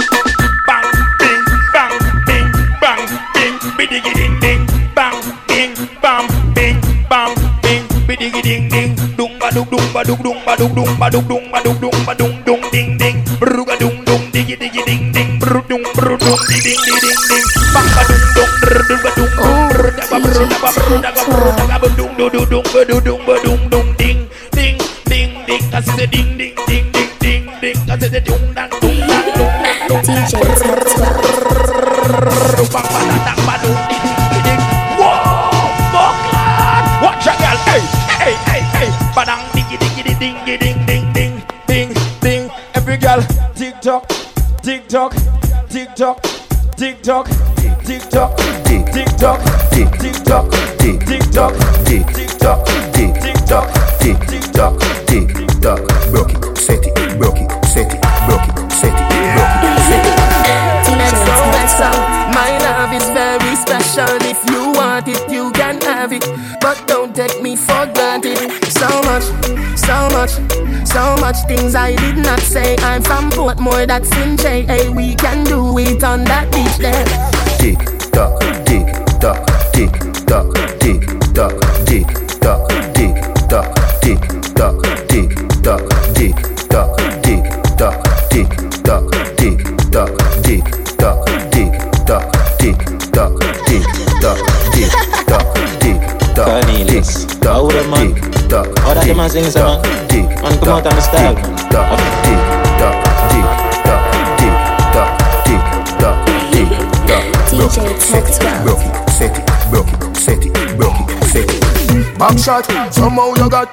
baduk 9.54 9.70
dung 9.70 9.86
baduk 9.94 10.20
dung 10.26 10.40
baduk 10.46 10.72
dung 10.74 10.90
baduk 10.98 11.26
dung 11.30 11.46
baduk 11.54 11.78
dung 11.78 11.98
badung 12.10 12.34
dung 12.42 12.62
ding 12.74 12.98
ding 12.98 13.22
bruga 13.38 13.78
dung 13.78 14.02
dung 14.02 14.26
ding, 14.34 14.50
ding, 14.50 14.58
ding 14.58 15.14
ding 15.14 15.38
brudung 15.38 15.86
brudung 15.94 16.42
di 16.50 16.58
ding 16.58 16.82
di 16.82 16.94
ding 17.06 17.22
ding 17.30 17.46
bang. 17.70 17.86
badung 17.94 18.26
dung 18.34 18.50
brudung 18.66 19.02
badung 19.06 19.30
bruda 19.38 20.04
brudung, 20.10 20.50
bruda 20.50 20.58
ba 20.58 20.70
bruda 20.74 21.10
ba 21.14 21.22
bruda 21.22 21.66
ba 21.70 21.78
bedung 21.86 22.14
du 22.18 22.26
du 22.34 22.42
dung 22.50 22.66
bedudung 22.74 23.22
bedung 23.30 23.62
dung 23.70 23.88
ding 23.94 24.26
ding 24.58 24.74
ding 25.06 25.30
ding 25.46 25.62
kasih 25.70 26.02
the 26.02 26.10
ding 26.10 26.34
ding 26.34 26.58
ding 26.66 26.90
ding 26.90 27.14
ding 27.22 27.46
ding 27.62 27.78
kasih 27.86 28.10
the 28.10 28.26
dung 28.26 28.42
dang 28.58 28.74
dung 28.82 28.98
dang 29.06 29.26
dung 29.38 29.54
dang 29.54 30.26
dung 30.34 30.50
dang 32.74 33.03
tock, 43.84 44.08
tick 44.62 44.88
tock, 44.88 45.14
tick 45.68 45.94
tock, 45.94 46.24
tick 46.78 47.02
tock, 47.02 47.28
tick 47.84 48.02
tock, 48.10 48.38
tick 48.88 49.10
tock, 49.18 49.42
tick 49.74 49.92
tock, 49.98 50.00
tick 50.00 50.22
tock, 50.24 50.48
tick 50.80 51.02
tock, 51.32 51.54
tick 51.84 52.16
tock, 52.40 52.64
tick 54.14 54.42
tock, 54.54 54.80
tick 55.06 55.48
tock. 55.62 55.80
Broke 56.12 56.32
it, 56.32 56.58
set 56.58 56.86
it, 56.86 57.20
broke 57.20 57.36
it, 57.36 57.66
set 57.66 57.92
it, 57.92 58.00
broke 58.26 58.48
it, 58.48 58.72
set 58.72 58.96
it, 58.96 59.12
broke 59.36 59.52
it, 59.60 59.80
set 59.84 60.06
it. 60.08 60.24
My 62.34 62.58
love 62.60 62.94
is 62.94 63.10
very 63.10 63.56
special. 63.58 64.16
If 64.22 64.50
you 64.50 64.72
want 64.72 65.10
it, 65.10 65.30
you 65.30 65.52
can 65.52 65.82
have 65.82 66.14
it. 66.14 66.24
Much, 70.24 70.88
so 70.88 71.16
much 71.18 71.38
things 71.48 71.76
I 71.76 71.96
did 71.96 72.18
not 72.18 72.40
say. 72.40 72.76
I'm 72.80 73.02
from 73.02 73.30
Portmore, 73.30 73.86
that's 73.88 74.10
in 74.18 74.38
J. 74.38 74.90
We 74.90 75.16
can 75.16 75.44
do 75.44 75.78
it 75.78 76.04
on 76.04 76.24
that 76.26 76.50
beach 76.52 76.78
there. 76.78 77.06
Tick 77.60 77.80
tock, 78.12 78.40
tick 78.66 78.88
tock, 79.20 79.44
tick 79.74 79.92
tock, 80.26 80.54
tick 80.80 81.04
tock, 81.34 81.54
tick 81.86 82.08
tock, 82.40 82.70
tick 82.96 83.16
tock, 83.50 83.68
tick 84.02 84.22
tock, 84.56 84.80
tick 85.10 85.32
tock, 85.64 85.84
tick 86.16 86.36
tock, 86.70 86.98
tick 87.24 87.46
tock, 87.78 87.98
tick 88.30 88.50
tock, 88.84 89.12
tick 89.38 89.60
tock, 89.92 90.23
How 99.14 99.28
that 99.28 99.34
the 99.34 99.46
man 99.46 99.54
sing 99.54 99.62
man? 99.62 100.42
Man 100.42 100.60
come 100.60 100.70
out 100.70 100.84
the 100.84 101.02
style. 101.02 101.36
Tick 101.36 101.46
tock, 101.70 102.00
tick 102.26 102.42
tock, 102.82 102.98
tick 103.30 103.46
tock, 103.86 104.02
tick 104.40 104.58
tock, 104.92 105.12
tick 105.46 105.62
tock, 106.00 106.18
tock. 106.18 106.64
DJ 107.54 107.78
Tech 108.10 108.26
12. 108.42 108.66
Broke 108.66 108.82
it, 108.82 109.10
set 109.10 109.38
it, 109.38 109.46
broke 109.70 109.88
it, 109.88 110.16
set 110.18 110.46
it, 110.46 110.54
broke 110.78 110.96
it, 111.10 111.24
set 111.26 111.48
it. 111.48 112.18
Back 112.18 112.40
shot, 112.40 112.66
somehow 112.92 113.36
you 113.36 113.50
got 113.50 113.70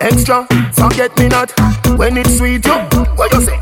Extra, 0.00 0.46
forget 0.72 1.16
me 1.18 1.28
not. 1.28 1.52
When 1.98 2.16
it's 2.16 2.38
sweet, 2.38 2.64
yo, 2.64 2.78
what 3.16 3.32
you 3.34 3.42
say? 3.42 3.60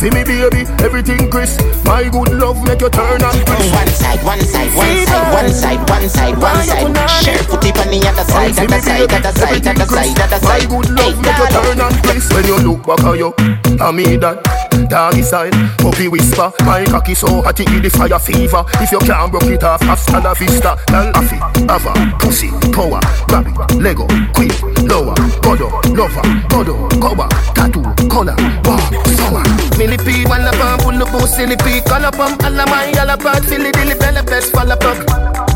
See 0.00 0.10
me 0.10 0.24
baby, 0.24 0.64
everything 0.80 1.30
Chris. 1.30 1.60
My 1.84 2.08
good 2.08 2.32
love 2.32 2.56
make 2.64 2.80
you 2.80 2.88
turn 2.88 3.22
on 3.22 3.36
Chris. 3.44 3.70
One 3.70 3.88
side, 3.88 4.22
one 4.24 4.40
side, 4.40 4.72
one 4.74 5.04
side, 5.04 5.32
one 5.32 5.50
side, 5.52 5.88
one 5.88 6.08
side, 6.08 6.38
one 6.38 6.94
side. 6.94 7.10
Share 7.22 7.44
put 7.44 7.64
it 7.66 7.78
on 7.78 7.88
the 7.92 8.00
other 8.08 8.24
side, 8.24 8.58
other 8.58 8.80
side, 8.80 9.12
other 9.12 9.32
side, 9.32 9.66
other 9.66 9.86
side, 9.86 10.18
other 10.18 10.38
side. 10.38 10.42
My 10.42 10.60
good 10.72 10.88
love 10.96 11.16
make 11.20 11.36
you 11.36 11.48
turn 11.52 11.80
on 11.80 11.92
Chris. 12.02 12.32
When 12.32 12.46
you 12.46 12.56
look 12.58 12.86
back 12.86 13.04
at 13.04 13.18
you, 13.18 13.34
I 13.78 13.92
me 13.92 14.16
that 14.16 14.59
doggy 14.90 15.22
side, 15.22 15.54
puppy 15.78 16.08
whisper. 16.08 16.52
My 16.66 16.84
cocky 16.84 17.14
so 17.14 17.40
hot 17.40 17.60
it 17.60 17.82
the 17.82 17.88
fire 17.88 18.18
fever. 18.18 18.64
If 18.82 18.90
you 18.90 18.98
can't 18.98 19.30
broke 19.30 19.44
it 19.44 19.62
off, 19.62 19.80
hasta 19.82 20.18
la 20.20 20.34
vista. 20.34 20.76
Lal 20.90 21.12
afi, 21.14 21.38
ava, 21.70 21.94
pussy, 22.18 22.50
power, 22.74 23.00
it, 23.30 23.80
Lego, 23.80 24.06
Queen, 24.34 24.50
lower, 24.90 25.14
godo, 25.40 25.70
lover, 25.94 26.26
godo, 26.50 26.74
cover, 27.00 27.28
tattoo, 27.54 27.86
color, 28.10 28.34
wow, 28.66 28.82
summer. 29.14 29.44
Millipede, 29.78 30.28
one 30.28 30.42
up 30.42 30.58
and 30.58 30.82
pull 30.82 30.98
the 30.98 31.06
boost, 31.06 31.36
silly 31.36 31.56
pea, 31.56 31.80
call 31.86 32.04
up 32.04 32.18
on 32.18 32.34
all 32.44 32.60
of 32.60 32.68
my 32.68 32.90
yellow 32.90 33.16
bird, 33.16 33.44
silly 33.44 33.70
dilly 33.70 33.94
belly 33.94 34.22
best, 34.26 34.52
fall 34.52 34.70
up, 34.70 34.82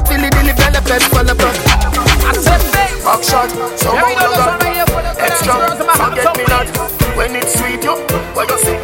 silly 0.07 0.31
dilly 0.31 0.55
belly 0.55 0.81
best, 0.87 1.11
fall 1.11 1.29
up. 1.29 1.43
I 1.43 2.33
said, 2.39 2.63
back 3.03 3.23
shot, 3.23 3.51
so 3.77 3.91
out 3.91 4.15
of 4.15 4.31
that, 4.39 5.19
extra, 5.19 5.55
forget 5.99 6.37
me 6.39 6.45
not, 6.47 6.69
when 7.17 7.35
it's 7.35 7.59
sweet, 7.59 7.83
yo, 7.83 7.99
what 8.35 8.49
you 8.49 8.59
say? 8.59 8.84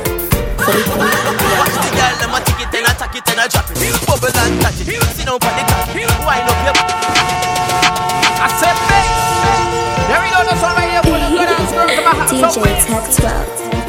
Watch 0.71 1.75
the 1.83 1.91
girl, 1.91 2.15
them 2.23 2.31
a 2.31 2.39
tick 2.47 2.63
it, 2.63 2.71
a 2.71 2.95
tack 2.95 3.17
it, 3.17 3.27
a 3.27 3.49
drop 3.51 3.67
it 3.71 4.07
Bubble 4.07 4.31
and 4.31 4.61
touch 4.63 4.81
it, 4.81 4.87
sit 4.87 5.27
down 5.27 5.39
for 5.43 5.51
the 5.51 5.65
cocky 5.67 6.07
Wind 6.23 6.47
up 6.47 6.63
your 6.63 6.75
I 8.39 8.47
said, 8.55 8.79
babe 8.87 9.11
There 10.07 10.21
we 10.23 10.31
go, 10.31 10.47
that's 10.47 10.63
one 10.63 10.75
right 10.79 10.91
here. 10.91 11.03
For 11.03 11.19
the 11.19 11.27
good 11.27 11.51
ass 11.51 11.73
girls 11.75 11.91
in 11.91 12.05
my 12.05 12.15
house 12.15 12.57
DJ 12.57 12.87
Tech 12.87 13.05
12 13.67 13.80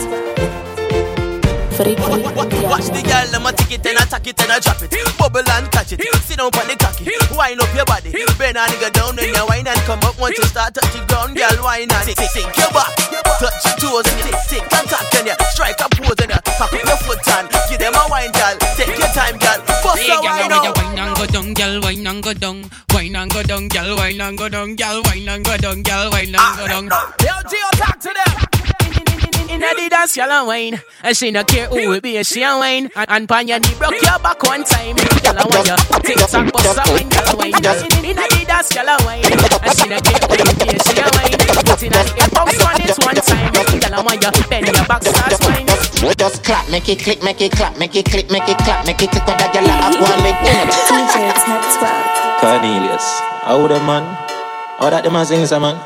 Watch 1.82 2.94
the 2.94 3.02
girl, 3.02 3.26
them 3.34 3.50
a 3.50 3.52
tick 3.58 3.74
it 3.74 3.86
and 3.90 3.98
a 3.98 4.06
tack 4.06 4.28
it 4.30 4.38
and 4.38 4.54
a 4.54 4.62
drop 4.62 4.78
it. 4.86 4.94
Bubble 5.18 5.42
and 5.42 5.66
catch 5.74 5.90
it. 5.90 6.02
Sit 6.30 6.38
down 6.38 6.54
on 6.54 6.68
the 6.70 6.78
cocky. 6.78 7.10
Wind 7.34 7.58
up 7.58 7.74
your 7.74 7.86
body. 7.90 8.14
Bend 8.38 8.54
a 8.54 8.70
nigga 8.70 8.94
down 8.94 9.18
when 9.18 9.34
you 9.34 9.46
wine 9.50 9.66
and 9.66 9.82
come 9.90 9.98
up. 10.06 10.14
Once 10.22 10.38
you 10.38 10.46
start 10.46 10.78
touch 10.78 10.94
the 10.94 11.02
ground, 11.10 11.34
girl, 11.34 11.58
wine 11.66 11.90
and 11.90 12.06
sink, 12.06 12.22
sink 12.30 12.54
your 12.54 12.70
back. 12.70 12.94
Touch 13.42 13.66
your 13.66 13.98
toes 13.98 14.06
and 14.06 14.22
tick, 14.22 14.38
tick 14.46 14.66
and 14.70 14.86
tack 14.94 15.10
and 15.18 15.26
you 15.26 15.38
strike 15.58 15.82
a 15.82 15.90
pose 15.90 16.22
and 16.22 16.30
you 16.30 16.42
cock 16.46 16.70
up 16.70 16.86
your 16.86 17.00
foot 17.02 17.26
and 17.34 17.50
give 17.66 17.82
them 17.82 17.98
a 17.98 18.04
wine, 18.14 18.30
girl. 18.30 18.56
Take 18.78 18.94
your 18.94 19.10
time, 19.18 19.42
girl. 19.42 19.60
Bust 19.82 20.06
a 20.06 20.22
wine 20.22 20.54
out. 20.54 20.78
Wine 20.78 21.02
and 21.02 21.18
go 21.18 21.26
down, 21.34 21.50
girl. 21.58 21.82
Wine 21.82 22.06
and 22.06 22.22
go 22.22 22.34
down. 22.38 22.58
Wine 22.94 23.18
and 23.18 23.32
go 23.34 23.42
down, 23.42 23.66
girl. 23.74 23.98
Wine 23.98 24.22
and 24.22 24.38
go 24.38 24.46
down, 24.54 24.78
girl. 24.78 25.02
Wine 25.10 25.26
and 25.26 25.42
go 25.42 25.58
down, 25.58 25.82
girl. 25.82 26.14
Wine 26.14 26.30
and 26.30 26.58
go 26.62 26.66
down. 26.70 26.90
Ah. 26.94 27.10
Yo, 27.26 27.34
Gio, 27.50 27.70
talk 27.82 27.98
to 28.06 28.14
them. 28.14 28.51
In 29.62 29.70
a 29.70 29.78
the 29.78 29.90
dance, 29.94 30.18
y'all 30.18 30.26
a 30.26 30.42
wine. 30.42 30.82
And 31.06 31.14
she 31.16 31.30
no 31.30 31.44
care 31.44 31.68
who 31.70 31.86
will 31.88 32.02
be, 32.02 32.18
she 32.24 32.42
a 32.42 32.58
wine. 32.58 32.90
And, 32.98 33.10
and 33.14 33.30
pan 33.30 33.46
your 33.48 33.60
knee, 33.62 33.78
broke 33.78 33.94
your 34.02 34.18
back 34.18 34.42
one 34.42 34.66
time. 34.66 34.98
Y'all 35.22 35.38
a 35.38 35.46
wine, 35.46 35.78
tick 36.02 36.18
tock, 36.18 36.50
bust 36.50 36.82
a 36.82 36.84
wine, 36.90 37.06
y'all 37.14 37.30
a 37.30 37.38
wine. 37.38 37.54
In, 37.54 38.10
in 38.10 38.18
the 38.18 38.42
dance, 38.50 38.74
y'all 38.74 38.90
a 38.90 38.98
wine. 39.06 39.22
And 39.22 39.74
she 39.78 39.86
no 39.86 40.02
care 40.02 40.18
who 40.18 40.34
will 40.34 40.50
be, 40.58 40.66
she 40.82 40.98
a 40.98 41.06
wine. 41.14 41.38
But 41.62 41.78
in 41.78 41.94
a 41.94 42.02
the 42.02 42.26
bounce 42.34 42.58
one 42.58 42.82
is 42.82 42.98
one 43.06 43.22
time. 43.22 43.54
Y'all 43.54 43.94
a 43.94 44.00
wine, 44.02 44.34
bend 44.50 44.66
your 44.66 44.82
back, 44.90 45.06
start 45.06 45.38
wine. 45.46 45.70
Just 46.18 46.42
clap, 46.42 46.66
make 46.74 46.90
it 46.90 46.98
click, 46.98 47.22
make 47.22 47.42
it 47.46 47.54
clap, 47.54 47.78
make 47.78 47.94
it 47.94 48.10
click, 48.10 48.34
make 48.34 48.50
it 48.50 48.58
clap, 48.66 48.82
make 48.90 48.98
it 48.98 49.14
click 49.14 49.26
with 49.30 49.38
that 49.38 49.54
girl 49.54 49.70
up 49.70 49.94
one 50.02 50.26
with 50.26 50.42
DJ 50.42 51.30
Tech 51.38 51.62
12 51.78 52.42
Cornelius, 52.42 53.06
how 53.46 53.62
the 53.70 53.78
man? 53.86 54.10
How 54.82 54.90
that 54.90 55.04
the 55.04 55.12
man 55.12 55.26
sings, 55.28 55.52
man? 55.54 55.78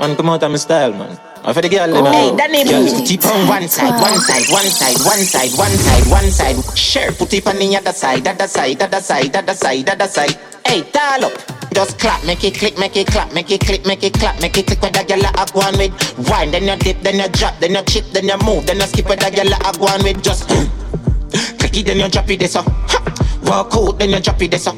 Man, 0.00 0.16
come 0.18 0.30
out 0.30 0.42
of 0.42 0.50
my 0.50 0.58
style, 0.58 0.90
man. 0.90 1.31
I 1.44 1.52
for 1.52 1.60
the 1.60 1.68
girl, 1.68 1.90
oh. 1.90 2.06
Hey, 2.12 2.30
that 2.36 2.52
name 2.54 2.70
put 2.70 3.10
it 3.10 3.26
on 3.26 3.48
one 3.48 3.66
side, 3.66 3.98
one 3.98 4.14
side, 4.22 4.46
one 4.46 4.70
side, 4.70 4.94
one 5.02 5.18
side, 5.26 5.50
one 5.58 5.74
side, 5.74 6.06
one 6.06 6.30
side. 6.30 6.78
Share 6.78 7.10
put 7.10 7.34
it 7.34 7.44
on 7.48 7.58
the 7.58 7.76
other 7.76 7.92
side, 7.92 8.28
other 8.28 8.46
side, 8.46 8.80
other 8.80 9.00
side, 9.00 9.34
other 9.34 9.54
side, 9.54 9.90
other 9.90 10.06
side. 10.06 10.38
Hey, 10.64 10.82
dial 10.92 11.24
up. 11.26 11.32
Just 11.74 11.98
clap, 11.98 12.24
make 12.24 12.44
it 12.44 12.54
click, 12.54 12.78
make 12.78 12.96
it 12.96 13.08
clap, 13.08 13.34
make 13.34 13.50
it 13.50 13.60
click, 13.60 13.84
make 13.86 14.04
it 14.04 14.14
clap, 14.14 14.40
make 14.40 14.56
it 14.56 14.68
click 14.68 14.80
with 14.82 14.92
that 14.92 15.08
girl 15.08 15.26
I 15.26 15.44
go 15.50 15.66
on 15.66 15.74
with. 15.78 15.90
Wine, 16.30 16.52
then 16.52 16.62
you 16.62 16.76
dip, 16.76 17.02
then 17.02 17.18
you 17.18 17.28
drop, 17.34 17.58
then 17.58 17.74
you 17.74 17.82
chip, 17.90 18.04
then 18.12 18.28
you 18.28 18.38
move, 18.46 18.66
then 18.66 18.76
you 18.78 18.86
skip 18.86 19.08
with 19.08 19.18
that 19.18 19.34
girl 19.34 19.50
I 19.52 19.72
go 19.74 19.86
on 19.90 20.04
with. 20.04 20.22
Just 20.22 20.46
click 21.58 21.76
it, 21.76 21.86
then 21.86 21.98
you 21.98 22.08
drop 22.08 22.30
it 22.30 22.38
this 22.38 22.54
up. 22.54 22.66
Walk 23.44 23.74
out, 23.74 23.98
then 23.98 24.10
you 24.10 24.20
drop 24.20 24.40
it 24.42 24.66
up. 24.66 24.76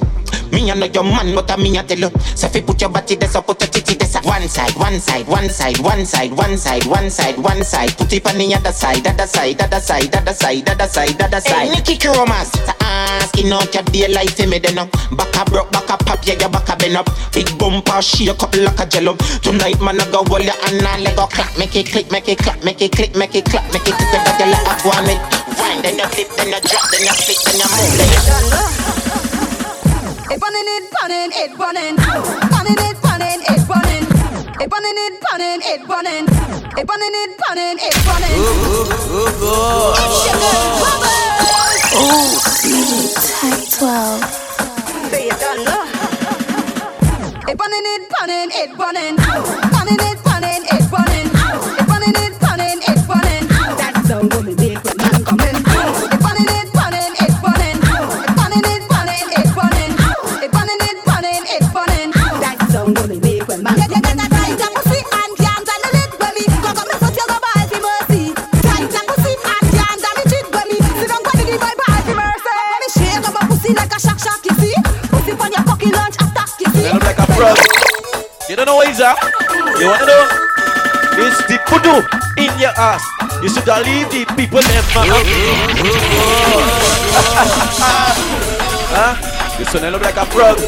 Me 0.52 0.70
I 0.70 0.74
know 0.74 0.86
your 0.86 1.04
man, 1.04 1.34
but 1.34 1.50
I 1.50 1.56
me 1.56 1.78
I 1.78 1.82
tell 1.82 1.98
you. 1.98 2.10
So 2.36 2.46
if 2.46 2.54
you 2.54 2.62
put 2.62 2.80
your 2.80 2.90
body 2.90 3.16
there, 3.16 3.28
so 3.28 3.42
put 3.42 3.60
your 3.60 3.70
titty 3.70 3.94
there. 3.94 4.08
One 4.22 4.48
side, 4.48 4.74
one 4.76 5.00
side, 5.00 5.26
one 5.26 5.48
side, 5.48 5.78
one 5.78 6.06
side, 6.06 6.32
one 6.32 6.56
side, 6.56 6.84
one 6.86 7.10
side, 7.10 7.38
one 7.38 7.64
side. 7.64 7.96
Put 7.96 8.12
it 8.12 8.26
on 8.26 8.38
the 8.38 8.54
other 8.54 8.72
side, 8.72 9.06
other 9.06 9.26
side, 9.26 9.60
other 9.60 9.80
side, 9.80 10.14
other 10.14 10.32
side, 10.32 10.68
other 10.68 10.86
side, 10.86 11.20
other 11.22 11.40
side. 11.40 11.68
Hey, 11.68 11.70
Nicky 11.70 11.96
Kromas, 11.96 12.50
asking 12.80 13.52
out 13.52 13.74
your 13.74 13.82
daylight 13.84 14.36
to 14.36 14.46
me 14.46 14.58
then 14.58 14.78
up. 14.78 14.90
Back 15.16 15.34
a 15.36 15.50
broke, 15.50 15.70
back 15.72 15.90
a 15.90 15.96
pop, 15.96 16.24
yeah, 16.24 16.38
your 16.38 16.50
back 16.50 16.68
a 16.68 16.76
bend 16.76 16.96
up. 16.96 17.08
Big 17.32 17.50
bumper, 17.58 18.00
shake 18.00 18.42
up 18.42 18.54
like 18.54 18.80
a 18.80 18.86
jello. 18.86 19.16
Tonight 19.42 19.80
man 19.80 20.00
I 20.00 20.10
go 20.10 20.22
your 20.38 20.54
hand 20.64 20.86
and 20.86 21.04
let 21.04 21.16
go 21.16 21.26
clap, 21.26 21.58
make 21.58 21.74
it 21.76 21.86
click, 21.86 22.10
make 22.10 22.28
it 22.28 22.38
clap, 22.38 22.62
make 22.62 22.80
it 22.80 22.92
click, 22.92 23.16
make 23.16 23.34
it 23.34 23.44
clap, 23.44 23.64
make 23.72 23.86
it 23.86 23.94
click. 23.94 24.22
That 24.24 24.38
you 24.38 24.46
like 24.52 24.84
a 24.84 24.88
one, 24.88 25.43
Wine, 25.59 25.82
then 25.82 25.98
you 25.98 26.07
flip, 26.09 26.28
then 26.36 26.48
you 26.48 26.61
drop, 26.61 26.84
then 26.90 27.02
you 27.05 27.14
flip, 27.14 27.38
then 27.44 27.59
you 27.61 27.68
move, 27.68 27.96
then 27.98 28.09
you. 28.12 28.64
It 30.30 30.38
burning, 30.40 30.66
it 30.66 30.84
burning, 30.90 31.30
it 31.32 31.52
burning, 31.59 31.96
burning, 31.96 32.78
it 32.80 32.96
burning, 33.02 33.40
it 33.44 33.62
burning. 33.68 34.05
It 34.61 34.70
burning, 34.70 34.96
it 34.96 35.14
burning, 35.20 35.61
it 35.62 35.82
burning. 35.86 36.26
It 36.76 36.86
burning, 36.86 37.14
it 37.14 37.38
burning, 37.38 37.78
it 37.78 37.94
burning. 38.07 38.38
Ooh, 41.94 42.34
DJ 42.64 43.14
Tech 43.14 43.61
12 43.78 45.11
They 45.11 45.28
done 45.28 45.62
know. 45.64 45.84
It 47.46 47.57
burning, 47.59 47.86
it 47.94 48.02
burning, 48.11 48.50
it 48.50 48.70
burning, 48.76 49.16
burning, 49.16 50.00
it 50.00 50.18
burning, 50.24 50.34
see. 77.35 77.41
Look 77.41 77.49
like 77.51 77.59
a 77.59 77.66
frog. 77.66 78.49
You 78.49 78.57
don't 78.57 78.66
know 78.66 78.76
what 78.76 78.89
is 78.89 78.99
that? 78.99 79.18
You 79.80 79.87
wanna 79.89 80.07
know? 80.07 80.24
It's 81.16 81.41
the 81.47 81.59
pudu 81.66 82.03
in 82.39 82.51
your 82.61 82.74
ass. 82.76 83.03
You 83.43 83.49
should 83.49 83.68
have 83.68 83.87
leave 83.87 84.11
the 84.11 84.24
people 84.37 84.61
them 84.61 84.85
man. 84.95 85.09
huh? 88.91 89.14
You 89.59 89.64
should 89.66 89.82
look 89.82 90.03
like 90.03 90.16
a 90.16 90.26
frog. 90.26 90.59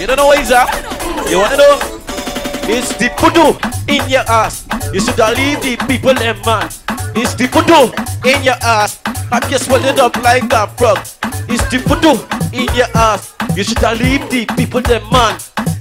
You 0.00 0.06
don't 0.06 0.16
know 0.16 0.26
what 0.26 0.38
is 0.38 0.48
that? 0.48 0.68
You 1.30 1.38
wanna 1.38 1.56
know? 1.56 1.78
It's 2.68 2.94
the 2.96 3.08
pudu 3.18 3.54
in 3.88 4.08
your 4.10 4.24
ass. 4.28 4.66
You 4.92 5.00
should 5.00 5.18
have 5.18 5.36
leave 5.36 5.60
the 5.62 5.76
people 5.86 6.14
them 6.14 6.36
man. 6.46 6.66
It's 7.14 7.34
the 7.34 7.48
pudu 7.48 7.92
in 8.24 8.42
your 8.42 8.58
ass. 8.62 9.00
I 9.32 9.40
just 9.48 9.66
swallowed 9.66 9.98
up 9.98 10.16
like 10.22 10.52
a 10.52 10.66
frog. 10.76 10.98
It's 11.48 11.66
the 11.70 11.78
pudu 11.78 12.18
in 12.52 12.74
your 12.74 12.88
ass. 12.94 13.34
You 13.56 13.64
should 13.64 13.78
have 13.78 14.00
leave 14.00 14.28
the 14.30 14.46
people 14.56 14.80
them 14.82 15.02
man. 15.10 15.38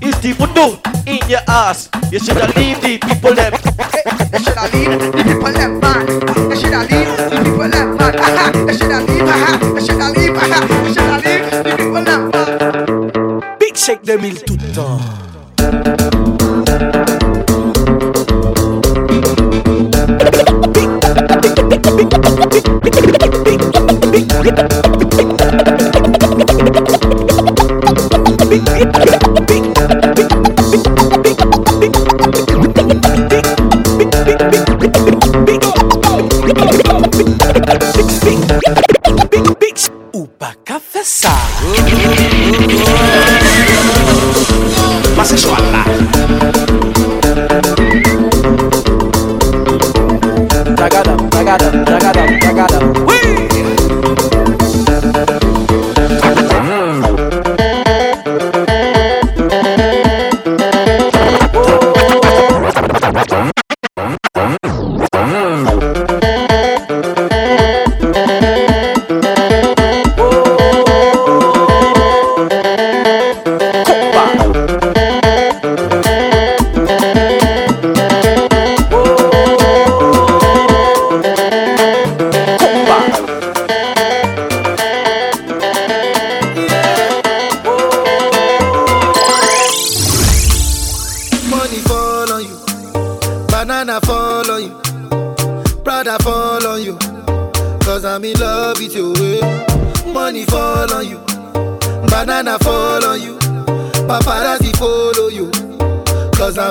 It's 0.07 0.19
the 0.19 0.33
voodoo 0.33 0.77
in 1.07 1.17
your 1.27 1.39
ass. 1.47 1.89
You 2.11 2.19
should 2.19 2.37
have 2.37 2.55
leave 2.55 2.79
the 2.79 2.99
people 2.99 3.33
them. 3.33 3.53
You 3.53 4.39
should 4.39 4.55
have 4.55 4.71
leave 4.71 4.99
the 4.99 5.23
people 5.23 5.51
them 5.51 5.79
man. 5.79 6.05
You 6.47 6.55
should 6.55 6.73
have 6.73 6.91
leave 6.91 7.09
the 7.17 7.41
people 7.43 7.69
them 7.69 7.97
man. 7.97 8.67
You 8.67 8.73
should 8.77 8.91
have 8.91 9.09
leave. 9.09 9.25
Aha. 9.25 9.57
You 9.73 9.81
should 9.81 9.99
have 9.99 10.15
leave. 10.15 10.37
Aha. 10.37 10.61
You 10.85 10.93
should 10.93 11.09
have 11.09 11.25
leave 11.25 11.49
the 11.49 11.73
people 11.75 12.03
them 12.03 12.29
man. 12.29 13.57
Big 13.59 13.75
shake 13.75 14.03
de 14.03 14.15
mille 14.17 14.43
tout 14.43 14.57
le 14.61 14.73
temps. 14.75 14.99
Ou 28.27 28.77
pas 28.77 28.91
qu'à 28.91 29.01
faire 29.01 29.09
ça. 29.09 29.14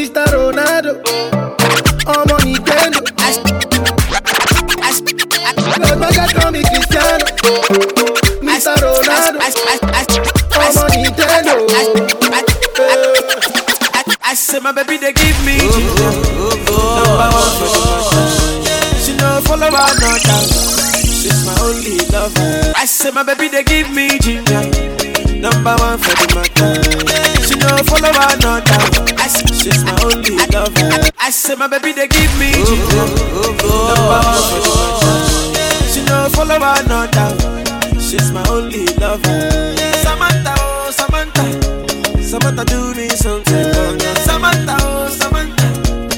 Mr. 0.00 0.24
Ronaldo, 0.32 0.96
I'm 2.08 2.30
on 2.32 2.40
Nintendo. 2.40 3.04
My 6.00 6.08
guys 6.10 6.32
call 6.32 6.50
me 6.52 6.62
Cristiano, 6.64 7.26
Mr. 8.40 8.80
Ronaldo, 8.80 9.40
I'm 10.56 10.78
on 10.80 10.88
Nintendo. 10.96 11.52
I 14.24 14.32
say 14.32 14.58
my 14.60 14.72
baby 14.72 14.96
they 14.96 15.12
give 15.12 15.36
me. 15.44 15.58
Number 17.04 17.28
one. 17.36 17.52
She 19.04 19.12
no 19.20 19.40
follow 19.44 19.68
her 19.68 19.94
no. 20.00 20.16
She's 20.96 21.44
my 21.44 21.52
only 21.60 21.98
lover. 22.08 22.72
I 22.74 22.86
say 22.86 23.10
my 23.10 23.22
baby 23.22 23.48
they 23.48 23.64
give 23.64 23.90
me 23.92 24.18
ginger. 24.18 24.64
Number 25.36 25.76
one 25.76 25.98
for 25.98 26.16
the 26.16 26.26
matter. 26.34 26.72
She 27.44 27.54
no 27.56 27.68
follow 27.84 28.12
her 28.12 28.36
I 31.30 31.32
say 31.32 31.54
my 31.54 31.68
baby 31.68 31.92
they 31.92 32.08
give 32.08 32.38
me. 32.40 32.50
Number 32.50 32.66
one 32.66 34.26
for 34.50 34.58
the 34.66 34.74
matter. 34.74 35.14
She 35.94 36.02
no 36.02 36.26
follow 36.34 36.58
her 36.58 36.82
no 36.90 37.06
doubt. 37.06 37.38
She's 38.02 38.32
my 38.32 38.42
only 38.50 38.86
lover. 38.98 39.38
Samantha, 40.02 40.54
oh 40.58 40.90
Samantha. 40.90 41.44
Samantha 42.20 42.64
do 42.64 42.94
me 42.96 43.08
something 43.10 43.54
oh. 43.54 43.96
Samantha, 44.26 44.76
oh 44.80 45.08
Samantha 45.08 45.68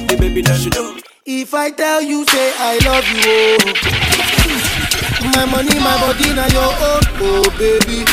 The 0.08 0.16
baby 0.18 0.40
that 0.40 0.64
you 0.64 0.70
do 0.70 0.96
If 1.26 1.52
I 1.52 1.70
tell 1.72 2.00
you, 2.00 2.24
say 2.24 2.54
I 2.56 2.78
love 2.80 3.04
you, 3.12 3.58
oh. 3.68 5.28
My 5.36 5.44
money, 5.44 5.76
my 5.78 6.00
body, 6.00 6.32
now 6.32 6.48
your 6.56 6.72
own, 6.88 7.04
oh 7.20 7.50
baby. 7.60 8.04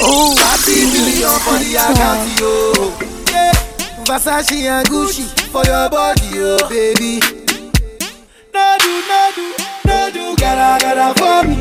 Oh, 0.00 0.32
30 0.64 0.96
million 0.96 1.36
for 1.44 1.58
the 1.60 1.76
account, 1.76 2.40
yo. 2.40 3.13
Versace 4.04 4.64
and 4.68 4.86
Gucci 4.88 5.24
for 5.50 5.64
your 5.64 5.88
body, 5.88 6.28
oh 6.36 6.68
baby. 6.68 7.20
No 8.52 8.76
do, 8.78 8.92
no 9.08 9.30
do, 9.34 9.54
no 9.86 10.10
do, 10.12 10.36
gotta, 10.36 11.14
for 11.18 11.42
me. 11.48 11.56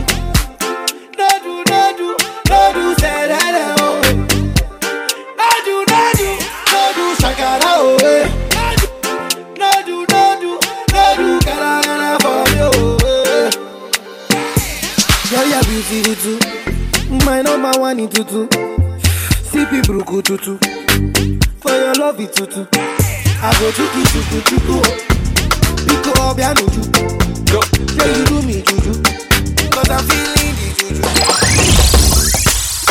No 1.18 1.30
do, 1.42 1.64
no 1.72 1.82
do, 1.98 2.16
no 2.50 2.74
do, 2.74 2.96
say 3.00 3.28
that, 3.28 3.76
oh. 3.80 4.02
No 5.40 5.50
do, 5.66 5.76
no 5.88 6.02
do, 6.20 6.30
no 6.72 6.82
do, 6.96 7.06
shakara, 7.22 7.74
oh. 7.80 7.98
eh. 8.04 8.28
No 9.58 9.72
do, 9.86 10.06
no 10.12 10.24
do, 10.42 10.52
no 10.94 11.04
do, 11.16 11.40
gotta, 11.46 12.20
for 12.22 12.44
me, 12.52 12.60
oh. 12.62 12.98
eh. 13.06 13.52
Girl, 15.30 15.48
you're 15.48 15.64
beautiful 15.64 16.16
too. 16.38 17.26
My 17.26 17.42
number 17.42 17.72
one 17.80 18.00
in 18.00 18.10
tutu. 18.10 18.48
CP 19.50 19.82
Bruku 19.84 20.22
tutu. 20.24 20.73
For 21.62 21.72
your 21.72 21.94
love 21.96 22.20
it 22.20 22.34
tutu. 22.34 22.66
I 23.42 23.50
go 23.60 23.72
chuku 23.72 24.02
chuku 24.12 24.38
chuku. 24.50 24.78
Pico 25.88 26.12
obiano 26.30 26.66
ju. 26.74 26.82
Go. 27.52 27.60
Yeah, 27.98 28.18
you 28.18 28.26
do 28.26 28.42
me 28.48 28.62
juju. 28.62 28.94
Cause 29.74 29.90
I'm 29.90 30.04
feeling 30.08 30.56
the 30.60 30.68
juju. 30.78 31.04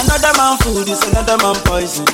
Another 0.03 0.33
man 0.37 0.57
food 0.59 0.89
is 0.89 1.03
another 1.11 1.37
man 1.39 1.55
poison 1.65 2.05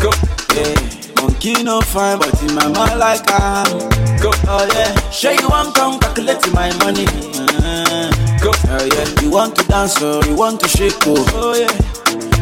Go 0.00 0.10
Yeah 0.54 0.74
Monkey 1.20 1.62
no 1.62 1.80
fine 1.80 2.18
but 2.18 2.32
in 2.42 2.54
my 2.54 2.66
mind 2.68 2.98
like 2.98 3.28
I 3.30 3.64
am 3.66 3.78
Go 4.18 4.30
Oh 4.48 4.66
yeah 4.72 5.10
Sure 5.10 5.32
you 5.32 5.48
want 5.48 5.74
come 5.74 5.98
calculate 6.00 6.40
my 6.54 6.70
money 6.78 7.04
uh, 7.06 8.10
Go 8.40 8.50
Oh 8.54 8.84
yeah 8.94 9.22
You 9.22 9.30
want 9.30 9.56
to 9.56 9.64
dance 9.68 10.00
or 10.00 10.24
you 10.24 10.36
want 10.36 10.60
to 10.60 10.68
shake 10.68 10.94
oh 11.06 11.24
Oh 11.34 11.54
yeah 11.54 11.68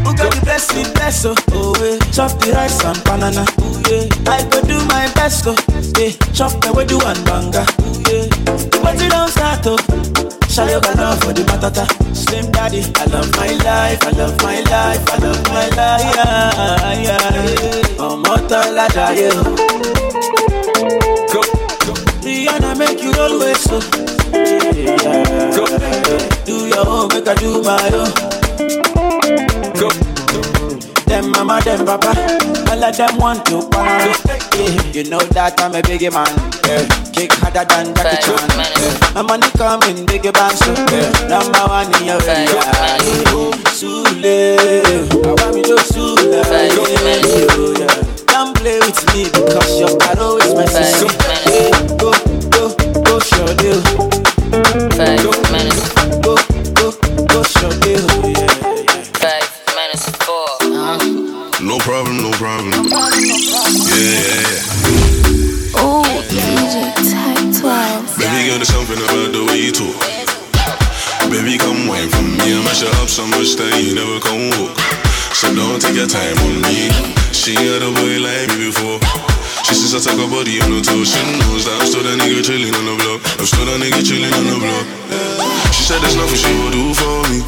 who 0.05 0.15
got 0.17 0.33
the 0.35 0.43
best 0.45 0.73
in 0.75 0.93
best 0.95 1.27
oh, 1.27 1.35
oh 1.53 1.75
yeah. 1.81 1.99
Chop 2.13 2.33
the 2.41 2.53
rice 2.53 2.83
and 2.85 2.99
banana 3.05 3.45
oh 3.61 3.83
yeah. 3.89 4.33
I 4.33 4.43
go 4.51 4.61
do 4.63 4.79
my 4.87 5.07
best 5.15 5.45
oh 5.47 5.55
yeah. 5.99 6.13
Chop 6.33 6.53
the 6.63 6.71
do 6.87 6.99
and 7.01 7.21
banga 7.25 7.65
oh 7.81 8.03
yeah. 8.09 8.27
But 8.83 9.01
you 9.01 9.09
don't 9.11 9.31
start 9.31 9.67
oh 9.67 9.79
Shall 10.49 10.69
you 10.69 10.81
love 10.99 11.21
for 11.23 11.33
the 11.33 11.43
matata 11.47 11.87
Slim 12.15 12.51
daddy 12.51 12.83
I 12.97 13.05
love 13.07 13.31
my 13.37 13.51
life 13.65 14.03
I 14.03 14.11
love 14.19 14.37
my 14.43 14.61
life 14.67 15.03
I 15.13 15.17
love 15.19 15.43
my 15.49 15.69
life 15.79 16.03
yeah, 16.17 17.03
yeah. 17.07 18.03
I'm 18.03 18.25
out 18.27 18.51
la 18.51 18.89
die 18.89 19.31
Go 21.31 21.41
oh. 21.41 21.95
Rihanna 22.25 22.77
make 22.79 23.03
you 23.03 23.13
always 23.19 23.61
so 23.61 23.79
yeah. 24.33 25.55
Go 25.55 25.67
Do 26.45 26.67
your 26.67 26.87
own 26.89 27.09
make 27.09 27.29
I 27.29 27.35
do 27.35 27.63
my 27.63 27.91
own 27.95 28.11
Go. 28.11 28.40
Them 31.21 31.33
mama, 31.33 31.61
them 31.61 31.85
papa, 31.85 32.17
all 32.73 32.83
of 32.83 32.97
them 32.97 33.19
want 33.19 33.45
to 33.53 33.61
party. 33.69 34.09
Yeah, 34.57 34.81
you 34.97 35.05
know 35.05 35.21
that 35.37 35.61
I'm 35.61 35.77
a 35.77 35.85
biggie 35.85 36.09
man. 36.09 36.33
Yeah. 36.65 36.81
Kick 37.13 37.37
harder 37.37 37.69
than 37.69 37.93
Jackie 37.93 38.25
Chan. 38.25 38.41
Yeah. 38.57 39.13
My 39.13 39.21
money 39.21 39.53
coming, 39.61 40.09
biggie 40.09 40.33
bang 40.33 40.57
so. 40.57 40.73
Yeah. 40.89 41.13
Number 41.29 41.61
one 41.69 41.93
in 42.01 42.09
your 42.09 42.25
area. 42.25 42.65
Oh, 43.37 43.53
Sule, 43.69 44.57
I 45.13 45.37
want 45.37 45.61
me 45.61 45.63
to 45.69 45.77
Sule. 45.93 46.41
Yeah. 46.41 47.93
Don't 48.25 48.57
play 48.57 48.81
with 48.81 49.05
me 49.13 49.29
because 49.29 49.77
your 49.77 49.93
caro 50.01 50.41
is 50.41 50.57
my 50.57 50.65
sister. 50.65 51.05
Yeah. 51.53 51.69
Go, 52.01 52.17
go, 52.49 52.73
go, 53.05 53.21
show 53.21 53.45
deal. 53.61 53.77
Go. 53.93 54.09
Go, 56.25 56.33
go, 56.73 56.89
go, 57.29 57.43
show 57.45 57.69
deal. 57.85 58.10
Problem, 61.91 62.23
no 62.23 62.31
problem. 62.39 62.71
Yeah, 62.71 63.03
yeah, 63.99 64.47
yeah. 64.47 64.63
Oh, 65.75 66.07
DJ 66.31 66.95
Type 67.03 67.51
12. 67.51 68.15
Baby 68.15 68.47
girl, 68.47 68.63
there's 68.63 68.71
something 68.71 68.95
about 68.95 69.35
the 69.35 69.43
way 69.51 69.59
you 69.59 69.75
talk. 69.75 69.99
Baby, 71.35 71.59
come 71.59 71.91
wine 71.91 72.07
for 72.07 72.23
me. 72.23 72.55
I 72.55 72.63
mash 72.63 72.87
up 72.87 73.11
so 73.11 73.27
much 73.27 73.59
that 73.59 73.75
you 73.83 73.99
never 73.99 74.23
come 74.23 74.55
walk. 74.55 74.79
So 75.35 75.51
don't 75.51 75.83
take 75.83 75.99
your 75.99 76.07
time 76.07 76.39
on 76.47 76.63
me. 76.63 76.95
She 77.35 77.59
had 77.59 77.83
a 77.83 77.91
boy 77.91 78.23
like 78.23 78.47
me 78.55 78.71
before. 78.71 79.03
She 79.67 79.75
says 79.75 79.91
I 79.91 79.99
take 79.99 80.23
her 80.23 80.31
body 80.31 80.63
on 80.63 80.71
the 80.71 80.87
toe. 80.87 81.03
She 81.03 81.19
knows 81.43 81.67
that 81.67 81.75
I'm 81.75 81.91
still 81.91 82.07
that 82.07 82.23
nigga 82.23 82.47
chilling 82.47 82.71
on 82.71 82.87
the 82.87 82.95
block. 83.03 83.19
I'm 83.35 83.47
still 83.51 83.67
that 83.67 83.83
nigga 83.83 83.99
chilling 84.07 84.31
on 84.31 84.47
the 84.47 84.59
block. 84.63 84.87
She 85.75 85.83
said 85.91 85.99
there's 85.99 86.15
nothing 86.15 86.39
she 86.39 86.55
will 86.55 86.71
do 86.71 86.95
for 86.95 87.19
me. 87.35 87.43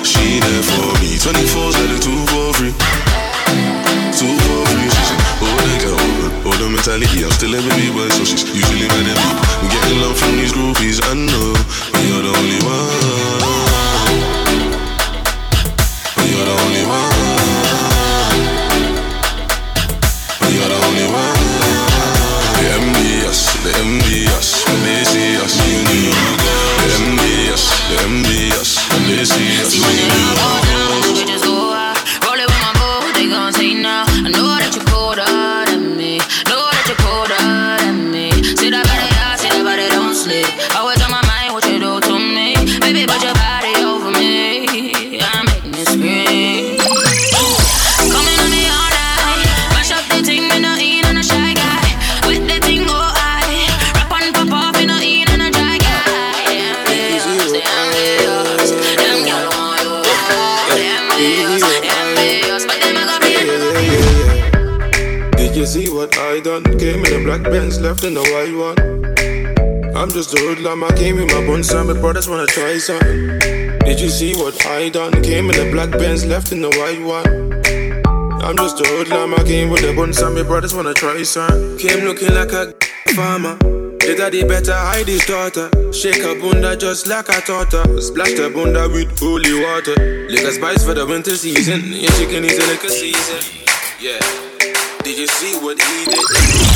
She 0.00 0.40
there 0.40 0.64
for 0.64 0.96
me. 1.04 1.20
24 1.20 1.76
said 1.76 1.90
it 1.92 2.00
two 2.00 2.25
too 4.16 4.32
old. 4.32 4.68
Oh, 5.44 5.60
they 5.60 5.76
got 5.84 5.92
older, 5.92 6.30
older 6.48 6.68
mentality. 6.72 7.24
I'm 7.24 7.30
still 7.32 7.50
living 7.50 7.76
me, 7.76 7.92
but 7.92 8.10
so 8.12 8.24
she's 8.24 8.48
usually 8.48 8.88
mad 8.88 9.12
at 9.12 9.18
me. 9.20 9.28
I'm 9.60 9.68
getting 9.68 10.00
love 10.00 10.16
from 10.16 10.36
these 10.40 10.52
groupies, 10.52 11.04
I 11.04 11.12
know. 11.12 11.52
But 11.92 12.02
you're 12.08 12.24
the 12.24 12.32
only 12.32 12.60
one. 12.64 13.44
But 16.16 16.26
you're 16.32 16.46
the 16.48 16.54
only 16.64 16.84
one. 16.88 17.12
You're 20.48 20.68
the 20.68 20.76
only 20.86 21.06
one. 21.12 21.36
Black 67.36 67.52
Benz 67.52 67.78
left 67.82 68.02
in 68.02 68.14
the 68.14 68.22
white 68.32 68.56
one. 68.56 69.94
I'm 69.94 70.10
just 70.10 70.32
a 70.32 70.40
hoodlum, 70.40 70.82
I 70.82 70.90
came 70.96 71.16
with 71.16 71.30
my 71.34 71.46
buns 71.46 71.70
and 71.70 71.86
my 71.86 71.92
brothers 71.92 72.30
wanna 72.30 72.46
try 72.46 72.78
some. 72.78 72.98
Did 73.80 74.00
you 74.00 74.08
see 74.08 74.34
what 74.34 74.64
I 74.64 74.88
done? 74.88 75.12
Came 75.22 75.50
in 75.50 75.56
the 75.56 75.70
black 75.70 75.90
Benz, 75.90 76.24
left 76.24 76.50
in 76.50 76.62
the 76.62 76.70
white 76.70 77.02
one. 77.04 77.28
I'm 78.42 78.56
just 78.56 78.80
a 78.80 78.88
hoodlum, 78.88 79.34
I 79.34 79.44
came 79.44 79.68
with 79.68 79.82
the 79.82 79.92
buns 79.94 80.18
and 80.22 80.34
my 80.34 80.44
brothers 80.44 80.74
wanna 80.74 80.94
try 80.94 81.22
some. 81.24 81.76
Came 81.76 82.06
looking 82.06 82.32
like 82.32 82.52
a 82.52 82.72
farmer. 83.14 83.58
The 83.58 84.14
daddy 84.16 84.42
better 84.42 84.72
hide 84.72 85.06
his 85.06 85.26
daughter. 85.26 85.68
Shake 85.92 86.22
her 86.22 86.40
bunda 86.40 86.74
just 86.74 87.06
like 87.06 87.28
a 87.28 87.42
taught 87.42 87.72
her. 87.72 88.00
Splash 88.00 88.32
the 88.32 88.48
bunda 88.48 88.88
with 88.88 89.18
holy 89.18 89.60
water. 89.60 90.26
Lick 90.30 90.40
a 90.40 90.52
spice 90.52 90.86
for 90.86 90.94
the 90.94 91.04
winter 91.04 91.36
season. 91.36 91.82
Your 91.92 92.12
chicken 92.12 92.46
is 92.46 92.56
a 92.56 92.66
liquor 92.66 92.88
season. 92.88 93.60
Yeah. 94.00 94.20
Did 95.04 95.18
you 95.18 95.26
see 95.26 95.54
what 95.60 95.78
he 95.82 96.04
did? 96.06 96.75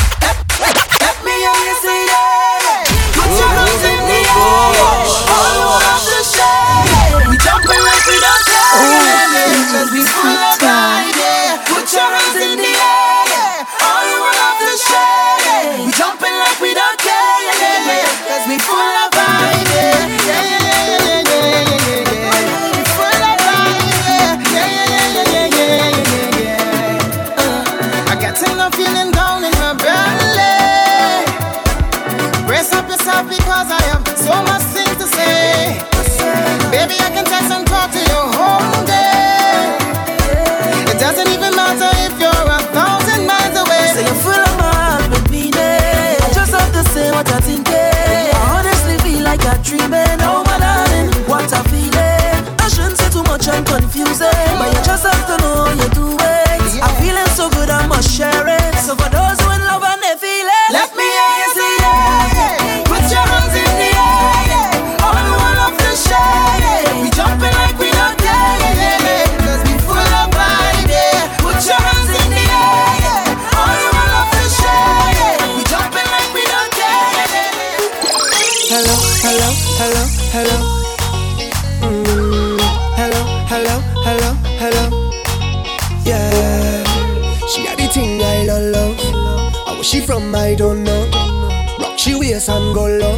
and 92.49 92.73
go 92.73 92.87
low. 92.87 93.17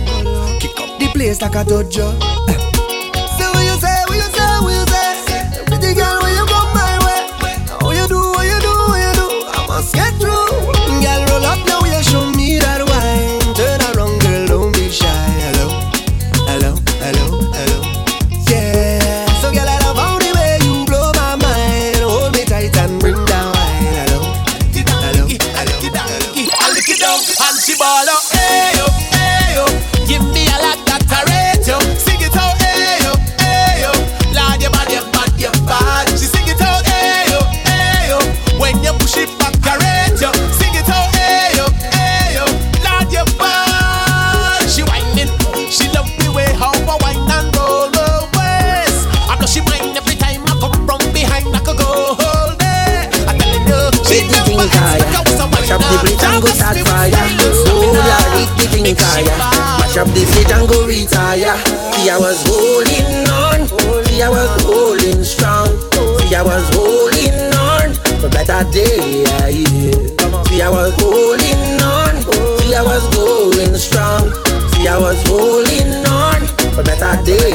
Kick 0.60 0.80
up 0.80 1.00
the 1.00 1.10
place 1.14 1.42
like 1.42 1.56
a 1.56 1.64
dojo. 1.64 2.63
They 60.14 60.26
say 60.26 60.44
Django 60.44 60.86
retire. 60.88 61.58
See, 61.94 62.10
I 62.10 62.18
was 62.20 62.40
holding 62.46 63.28
on. 63.30 63.68
See, 64.06 64.22
I 64.22 64.30
was 64.30 64.64
holding 64.64 65.24
strong. 65.24 65.68
See, 66.20 66.36
I 66.36 66.42
was 66.44 66.70
holding 66.76 67.34
on 67.58 67.94
for 68.22 68.30
better 68.30 68.64
day. 68.72 69.26
See, 70.48 70.62
I 70.62 70.70
was 70.70 70.94
holding 71.02 71.82
on. 71.82 72.14
See, 72.60 72.76
I 72.76 72.82
was 72.84 73.04
going 73.16 73.76
strong. 73.76 74.30
See, 74.74 74.88
I 74.88 74.98
was 75.00 75.18
holding 75.28 76.06
on 76.06 76.46
for 76.76 76.84
better 76.84 77.18
day. 77.26 77.52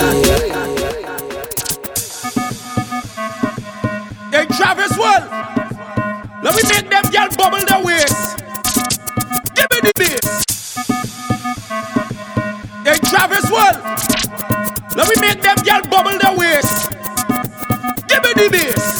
They 4.30 4.46
Travis 4.56 4.98
well. 4.98 5.24
Let 6.42 6.54
me 6.54 6.62
make 6.68 6.90
them 6.90 7.04
girl 7.10 7.28
bubble 7.36 7.64
their 7.68 7.84
way. 7.84 8.07
Let 14.98 15.06
me 15.14 15.14
make 15.22 15.40
them 15.40 15.54
girl 15.62 15.82
bubble 15.86 16.18
their 16.18 16.34
waist. 16.34 16.90
Give 18.10 18.18
me 18.18 18.32
the 18.34 18.50
bass. 18.50 18.98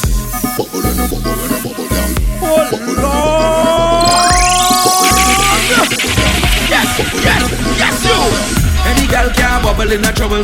Bubble 0.55 0.79
and 0.79 0.95
a 0.95 1.03
bubble 1.11 1.35
and 1.35 1.51
a 1.51 1.59
bubble 1.59 1.87
down. 1.91 2.15
Oh 2.39 2.63
Lord. 3.03 4.31
Yes, 6.71 6.87
yes, 7.19 7.43
yes 7.75 7.99
you. 8.07 8.15
Any 8.87 9.11
girl 9.11 9.27
can 9.35 9.59
bubble 9.59 9.91
in 9.91 10.05
a 10.07 10.11
trouble. 10.15 10.39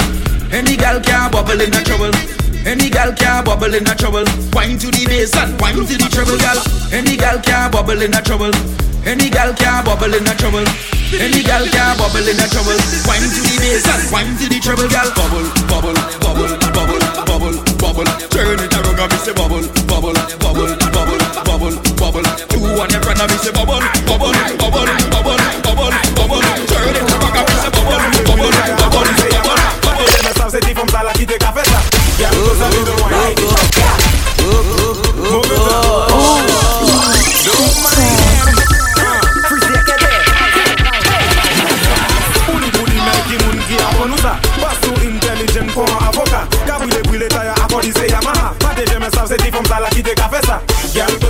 Any 0.51 0.75
girl 0.75 0.99
can 0.99 1.31
bubble 1.31 1.61
in 1.61 1.71
a 1.71 1.81
trouble. 1.87 2.11
Any 2.67 2.89
girl 2.89 3.13
can 3.15 3.45
bubble 3.45 3.73
in 3.73 3.87
a 3.87 3.95
trouble. 3.95 4.25
Wine 4.51 4.77
to 4.77 4.91
the 4.91 5.05
bass 5.07 5.37
and 5.37 5.55
wine 5.61 5.75
to 5.87 5.95
the 5.95 6.09
trouble, 6.11 6.35
girl. 6.35 6.59
Any 6.91 7.15
girl 7.15 7.39
can 7.39 7.71
bubble 7.71 8.01
in 8.01 8.13
a 8.13 8.21
trouble. 8.21 8.51
Any 9.05 9.29
gal 9.29 9.53
can 9.53 9.85
bubble 9.85 10.13
in 10.13 10.25
a 10.25 10.33
trouble. 10.33 10.65
Any 11.13 11.43
gal 11.43 11.61
can 11.69 11.97
bubble 11.97 12.25
in 12.25 12.41
a 12.41 12.47
trouble. 12.49 12.73
Wine 13.05 13.21
to 13.21 13.41
the 13.45 13.55
bass 13.61 13.85
and 13.85 14.01
wine 14.11 14.33
to 14.41 14.49
the 14.49 14.57
treble, 14.57 14.89
gal. 14.89 15.05
Bubble, 15.13 15.45
bubble, 15.69 15.93
bubble, 16.25 16.49
bubble, 16.73 17.01
bubble, 17.29 17.55
bubble. 17.77 18.09
Turn 18.33 18.57
it 18.57 18.73
around 18.73 18.97
and 18.97 19.11
me 19.13 19.17
say 19.21 19.33
bubble, 19.37 19.61
bubble, 19.85 20.17
bubble, 20.41 20.73
bubble, 20.89 21.21
bubble, 21.45 21.75
bubble. 22.01 22.25
Two 22.49 22.65
on 22.81 22.89
your 22.89 23.01
front 23.05 23.21
and 23.21 23.29
me 23.29 23.37
say 23.37 23.53
bubble, 23.53 23.77
bubble, 24.09 24.33
bubble, 24.57 25.04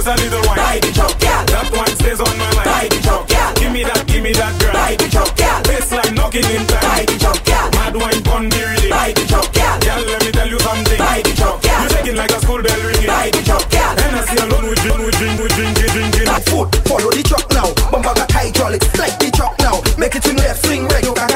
just 0.06 0.22
a 0.22 0.24
little 0.24 0.46
wine. 0.48 0.58
Ride 0.58 0.84
the 0.84 0.92
truck, 0.94 1.14
girl. 1.18 1.42
That 1.50 1.68
one 1.74 1.94
stays 1.98 2.22
on 2.22 2.38
my 2.38 2.50
mind. 2.54 2.70
Ride 2.70 2.92
the 2.94 3.00
truck, 3.02 3.26
girl. 3.26 3.52
Give 3.58 3.72
me 3.74 3.82
that, 3.84 4.02
give 4.06 4.22
me 4.22 4.32
that, 4.34 4.54
girl. 4.62 4.74
Ride 4.74 5.00
the 5.02 5.08
truck, 5.10 5.32
girl. 5.34 5.60
Baseline 5.66 6.14
knocking 6.14 6.46
in 6.46 6.64
time. 6.70 6.86
Ride 6.86 7.10
the 7.10 7.18
truck, 7.18 7.40
girl. 7.42 7.68
Mad 7.74 7.96
wine 7.98 8.22
pon 8.22 8.44
the 8.50 8.62
rhythm 8.62 8.92
Ride 8.94 9.16
the 9.18 9.26
truck, 9.26 9.50
girl. 9.50 9.76
Girl, 9.82 10.02
let 10.06 10.22
me 10.22 10.32
tell 10.32 10.50
you 10.50 10.60
something. 10.62 11.00
Ride 11.02 11.26
the 11.26 11.34
truck, 11.34 11.58
girl. 11.62 11.82
You 11.82 11.90
shaking 11.90 12.18
like 12.22 12.32
a 12.32 12.40
school 12.40 12.62
bell 12.62 12.82
ringing. 12.86 13.10
Ride 13.10 13.34
the 13.34 13.42
truck, 13.42 13.66
I 13.66 14.22
see 14.30 14.40
alone 14.40 14.66
we 14.70 14.76
drink, 14.80 15.00
we 15.02 15.12
drink, 15.18 15.38
we 15.42 15.48
drink, 15.58 15.74
we 15.76 15.88
drink, 15.90 16.10
drink 16.14 16.32
Foot, 16.48 16.70
follow 16.88 17.12
the 17.12 17.24
truck 17.26 17.46
now. 17.52 17.74
Bumper 17.92 18.14
got 18.14 18.32
hydraulic, 18.32 18.82
like 19.02 19.18
the 19.20 19.30
truck 19.34 19.58
now. 19.60 19.82
Make 19.98 20.16
it 20.16 20.24
swing 20.24 20.38
left, 20.38 20.66
swing 20.66 20.88
right, 20.88 21.04
you 21.04 21.14
can 21.14 21.35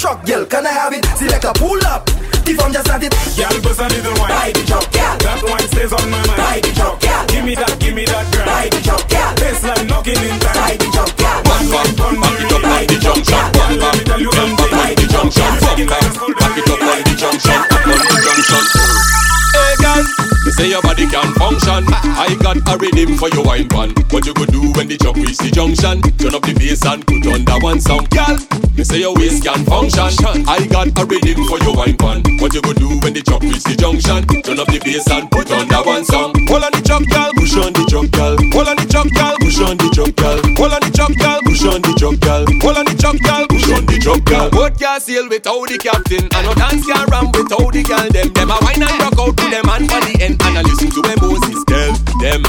truck, 0.00 0.24
girl, 0.24 0.46
can 0.46 0.66
I 0.66 0.72
have 0.72 0.94
it? 0.94 1.04
Select 1.16 1.44
a 1.44 1.52
pull 1.52 1.84
up. 1.84 2.08
If 2.48 2.58
I'm 2.58 2.72
just 2.72 2.88
at 2.88 3.04
it, 3.04 3.12
Girl, 3.36 3.60
just 3.60 3.78
a 3.78 3.86
little 3.86 4.16
wine 4.16 4.32
Ride 4.32 4.54
the 4.56 4.64
truck, 4.64 4.88
girl. 4.90 5.14
That 5.20 5.44
one 5.44 5.60
stays 5.68 5.92
on 5.92 6.02
my 6.10 6.18
mind 6.24 6.40
Ride 6.40 6.64
the 6.64 6.72
truck, 6.72 6.96
girl. 6.98 7.26
Give 7.28 7.44
me 7.44 7.54
that, 7.54 7.76
give 7.78 7.94
me 7.94 8.04
that, 8.08 8.26
girl 8.32 8.48
Ride 8.48 8.72
the 8.72 8.80
truck, 8.80 9.04
girl. 9.12 9.30
Baseline 9.36 9.86
knocking 9.86 10.18
in 10.18 10.40
time 10.40 10.56
Ride 10.56 10.80
the 10.80 10.88
truck, 10.88 11.12
girl. 11.20 11.38
Mad 11.44 11.64
wine 11.68 11.94
pon 12.00 12.14
the 12.16 12.28
rhythm 12.32 12.62
Ride 12.64 12.88
the 12.88 12.96
junction. 12.96 13.44
Girl, 13.52 13.70
let 13.76 13.92
me 13.92 14.02
tell 14.08 14.20
you 14.24 14.30
Ride 14.32 14.96
the 14.96 15.06
junction. 15.06 15.44
You 15.44 15.60
shaking 15.60 16.39
say 20.60 20.68
your 20.68 20.82
body 20.82 21.06
can 21.06 21.32
function. 21.40 21.84
I 22.20 22.36
got 22.40 22.60
a 22.68 22.76
rhythm 22.76 23.16
for 23.16 23.28
your 23.30 23.44
wine 23.44 23.68
pan. 23.68 23.94
What 24.10 24.26
you 24.26 24.34
could 24.34 24.52
do 24.52 24.60
when 24.76 24.88
the 24.88 24.96
truck 25.00 25.16
reach 25.16 25.38
the 25.38 25.50
junction? 25.50 26.02
Turn 26.20 26.34
up 26.34 26.42
the 26.42 26.52
bass 26.52 26.84
and 26.84 27.00
put 27.06 27.24
on 27.32 27.44
that 27.48 27.62
one 27.62 27.80
sound. 27.80 28.10
Girl, 28.10 28.36
you 28.76 28.84
say 28.84 29.00
your 29.00 29.14
waist 29.16 29.44
can 29.44 29.64
function. 29.64 30.12
I 30.44 30.66
got 30.68 30.92
a 31.00 31.04
rhythm 31.08 31.48
for 31.48 31.58
your 31.64 31.72
wine 31.72 31.96
pan. 31.96 32.20
What 32.40 32.52
you 32.52 32.60
could 32.60 32.76
do 32.76 32.88
when 33.00 33.16
the 33.16 33.22
truck 33.24 33.40
reach 33.40 33.64
the 33.64 33.74
junction? 33.76 34.20
Turn 34.44 34.60
up 34.60 34.68
the 34.68 34.80
bass 34.84 35.08
and 35.08 35.30
put 35.32 35.48
on 35.48 35.68
that 35.68 35.84
one 35.86 36.04
song. 36.04 36.36
Hold 36.52 36.64
on 36.64 36.72
the 36.76 36.82
truck, 36.84 37.08
girl. 37.08 37.32
Push 37.40 37.56
on 37.56 37.72
the 37.72 37.84
truck, 37.88 38.10
girl. 38.12 38.36
Hold 38.52 38.68
on 38.68 38.76
the 38.76 38.84
truck, 38.84 39.08
girl. 39.16 39.36
Push 39.40 39.60
on 39.64 39.76
the 39.80 39.88
truck, 39.96 40.12
girl. 40.20 40.36
Hold 40.60 40.72
on 40.76 40.80
the 40.84 40.92
truck, 40.92 41.14
girl. 41.16 41.40
Push 41.40 41.64
on 41.64 41.80
the 41.80 41.92
truck, 41.96 42.16
girl. 42.20 42.44
Hold 42.60 42.76
on 42.76 42.84
the 42.84 42.94
truck, 43.00 43.18
girl. 43.24 43.44
Push 43.48 43.68
on 43.72 43.84
the 43.88 43.96
truck, 43.96 44.22
girl. 44.28 44.48
Boat 44.52 44.76
can't 44.76 45.00
sail 45.00 45.24
without 45.24 45.64
the 45.72 45.78
captain, 45.80 46.24
and 46.28 46.42
no 46.44 46.52
dance 46.52 46.84
can 46.84 47.04
ram 47.08 47.32
without 47.32 47.72
the 47.72 47.80
girl. 47.80 48.08
Them, 48.12 48.28
them 48.36 48.52
a 48.52 48.58
wine 48.60 48.84
and 48.84 48.96
rock 49.00 49.16
out 49.16 49.34
to 49.40 49.46
them 49.48 49.66
and 49.72 49.84
for 49.88 50.00
the 50.04 50.14
end, 50.20 50.39
them. 52.30 52.42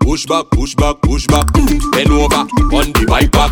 Push 0.00 0.26
back, 0.26 0.46
push 0.50 0.74
back, 0.74 1.00
push 1.02 1.26
back. 1.26 1.46
Bend 1.52 2.10
over 2.10 2.46
on 2.74 2.92
the 2.94 3.06
bike 3.08 3.30
back. 3.30 3.50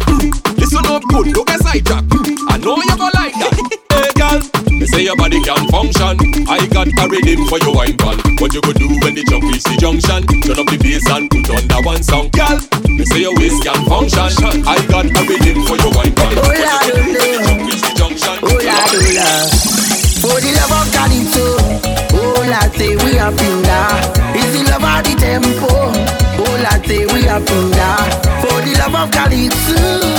Listen 0.56 0.86
up 0.86 1.02
good, 1.09 1.34
look 1.34 1.50
a 1.50 1.59
sidetrack. 1.59 2.04
mm, 2.04 2.36
I 2.48 2.59
know 2.59 2.76
you 2.76 2.96
go 2.96 3.09
like 3.14 3.34
that. 3.38 3.54
hey 3.94 4.11
girl, 4.18 4.38
me 4.78 4.86
say 4.86 5.02
your 5.04 5.16
body 5.16 5.42
can 5.42 5.68
function. 5.68 6.18
I 6.48 6.66
got 6.66 6.88
a 6.88 7.04
rhythm 7.09 7.46
for 7.46 7.59
your 7.59 7.74
wine 7.74 7.96
pan. 7.96 8.18
What 8.38 8.54
you 8.54 8.61
could 8.61 8.78
do 8.78 8.88
when 9.02 9.14
the 9.14 9.22
truck 9.26 9.42
reach 9.42 9.64
the 9.64 9.76
junction? 9.78 10.26
Turn 10.42 10.59
up 10.59 10.66
the 10.66 10.78
bass 10.78 11.06
and 11.11 11.30
put 11.30 11.50
on 11.50 11.64
that 11.68 11.82
one 11.84 12.02
song, 12.02 12.30
girl. 12.34 12.59
Me 12.90 13.04
say 13.06 13.22
your 13.22 13.34
waist 13.38 13.62
can 13.62 13.78
function. 13.86 14.30
I 14.66 14.78
got 14.90 15.06
a 15.06 15.22
rhythm 15.26 15.47
of 28.99 29.11
Calypso, 29.12 30.18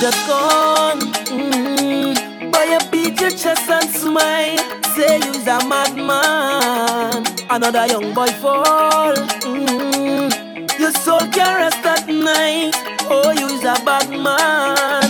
just 0.00 0.26
gone. 0.26 1.00
Mm. 1.28 2.50
Boy, 2.50 2.64
you 2.72 2.80
beat 2.90 3.20
your 3.20 3.30
chest 3.30 3.68
and 3.68 3.90
smile. 3.90 4.56
Say 4.96 5.18
you's 5.18 5.46
a 5.46 5.60
madman. 5.68 7.26
Another 7.50 7.86
young 7.86 8.14
boy 8.14 8.28
fall. 8.40 9.14
Mm. 9.44 10.78
Your 10.78 10.92
soul 10.92 11.20
can 11.28 11.54
rest 11.54 11.84
at 11.84 12.08
night. 12.08 12.72
Oh, 13.12 13.30
you's 13.36 13.62
a 13.62 13.76
bad 13.84 14.08
man. 14.08 15.04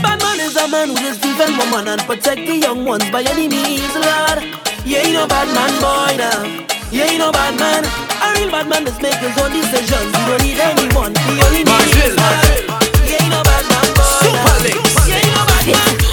Bad 0.00 0.18
man 0.22 0.40
is 0.40 0.56
a 0.56 0.66
man 0.68 0.88
who 0.88 0.96
just 0.96 1.20
defend 1.20 1.58
woman 1.58 1.88
and 1.88 2.00
protect 2.02 2.40
the 2.46 2.56
young 2.56 2.86
ones 2.86 3.04
by 3.10 3.22
any 3.22 3.48
means, 3.48 3.94
Lord. 3.94 4.40
You 4.86 4.96
ain't 4.96 5.12
no 5.12 5.26
bad 5.28 5.48
man, 5.52 5.72
boy, 5.84 6.16
now. 6.16 6.66
You 6.90 7.02
ain't 7.02 7.18
no 7.18 7.32
bad 7.32 7.58
man. 7.60 7.84
A 7.84 8.40
real 8.40 8.50
bad 8.50 8.66
man 8.66 8.86
just 8.86 9.02
make 9.02 9.16
his 9.16 9.36
own 9.36 9.52
decisions. 9.52 10.08
You 10.16 10.24
don't 10.24 10.42
need 10.42 10.58
anyone. 10.58 11.12
He 11.28 11.42
only 11.42 11.64
needs 11.64 12.65
ain't 15.68 16.05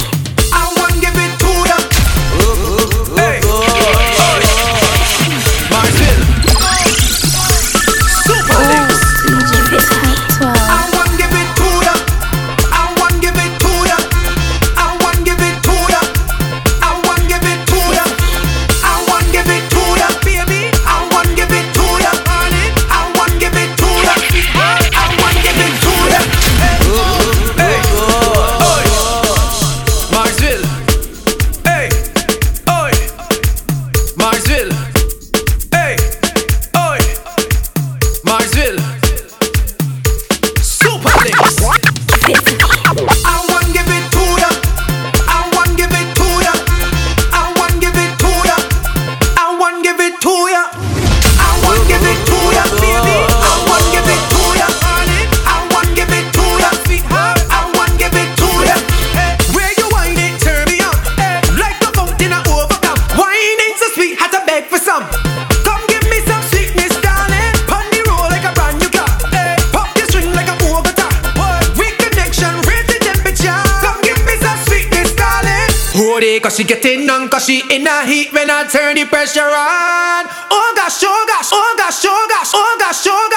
she 76.54 76.62
getting 76.64 77.10
on 77.10 77.28
cause 77.28 77.46
she 77.46 77.62
in 77.70 77.86
a 77.86 78.06
heat 78.06 78.32
when 78.32 78.48
I 78.48 78.66
turn 78.70 78.94
the 78.94 79.04
pressure 79.06 79.42
on. 79.42 80.22
Oh 80.54 80.72
gosh, 80.76 81.02
oh 81.02 81.24
gosh, 81.26 81.50
oh 81.52 81.74
gosh, 81.76 82.04
oh 82.06 82.26
gosh, 82.30 82.50
oh 82.54 82.76
gosh, 82.78 83.06
oh 83.06 83.28
gosh. 83.30 83.33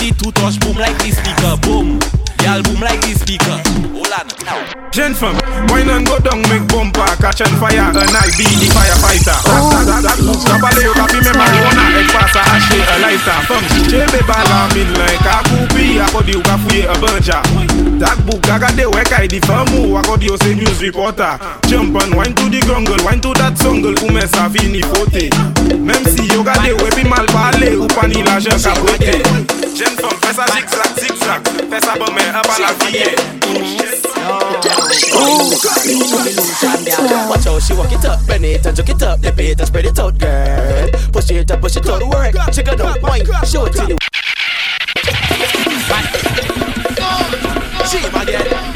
The 0.00 0.14
two 0.18 0.30
touch 0.32 0.60
boom 0.60 0.76
like 0.76 0.96
this 0.98 1.16
nigga 1.20 1.60
Boom. 1.62 2.17
Girl 2.38 2.62
boom 2.62 2.80
like 2.80 3.00
the 3.02 3.14
speaker. 3.18 3.58
Hold 3.92 4.14
on. 4.14 4.26
Jeune 4.90 5.14
femme, 5.14 5.36
wine 5.68 5.90
and 5.90 6.06
go 6.06 6.18
down, 6.18 6.40
make 6.48 6.66
bumper, 6.72 7.04
catch 7.20 7.42
on 7.42 7.52
fire, 7.60 7.92
and 7.92 8.16
I 8.16 8.30
be 8.34 8.46
the 8.56 8.66
firefighter. 8.72 9.36
Kabale 10.48 10.82
yo 10.82 10.92
kapi 10.94 11.20
me 11.20 11.32
marijuana, 11.36 11.84
ek 12.00 12.08
pasa 12.08 12.40
ashe 12.56 12.78
a 12.80 12.96
lighter. 12.98 13.38
Femme, 13.46 13.68
chebe 13.90 14.20
bala 14.26 14.66
min 14.74 14.88
like 14.96 15.20
a 15.28 15.44
kupi, 15.44 16.00
akodi 16.00 16.32
yo 16.34 16.40
kafuye 16.40 16.88
a 16.88 16.94
banja. 16.96 17.42
That 18.00 18.18
book, 18.24 18.40
gaga 18.42 18.72
de 18.74 18.86
wek 18.88 19.12
I 19.12 19.26
di 19.26 19.40
famu, 19.40 20.00
akodi 20.00 20.28
yo 20.28 20.36
se 20.36 20.54
news 20.54 20.80
reporter. 20.80 21.38
Jump 21.68 22.00
and 22.02 22.14
wine 22.14 22.34
to 22.34 22.48
the 22.48 22.60
grungle, 22.60 23.04
wine 23.04 23.20
to 23.20 23.34
that 23.34 23.58
songle, 23.58 23.94
ume 24.02 24.26
sa 24.26 24.48
fini 24.48 24.82
fote. 24.82 25.28
Même 25.78 26.06
si 26.06 26.26
yo 26.32 26.42
gade 26.42 26.72
we 26.80 26.90
pi 26.90 27.04
mal 27.04 27.26
pale, 27.26 27.76
ou 27.76 27.86
pani 27.88 28.22
la 28.22 28.40
jen 28.40 28.58
ka 28.58 28.74
bote. 28.80 29.20
Jeune 29.76 29.94
femme, 30.00 30.18
fais 30.22 30.34
ça 30.34 30.46
zigzag, 30.48 30.90
zigzag, 30.98 31.40
fais 31.70 31.80
ça 31.80 31.94
bon 31.98 32.10
mais 32.14 32.27
la 32.32 32.72
vie. 32.74 33.14
Watch 37.28 37.44
how 37.44 37.58
she 37.58 37.74
walk 37.74 37.92
it 37.92 38.04
up, 38.04 38.26
bend 38.26 38.44
it 38.44 38.66
and 38.66 38.76
jerk 38.76 38.88
it 38.88 39.02
up, 39.02 39.20
dip 39.20 39.38
it 39.38 39.58
and 39.58 39.66
spread 39.66 39.86
it 39.86 39.98
out, 39.98 40.18
girl. 40.18 40.90
Push 41.12 41.30
it 41.30 41.50
up, 41.50 41.60
push 41.60 41.76
it 41.76 41.88
out, 41.88 42.02
work. 42.02 42.34
Check 42.52 42.68
it 42.68 42.80
out, 42.80 43.02
wine, 43.02 43.24
show 43.44 43.66
it 43.66 43.72
to 43.74 43.86
you. 43.88 43.96
She 47.88 48.10
my 48.10 48.24
girl. 48.24 48.67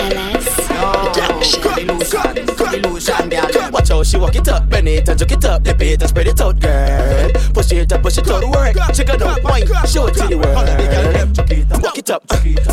Watch 3.72 3.88
how 3.88 4.02
she 4.04 4.16
walk 4.16 4.36
it 4.36 4.48
up, 4.48 4.68
bend 4.68 4.86
it 4.86 5.08
and 5.08 5.18
jerk 5.18 5.32
it 5.32 5.44
up, 5.44 5.62
dip 5.64 5.80
it 5.82 6.00
and 6.00 6.08
spread 6.08 6.28
it 6.28 6.40
out, 6.40 6.60
girl. 6.60 7.30
Push 7.52 7.72
it 7.72 7.92
up, 7.92 8.02
push 8.02 8.18
it 8.18 8.28
out, 8.28 8.44
work. 8.44 8.76
Check 8.94 9.08
it 9.08 9.22
out, 9.22 9.42
wine, 9.42 9.66
show 9.86 10.06
it 10.06 10.14
to 10.14 10.28
the 10.28 10.38
world. 10.38 10.54
Walk 11.82 11.98
it 11.98 12.10
up, 12.10 12.26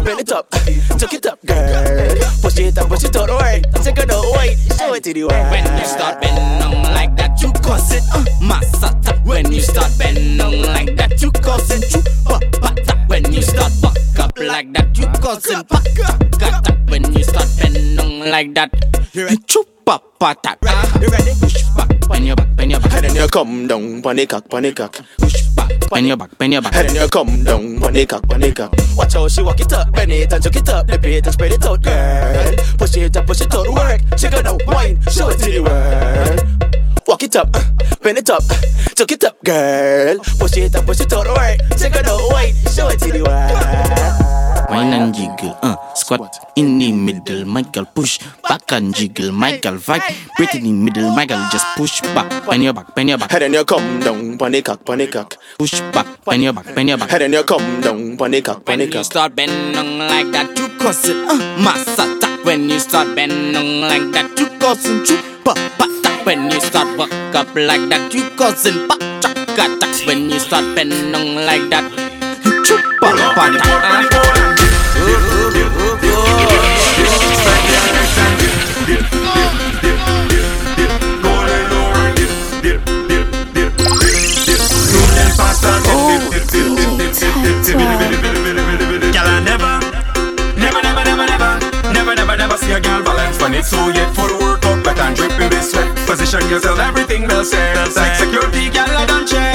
bend 0.06 0.20
it 0.20 0.32
up, 0.32 0.52
jerk 1.00 1.14
it 1.14 1.26
up, 1.26 1.44
girl. 1.46 2.16
Push 2.42 2.60
it 2.60 2.78
up, 2.78 2.88
push 2.90 3.04
it 3.06 3.16
out, 3.16 3.30
work. 3.30 3.64
Check 3.84 3.98
it 3.98 4.12
out, 4.12 4.26
wine, 4.36 4.56
show 4.78 4.94
it 4.94 5.04
to 5.04 5.14
the 5.14 5.24
world. 5.24 5.50
When 5.50 5.66
you 5.80 5.86
start 5.86 6.22
bending 6.22 6.84
like 6.94 7.16
that, 7.18 7.42
you 7.42 7.52
cause 7.64 7.92
it 7.92 8.04
uh, 8.14 8.24
masata. 8.40 9.26
When 9.26 9.52
you 9.52 9.62
start 9.62 9.92
bending 9.98 10.38
like 10.62 10.96
that, 10.98 11.20
you 11.22 11.32
cause 11.32 11.72
it 11.72 11.92
you 11.92 12.02
chupapata. 12.04 13.10
When 13.10 13.34
you 13.34 13.42
start 13.42 13.74
buck 13.82 13.98
up 14.20 14.38
like 14.38 14.72
that, 14.74 14.96
you 14.96 15.08
cause 15.24 15.48
it 15.48 15.68
pakata. 15.68 16.90
When 16.92 17.12
you 17.14 17.24
start 17.24 17.48
bending 17.58 18.20
like 18.30 18.54
that, 18.56 18.59
you 19.14 19.28
chupapata. 19.48 20.58
You 21.02 21.08
ready? 21.08 21.32
Push 21.40 21.64
back, 21.76 22.10
bend 22.10 22.28
your 22.28 22.36
back, 22.36 22.56
bend 22.58 22.72
your 22.72 22.80
back. 22.80 22.94
And 22.94 23.06
then 23.06 23.16
you 23.16 23.28
come 23.28 23.68
down, 23.68 24.02
panic 24.02 24.30
cock, 24.30 24.50
panic 24.50 24.76
cock. 24.76 25.00
Push 25.18 25.48
back, 25.56 25.90
bend 25.90 26.08
your 26.08 26.18
back, 26.18 26.38
bend 26.38 26.54
your 26.54 26.62
back. 26.62 26.76
And 26.76 26.90
then 26.90 26.96
you 26.96 27.08
come 27.08 27.44
down, 27.44 27.80
panic 27.80 28.10
cock, 28.10 28.28
panic 28.28 28.56
cock. 28.56 28.74
Watch 28.98 29.14
how 29.14 29.28
she 29.28 29.42
walk 29.42 29.60
it 29.60 29.72
up, 29.72 29.92
bend 29.94 30.12
it 30.12 30.34
and 30.34 30.44
jerk 30.44 30.56
it 30.56 30.70
up, 30.70 30.88
dip 30.88 31.06
it 31.06 31.26
and 31.26 31.34
spread 31.34 31.54
it 31.54 31.66
out, 31.66 31.82
girl. 31.82 32.56
Push 32.78 32.98
it 32.98 33.16
up, 33.16 33.26
push 33.26 33.42
it 33.42 33.54
out, 33.54 33.68
work. 33.70 34.02
Check 34.18 34.34
it 34.34 34.46
out, 34.46 34.62
wine, 34.68 35.00
show 35.04 35.30
it 35.30 35.40
to 35.40 35.52
the 35.52 35.60
world. 35.62 37.08
Walk 37.08 37.24
it 37.24 37.36
up, 37.38 37.52
bend 38.02 38.18
it 38.18 38.30
up, 38.30 38.44
jerk 38.96 39.12
it 39.12 39.24
up, 39.24 39.42
girl. 39.44 40.20
Push 40.38 40.58
it 40.58 40.76
up, 40.76 40.86
push 40.86 41.00
it 41.00 41.14
out, 41.14 41.28
work. 41.28 41.60
Check 41.78 41.96
it 41.96 42.08
out, 42.08 42.32
wine, 42.32 42.54
show 42.76 42.90
it 42.90 43.00
to 43.00 43.12
the 43.12 43.24
world. 43.24 44.49
Wine 44.70 44.94
and 44.94 45.14
jiggle, 45.16 45.58
uh, 45.64 45.76
squat 45.96 46.52
in 46.56 46.78
the 46.78 46.92
middle, 46.92 47.46
Michael 47.46 47.86
push 47.86 48.20
back 48.48 48.72
and 48.72 48.94
jiggle, 48.94 49.32
Michael 49.32 49.76
vibrate 49.78 50.54
in 50.56 50.64
the 50.64 50.72
middle, 50.72 51.10
Michael 51.16 51.40
just 51.52 51.66
push 51.76 52.02
back, 52.02 52.30
bend 52.46 52.64
your 52.64 52.74
back, 52.74 52.94
bend 52.96 53.10
your 53.10 53.18
back. 53.18 53.32
And 53.34 53.42
then 53.42 53.54
you 53.54 53.66
come 53.66 54.00
down, 54.00 54.38
panic 54.38 54.66
cock, 54.66 54.86
panic 54.86 55.12
cock. 55.12 55.38
Push 55.58 55.80
back, 55.92 56.24
bend 56.24 56.44
your 56.44 56.54
back, 56.54 56.74
bend 56.76 56.90
your 56.90 56.98
back. 57.00 57.12
And 57.14 57.22
then 57.22 57.34
you 57.34 57.44
come 57.44 57.82
down, 57.82 58.16
panic 58.18 58.46
cock, 58.46 58.58
When 58.58 58.78
panic 58.80 58.88
you 58.90 58.94
cock. 59.00 59.06
start 59.06 59.36
bending 59.36 59.98
like 60.00 60.32
that, 60.32 60.58
you 60.58 60.68
cause 60.78 61.06
it 61.08 61.16
uh, 61.16 61.34
masata. 61.58 62.46
When 62.46 62.70
you 62.70 62.80
start 62.80 63.16
bending 63.16 63.82
like 63.82 64.12
that, 64.14 64.38
you 64.40 64.48
causing 64.60 65.00
chupa 65.04 65.56
pata. 65.78 66.24
When 66.26 66.52
you 66.52 66.62
start 66.62 66.96
walk 66.98 67.12
up 67.36 67.54
like 67.56 67.90
that, 67.90 68.14
you 68.14 68.30
causing 68.38 68.88
pachakata. 68.88 70.06
When 70.08 70.30
you 70.30 70.40
start 70.40 70.76
bending 70.76 71.36
like 71.36 71.70
that, 71.72 71.90
you 72.46 72.64
chupa 72.64 73.34
pata. 73.36 74.39
So 97.46 98.90
I 98.90 99.06
don't 99.06 99.28
check. 99.28 99.50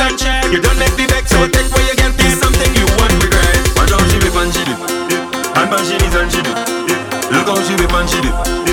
Look 7.35 7.47
how 7.47 7.63
she 7.63 7.75
whip 7.75 7.93
and 7.93 8.09
she 8.09 8.64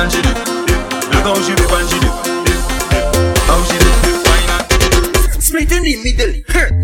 and 0.00 0.10
she 0.12 0.22
do. 0.22 0.28
Look 1.12 1.24
how 1.28 1.36
she 1.42 1.52
whip 1.52 1.72
and 1.76 1.88
she 1.90 1.98
do, 2.00 2.08
how 3.44 3.60
she 3.64 3.76
dip, 3.76 3.96
wine 4.26 4.50
and 5.34 5.42
Split 5.42 5.72
in 5.72 5.82
the 5.82 5.96
middle, 6.02 6.32
her. 6.54 6.79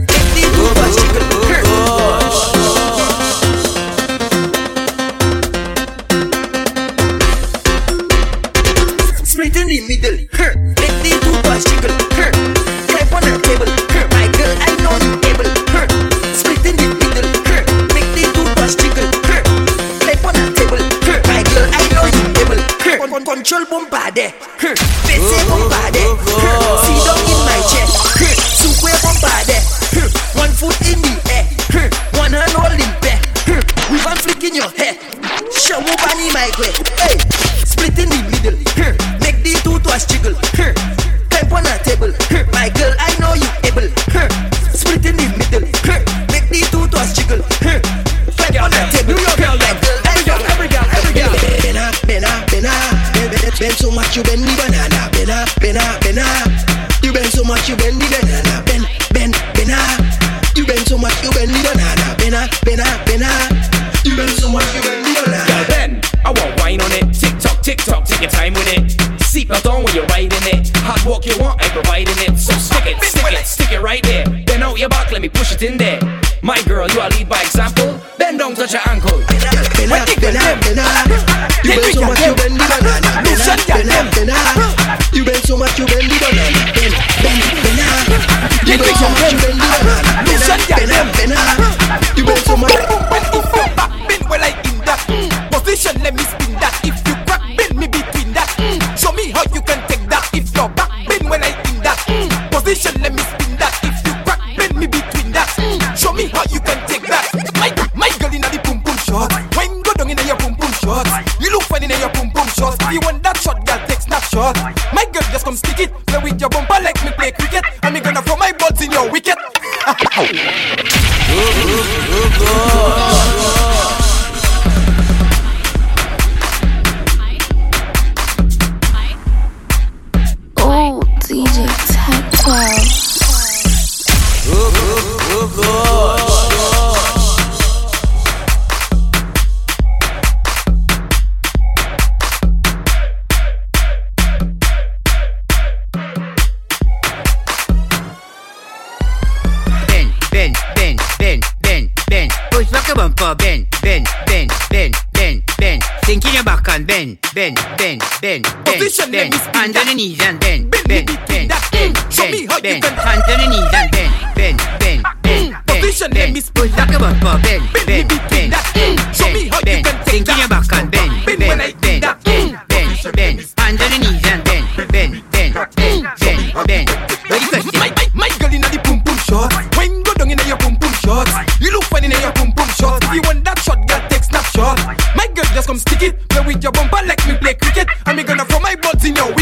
Come 185.77 185.99
stick 185.99 186.03
it. 186.09 186.29
Play 186.29 186.47
with 186.47 186.63
your 186.63 186.73
bumper 186.73 187.05
like 187.07 187.27
me 187.27 187.37
play 187.37 187.55
cricket. 187.55 187.89
And 188.07 188.17
me 188.17 188.23
gonna 188.23 188.45
throw 188.45 188.61
my 188.61 188.75
balls 188.77 189.05
in 189.05 189.17
your 189.17 189.36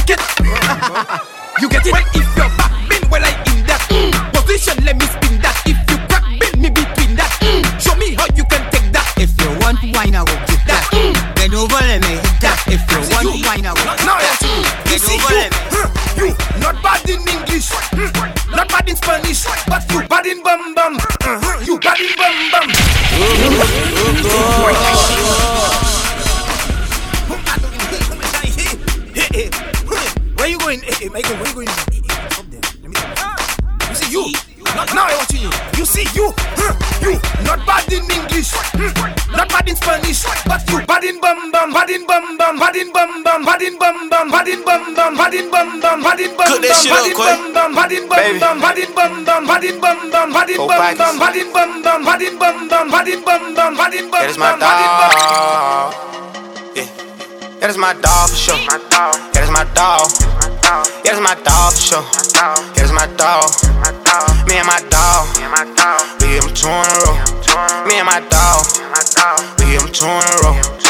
bum. 45.55 45.81
Bad 45.81 45.81
in 45.81 45.81
bum 45.81 45.95
bum. 45.95 46.03
Bad 46.03 46.21
in 46.21 46.35
bum 46.35 46.37
bum. 46.37 46.47
Cook 46.51 46.63
that 46.63 46.77
shit 46.83 46.91
Bad 46.91 47.01
up, 47.01 47.07
in 47.07 47.15
Quay. 47.15 47.31
bum 47.31 47.55
bum. 47.55 47.71
Bad 47.75 47.93
in 47.95 48.05
bum 48.11 48.39
bum. 48.43 48.57
Bad 48.61 48.79
in 48.79 48.91
bum 48.95 49.13
bum. 49.25 49.43
Bad 49.47 49.65
in 49.65 49.81
bum 49.81 49.99
bum. 50.11 50.29
Four 50.57 50.69
bum 50.69 50.97
bum. 50.99 51.19
Bad 51.19 51.37
in 51.37 51.49
bum 51.53 51.83
bum. 51.83 52.01
Bad 52.05 52.23
in 52.23 52.35
bum 52.39 52.57
bum. 52.69 52.91
Bad 52.91 53.09
in 53.09 53.21
bum 53.23 53.55
bum. 53.55 53.73
Bad 53.77 53.95
in 53.95 54.11
bum 54.11 54.21
That 54.23 54.31
is 54.31 54.39
my 54.39 54.51
bum. 54.51 54.61
Bad 54.61 54.81
in 54.83 54.91
bum. 54.99 55.11
dog. 55.15 55.95
Yeah. 56.75 56.89
That 57.61 57.71
is 57.71 57.79
my 57.79 57.95
dog 57.95 58.29
for 58.31 58.37
sure. 58.37 58.59
That 58.67 59.43
is 59.47 59.51
my 59.51 59.65
dog. 59.73 60.11
That 61.05 61.15
is 61.15 61.21
my 61.23 61.35
dog 61.47 61.73
for 61.73 61.81
sure. 61.81 62.05
That 62.35 62.83
is 62.85 62.93
my 62.93 63.07
dog. 63.17 63.49
Me 64.49 64.59
and 64.61 64.67
my 64.69 64.81
dog. 64.91 65.25
We 66.21 66.35
give 66.35 66.45
him 66.45 66.53
two 66.55 66.69
in 66.69 66.85
a 66.85 66.97
row. 67.09 67.17
Me 67.89 67.97
and 68.03 68.07
my 68.07 68.21
dog. 68.29 68.67
We 69.59 69.65
give 69.73 69.83
him 69.83 69.93
two 69.93 70.05
in 70.05 70.27
a 70.29 70.35
row. 70.45 70.55
They 70.83 70.84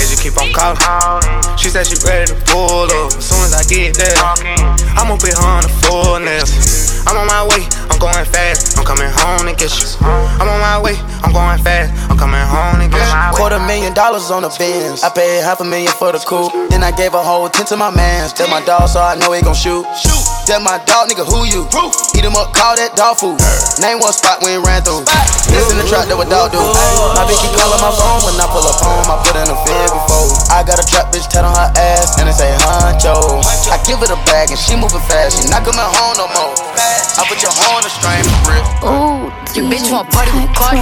just 0.00 0.22
keep 0.22 0.36
on 0.40 0.52
calling. 0.52 1.58
She 1.58 1.68
said 1.68 1.86
she 1.86 1.96
ready 2.04 2.26
to 2.26 2.36
pull 2.46 2.88
up. 2.88 3.12
As 3.12 3.28
soon 3.28 3.44
as 3.44 3.54
I 3.54 3.62
get 3.68 3.96
there, 3.96 4.16
I'ma 4.96 5.16
her 5.36 5.44
on 5.44 5.62
the 5.62 5.72
fullness. 5.84 6.91
I'm 7.06 7.16
on 7.18 7.26
my 7.26 7.42
way, 7.44 7.66
I'm 7.90 7.98
going 7.98 8.24
fast. 8.30 8.78
I'm 8.78 8.84
coming 8.84 9.10
home 9.10 9.46
to 9.46 9.54
get 9.54 9.72
you. 9.78 9.88
I'm 10.38 10.48
on 10.48 10.60
my 10.60 10.78
way, 10.80 10.96
I'm 11.22 11.32
going 11.32 11.58
fast. 11.60 11.92
I'm 12.10 12.16
coming 12.16 12.40
home 12.40 12.78
to 12.80 12.86
get 12.88 13.02
you. 13.02 13.36
Quarter 13.36 13.58
million 13.66 13.92
dollars 13.94 14.30
on 14.30 14.42
the 14.42 14.50
Benz. 14.58 15.02
I 15.02 15.10
paid 15.10 15.42
half 15.42 15.60
a 15.60 15.66
million 15.66 15.92
for 15.98 16.12
the 16.12 16.18
coupe. 16.18 16.52
Then 16.70 16.82
I 16.82 16.90
gave 16.94 17.14
a 17.14 17.22
whole 17.22 17.48
ten 17.48 17.66
to 17.72 17.76
my 17.76 17.90
mans. 17.90 18.32
Tell 18.32 18.48
my 18.48 18.62
dog 18.64 18.88
so 18.88 19.00
I 19.02 19.14
know 19.18 19.32
he 19.32 19.42
gon' 19.42 19.54
shoot. 19.54 19.84
Shoot. 19.98 20.22
Tell 20.46 20.58
my 20.58 20.78
dog 20.86 21.10
nigga 21.10 21.26
who 21.26 21.46
you. 21.46 21.66
Eat 22.18 22.24
him 22.26 22.34
up, 22.34 22.54
call 22.54 22.74
that 22.74 22.94
dog 22.98 23.18
food. 23.18 23.38
Name 23.78 24.02
one 24.02 24.14
spot 24.14 24.42
we 24.42 24.58
ain't 24.58 24.66
ran 24.66 24.82
through. 24.82 25.06
This 25.50 25.70
in 25.70 25.78
the 25.78 25.86
trap 25.86 26.06
that 26.10 26.16
what 26.18 26.30
dog 26.30 26.50
do. 26.50 26.58
My 27.14 27.26
bitch 27.26 27.38
keep 27.42 27.54
calling 27.54 27.82
my 27.82 27.92
phone 27.94 28.22
when 28.26 28.34
I 28.38 28.46
pull 28.50 28.66
up 28.66 28.78
home. 28.78 29.06
I 29.10 29.16
put 29.22 29.34
in 29.38 29.46
a 29.46 29.56
fib 29.62 29.90
before. 29.90 30.26
I 30.50 30.62
got 30.66 30.82
a 30.82 30.86
trap 30.86 31.14
bitch 31.14 31.26
tat 31.30 31.46
on 31.46 31.54
her 31.54 31.70
ass 31.78 32.18
and 32.18 32.26
it 32.26 32.34
say 32.34 32.50
honcho. 32.66 33.42
I 33.70 33.78
give 33.86 34.02
her 34.02 34.10
the 34.10 34.18
bag 34.26 34.50
and 34.50 34.58
she 34.58 34.74
moving 34.74 35.02
fast. 35.06 35.38
She 35.38 35.46
not 35.50 35.62
coming 35.62 35.82
home 35.82 36.14
no 36.18 36.26
more. 36.34 36.54
I 36.92 37.24
put 37.24 37.40
your 37.40 37.52
horn 37.52 37.80
on 37.80 37.82
the 37.84 37.92
string 37.92 38.20
for 38.24 38.52
real. 38.52 38.64
Oh, 38.84 39.32
Your 39.56 39.64
bitch 39.72 39.88
want 39.88 40.12
party 40.12 40.28
with 40.36 40.52
Cardi. 40.52 40.80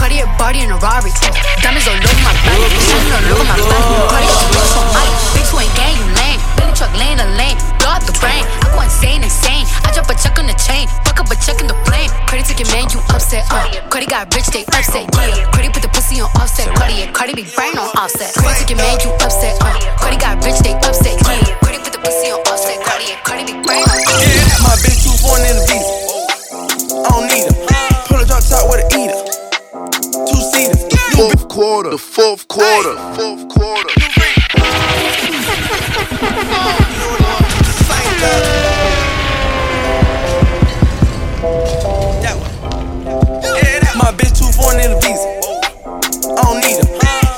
Cardi 0.00 0.24
a 0.24 0.26
body 0.40 0.64
in 0.64 0.72
a 0.72 0.78
Rari. 0.80 1.12
Diamonds 1.60 1.84
all 1.84 1.96
over 1.96 2.20
my 2.24 2.32
body. 2.40 2.64
Shining 2.80 3.12
all 3.12 3.26
over 3.36 3.44
my 3.44 3.56
body. 3.60 3.84
Cardi 4.08 4.26
got 4.32 4.40
the 4.40 4.48
bitch 4.56 4.74
on 4.80 4.86
Molly. 4.96 5.12
Bitch 5.36 5.50
who 5.52 5.60
ain't 5.60 5.74
gang, 5.76 5.94
you 6.00 6.08
lame. 6.16 6.40
Billy 6.56 6.72
truck 6.72 6.92
laying 6.96 7.20
the 7.20 7.28
lane. 7.36 7.56
Blow 7.76 7.92
out 7.92 8.04
the 8.08 8.16
brain. 8.16 8.48
I 8.64 8.72
go 8.72 8.80
insane, 8.80 9.20
insane. 9.20 9.68
I 9.84 9.92
drop 9.92 10.08
a 10.08 10.16
check 10.16 10.40
on 10.40 10.48
the 10.48 10.56
chain. 10.56 10.88
Fuck 11.04 11.20
up 11.20 11.28
a 11.28 11.36
check 11.36 11.60
in 11.60 11.68
the 11.68 11.76
flame. 11.84 12.08
Cardi 12.24 12.48
took 12.48 12.56
your 12.56 12.72
man, 12.72 12.88
you 12.88 13.04
upset. 13.12 13.44
Uh. 13.52 13.68
Cardi 13.92 14.08
got 14.08 14.32
rich, 14.32 14.48
they 14.56 14.64
upset. 14.72 15.04
Yeah. 15.20 15.52
Cardi 15.52 15.68
put 15.68 15.84
the 15.84 15.92
pussy 15.92 16.20
on 16.24 16.32
offset. 16.40 16.72
Cardi, 16.80 17.04
yeah. 17.04 17.12
Cardi 17.12 17.36
be 17.36 17.44
brain 17.44 17.76
on 17.76 17.92
offset. 18.00 18.32
Cardi 18.40 18.56
took 18.56 18.70
your 18.72 18.80
man, 18.80 18.96
you 19.04 19.12
upset. 19.20 19.52
Uh. 19.60 19.76
Cardi 20.00 20.16
got 20.16 20.40
rich, 20.44 20.64
they 20.64 20.72
upset. 20.80 21.20
Yeah. 21.28 21.61
Foreign 25.22 25.46
in 25.46 25.54
the 25.54 25.64
visa. 25.70 25.94
I 26.98 27.14
don't 27.14 27.30
need 27.30 27.46
her. 27.46 27.54
Pull 28.10 28.18
a 28.18 28.26
drop 28.26 28.42
top 28.42 28.66
with 28.66 28.82
a 28.82 28.86
eater. 28.98 29.22
Two 30.26 30.40
seaters. 30.50 30.82
Fourth 31.14 31.48
quarter, 31.48 31.90
the 31.90 31.98
fourth 31.98 32.48
quarter, 32.48 32.94
fourth 33.14 33.48
quarter. 33.48 33.90
My 43.94 44.10
bitch 44.18 44.34
too 44.34 44.50
foreign 44.58 44.80
in 44.82 44.90
the 44.90 44.98
visa. 44.98 45.28
I 46.34 46.42
don't 46.42 46.58
need 46.58 46.82
her. 46.82 46.88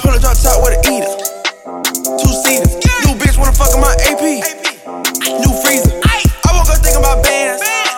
Pull 0.00 0.14
a 0.14 0.20
drop 0.20 0.36
top 0.40 0.64
with 0.64 0.72
a 0.72 0.80
eater. 0.88 1.12
Two 2.16 2.32
seaters. 2.32 2.72
New 3.04 3.14
bitch 3.20 3.36
wanna 3.36 3.52
fuck 3.52 3.74
in 3.74 3.80
my 3.80 3.92
AP. 4.08 4.24
New 5.44 5.52
freezer. 5.62 5.93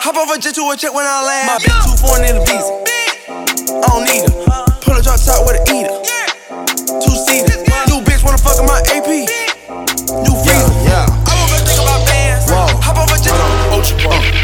Hop 0.06 0.14
off 0.14 0.30
a 0.30 0.38
jet 0.38 0.54
to 0.54 0.62
a 0.70 0.76
check 0.78 0.94
when 0.94 1.02
I 1.02 1.18
land. 1.18 1.50
My 1.50 1.58
bitch 1.58 1.82
too 1.82 1.98
foreign 1.98 2.22
in 2.30 2.38
the 2.38 2.44
visa. 2.46 2.70
I 3.74 3.90
don't 3.90 4.06
need 4.06 4.22
her. 4.22 4.38
Pull 4.78 4.94
a 4.94 5.02
drop 5.02 5.18
top 5.18 5.42
with 5.42 5.58
a 5.58 5.66
eater. 5.66 5.98
Two 7.02 7.10
seater. 7.26 7.58
New 7.90 7.98
bitch 8.06 8.22
wanna 8.22 8.38
fuck 8.38 8.54
in 8.54 8.70
my 8.70 8.78
AP. 8.86 9.26
New 10.22 10.30
freezer. 10.46 10.70
Yeah, 10.86 11.10
yeah. 11.10 11.26
I 11.26 11.34
won't 11.34 11.50
go 11.50 11.58
think 11.58 11.82
about 11.82 12.06
bands. 12.06 12.46
Hop 12.86 13.02
off 13.02 13.10
a 13.10 13.18
jet 13.18 13.34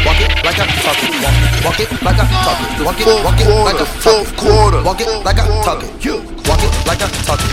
Walk 0.03 0.19
it 0.19 0.35
like 0.43 0.59
I 0.59 0.67
talk 0.83 0.99
it. 0.99 1.15
Walk 1.63 1.79
it 1.79 1.87
like 1.95 2.19
I 2.19 2.27
talk 2.43 2.59
it. 2.59 2.83
Walk 2.83 2.99
it, 2.99 3.07
walk 3.23 3.39
it 3.39 3.47
like 3.47 3.79
I'm 3.79 3.87
talking. 4.03 4.83
Walk 4.83 4.99
it 4.99 5.07
like 5.23 5.39
I 5.39 5.47
talk 5.63 5.79
it. 5.79 5.95
Walk 6.43 6.59
it 6.59 6.71
like 6.83 6.99
I 6.99 7.07
talk 7.23 7.39
it. 7.39 7.52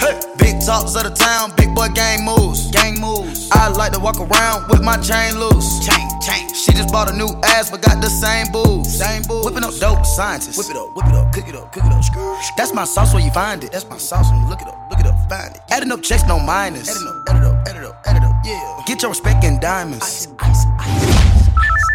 Hey. 0.00 0.20
Big 0.38 0.64
talks 0.64 0.94
of 0.94 1.02
the 1.02 1.10
town, 1.10 1.52
big 1.56 1.74
boy 1.74 1.88
gang 1.88 2.24
moves. 2.24 2.70
Gang 2.70 3.00
moves. 3.00 3.50
I 3.50 3.68
like 3.68 3.92
to 3.92 4.00
walk 4.00 4.20
around 4.20 4.68
with 4.70 4.82
my 4.82 4.96
chain 4.96 5.38
loose. 5.38 5.84
Chain, 5.84 6.06
chain. 6.22 6.48
She 6.54 6.72
just 6.72 6.92
bought 6.92 7.10
a 7.10 7.16
new 7.16 7.28
ass, 7.44 7.70
but 7.70 7.82
got 7.82 8.00
the 8.00 8.08
same 8.08 8.46
booze. 8.52 8.86
Same 8.98 9.22
booze. 9.22 9.44
Whipping 9.44 9.64
up 9.64 9.74
dope 9.78 10.06
scientists. 10.06 10.56
Whip 10.56 10.70
it 10.70 10.76
up, 10.76 10.94
whip 10.94 11.06
it 11.06 11.14
up, 11.14 11.32
cook 11.32 11.48
it 11.48 11.54
up, 11.56 11.72
cook 11.72 11.84
it 11.84 11.92
up. 11.92 12.56
That's 12.56 12.72
my 12.72 12.84
sauce 12.84 13.12
where 13.12 13.24
you 13.24 13.32
find 13.32 13.64
it. 13.64 13.72
That's 13.72 13.88
my 13.88 13.98
sauce 13.98 14.30
when 14.30 14.40
you 14.40 14.48
look 14.48 14.62
it 14.62 14.68
up, 14.68 14.78
look 14.90 15.00
it 15.00 15.06
up, 15.06 15.18
find 15.28 15.54
it. 15.54 15.62
Adding 15.70 15.90
up 15.90 16.02
checks, 16.02 16.24
no 16.28 16.38
minus. 16.38 16.88
Adding 16.88 17.08
up, 17.08 17.28
add 17.28 17.36
it 17.36 17.44
up, 17.44 17.68
add 17.68 17.76
it 17.76 17.84
up, 17.84 18.02
add 18.06 18.16
it 18.16 18.22
up, 18.22 18.34
yeah. 18.44 18.82
Get 18.86 19.02
your 19.02 19.10
respect 19.10 19.44
in 19.44 19.58
diamonds. 19.60 20.04
Ice, 20.04 20.28
ice, 20.38 20.64
ice. 20.78 21.16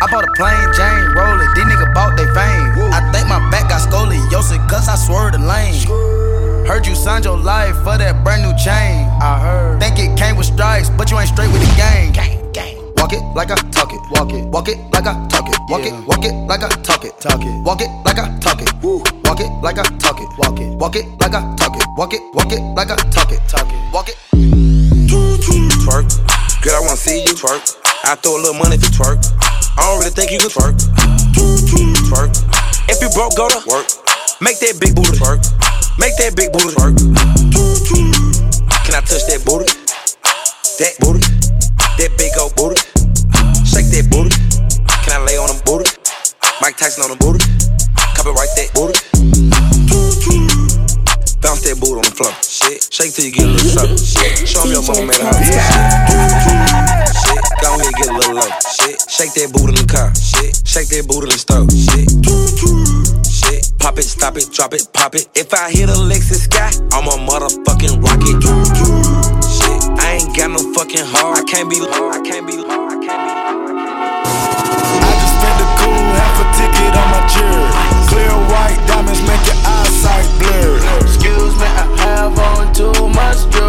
I 0.04 0.10
bought 0.12 0.28
a 0.28 0.32
plain 0.36 0.58
Jane 0.76 1.14
roller, 1.16 1.48
these 1.56 1.64
niggas 1.64 1.94
bought 1.94 2.18
they 2.18 2.26
fame. 2.36 2.92
I 2.92 3.00
think 3.14 3.28
my 3.30 3.40
back 3.50 3.70
got 3.70 3.82
scoliosis, 3.88 4.60
cause 4.68 4.90
I 4.90 4.96
swerved 4.96 5.36
the 5.36 5.40
lane. 5.40 6.31
Heard 6.72 6.88
you 6.88 6.96
signed 6.96 7.26
your 7.26 7.36
life 7.36 7.76
for 7.84 8.00
that 8.00 8.24
brand 8.24 8.48
new 8.48 8.56
chain. 8.56 9.04
I 9.20 9.36
heard. 9.44 9.84
Think 9.84 10.00
it 10.00 10.16
came 10.16 10.38
with 10.38 10.48
stripes, 10.48 10.88
but 10.88 11.12
you 11.12 11.20
ain't 11.20 11.28
straight 11.28 11.52
with 11.52 11.60
the 11.60 11.68
gang. 11.76 12.16
Gang, 12.16 12.40
gang. 12.56 12.80
Walk 12.96 13.12
it 13.12 13.20
like 13.36 13.52
I 13.52 13.60
talk 13.76 13.92
it. 13.92 14.00
Walk 14.08 14.32
it. 14.32 14.48
Walk 14.48 14.70
it 14.72 14.80
like 14.96 15.04
I 15.04 15.12
talk 15.28 15.52
it. 15.52 15.60
Walk 15.68 15.84
it. 15.84 15.92
Walk 16.08 16.24
it 16.24 16.32
like 16.48 16.64
I 16.64 16.70
talk 16.80 17.04
it. 17.04 17.12
Talk 17.20 17.44
it. 17.44 17.52
Walk 17.68 17.82
it 17.84 17.92
like 18.08 18.20
I 18.24 18.32
talk 18.40 18.62
it. 18.64 18.72
Walk 18.80 19.42
it 19.44 19.52
like 19.60 19.80
I 19.80 19.84
talk 20.00 20.22
it. 20.24 20.30
Walk 20.40 20.62
it. 20.64 20.72
Walk 20.80 20.96
it 20.96 21.04
like 21.20 21.36
I 21.36 21.44
talk 21.60 21.76
it. 21.76 21.84
Walk 22.00 22.14
it. 22.14 22.22
Walk 22.32 22.54
it 22.56 22.62
like 22.72 22.90
I 22.90 22.96
talk 23.12 23.32
it. 23.36 23.42
Talk 23.52 23.68
it. 23.68 23.80
Walk 23.92 24.08
it. 24.08 24.16
Twerk. 25.84 26.08
Girl, 26.64 26.76
I 26.76 26.80
wanna 26.88 26.96
see 26.96 27.20
you 27.20 27.36
twerk. 27.36 27.60
I 28.08 28.16
throw 28.16 28.40
a 28.40 28.48
little 28.48 28.56
money 28.56 28.80
if 28.80 28.84
you 28.88 28.96
twerk. 28.96 29.20
I 29.76 29.92
don't 29.92 30.00
really 30.00 30.16
think 30.16 30.32
you 30.32 30.40
can 30.40 30.48
twerk. 30.48 30.80
Twerk. 31.36 32.32
If 32.88 33.04
you 33.04 33.12
broke, 33.12 33.36
go 33.36 33.52
to 33.52 33.60
work. 33.68 33.92
Make 34.40 34.64
that 34.64 34.80
big 34.80 34.96
booty 34.96 35.20
twerk. 35.20 35.44
Make 36.00 36.16
that 36.18 36.36
big 36.36 36.52
booty 36.52 36.74
work. 36.80 36.96
Can 38.86 38.94
I 38.96 39.02
touch 39.02 39.26
that 39.28 39.44
booty? 39.46 39.68
That 40.80 40.94
booty. 41.04 41.22
That 42.00 42.12
big 42.18 42.32
old 42.40 42.56
booty. 42.56 42.80
Shake 43.68 43.92
that 43.92 44.08
booty. 44.10 44.32
Can 45.04 45.14
I 45.14 45.26
lay 45.26 45.38
on 45.38 45.48
them 45.52 45.62
booty? 45.66 45.90
Mike 46.62 46.78
Tyson 46.78 47.04
on 47.04 47.12
the 47.12 47.20
booty. 47.20 47.44
Copyright 48.16 48.50
that 48.56 48.72
booty. 48.74 48.98
Bounce 51.42 51.62
that 51.68 51.78
booty 51.78 52.00
on 52.00 52.06
the 52.08 52.16
floor. 52.16 52.34
Shit. 52.42 52.88
Shake 52.88 53.14
till 53.14 53.26
you 53.26 53.34
get 53.36 53.46
a 53.46 53.52
little 53.52 53.70
something. 53.70 53.98
Shit. 53.98 54.48
Show 54.48 54.64
me 54.66 54.78
your 54.78 54.86
mama 54.88 55.06
made 55.06 55.20
a 55.20 55.28
house. 55.28 55.44
Shit. 57.20 57.44
Go 57.62 57.76
ahead, 57.78 57.94
get 58.00 58.10
a 58.10 58.16
little 58.16 58.36
low. 58.40 58.50
Shit. 58.80 58.98
Shake 59.12 59.34
that 59.38 59.52
booty 59.54 59.76
in 59.76 59.86
the 59.86 59.88
car. 59.92 60.10
Shit. 60.16 60.56
Shake 60.66 60.90
that 60.96 61.04
booty 61.06 61.28
in 61.28 61.36
the 61.36 61.42
stove. 61.42 61.70
Shit. 61.70 63.01
Shit. 63.82 63.90
Pop 63.90 63.98
it, 63.98 64.04
stop 64.04 64.38
it, 64.38 64.52
drop 64.54 64.74
it, 64.74 64.88
pop 64.94 65.16
it. 65.16 65.28
If 65.36 65.54
I 65.54 65.72
hit 65.72 65.90
a 65.90 65.94
Lexus 65.94 66.46
sky, 66.46 66.72
I'm 66.94 67.08
a 67.08 67.18
motherfucking 67.26 68.02
rocket. 68.04 68.42
Shit. 69.42 69.82
I 70.00 70.22
ain't 70.22 70.36
got 70.38 70.52
no 70.52 70.74
fucking 70.74 71.06
heart. 71.06 71.40
I 71.40 71.44
can't 71.44 71.70
be. 71.70 71.78
I 71.82 72.22
can't 72.24 72.46
be. 72.46 72.54
I 72.54 72.98
can't 73.02 73.26
be. 73.26 73.82
Spend 75.34 75.58
a 75.58 75.68
cool 75.82 76.06
half 76.14 76.38
a 76.38 76.46
ticket 76.58 76.94
on 76.94 77.08
my 77.10 77.22
jury. 77.34 77.74
Clear 78.10 78.36
white 78.54 78.80
diamonds 78.88 79.22
make 79.24 79.46
your 79.50 79.58
eyesight 79.66 80.30
blurry. 80.38 80.82
Excuse 81.02 81.56
me, 81.58 81.66
I 81.66 81.86
have 82.06 82.38
on 82.38 82.74
too 82.74 83.10
much 83.10 83.50
jewelry. 83.50 83.61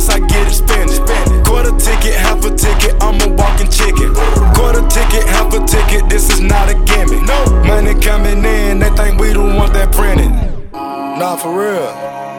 Once 0.00 0.08
I 0.08 0.18
get 0.18 0.48
it, 0.48 0.54
spend 0.54 0.90
it. 0.90 1.44
Quarter 1.44 1.76
ticket, 1.76 2.14
half 2.16 2.42
a 2.44 2.50
ticket, 2.56 2.96
I'm 3.02 3.20
a 3.20 3.28
walking 3.36 3.68
chicken. 3.68 4.14
Quarter 4.56 4.88
ticket, 4.88 5.28
half 5.28 5.52
a 5.52 5.60
ticket, 5.66 6.08
this 6.08 6.30
is 6.32 6.40
not 6.40 6.70
a 6.70 6.74
gimmick. 6.88 7.20
No 7.28 7.38
money 7.68 7.92
coming 8.00 8.42
in, 8.42 8.78
they 8.78 8.88
think 8.96 9.20
we 9.20 9.34
the 9.34 9.42
ones 9.42 9.72
that 9.72 9.92
printed. 9.92 10.32
Nah, 10.72 11.36
for 11.36 11.52
real, 11.52 11.92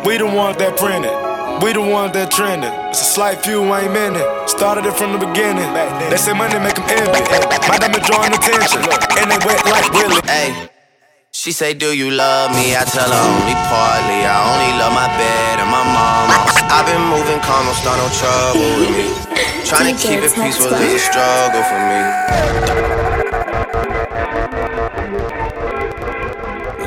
we 0.05 0.17
the 0.17 0.25
ones 0.25 0.57
that 0.57 0.75
printed. 0.77 1.13
We 1.61 1.73
the 1.73 1.81
ones 1.81 2.13
that 2.13 2.31
trending. 2.31 2.73
It's 2.89 3.01
a 3.01 3.05
slight 3.05 3.37
few, 3.45 3.61
I 3.69 3.81
ain't 3.81 3.93
many. 3.93 4.17
Started 4.47 4.85
it 4.87 4.95
from 4.97 5.13
the 5.13 5.19
beginning. 5.19 5.69
They 6.09 6.17
say 6.17 6.33
money 6.33 6.57
make 6.57 6.73
them 6.73 6.89
envy. 6.89 7.21
My 7.69 7.77
diamond 7.77 8.01
drawing 8.09 8.33
attention, 8.33 8.81
and 9.21 9.29
they 9.29 9.37
wet 9.45 9.61
like 9.69 9.85
really. 9.93 10.17
Hey. 10.25 10.71
She 11.29 11.51
say, 11.51 11.73
Do 11.73 11.95
you 11.95 12.09
love 12.09 12.51
me? 12.51 12.75
I 12.75 12.83
tell 12.83 13.07
her 13.07 13.23
only 13.29 13.55
partly. 13.69 14.19
I 14.25 14.35
only 14.51 14.71
love 14.81 14.93
my 14.93 15.07
bed 15.21 15.59
and 15.61 15.69
my 15.69 15.83
mama. 15.85 16.30
I've 16.73 16.85
been 16.85 17.03
moving 17.09 17.41
calm, 17.41 17.65
don't 17.65 17.75
start 17.75 17.99
no 17.99 18.07
trouble 18.15 18.79
with 18.79 18.91
me. 18.95 19.11
Trying 19.65 19.93
to 19.93 20.01
keep 20.01 20.23
it 20.23 20.33
peaceful 20.33 20.71
is 20.71 20.93
a 20.93 20.99
struggle 20.99 21.63
for 21.67 21.79
me. 21.83 21.99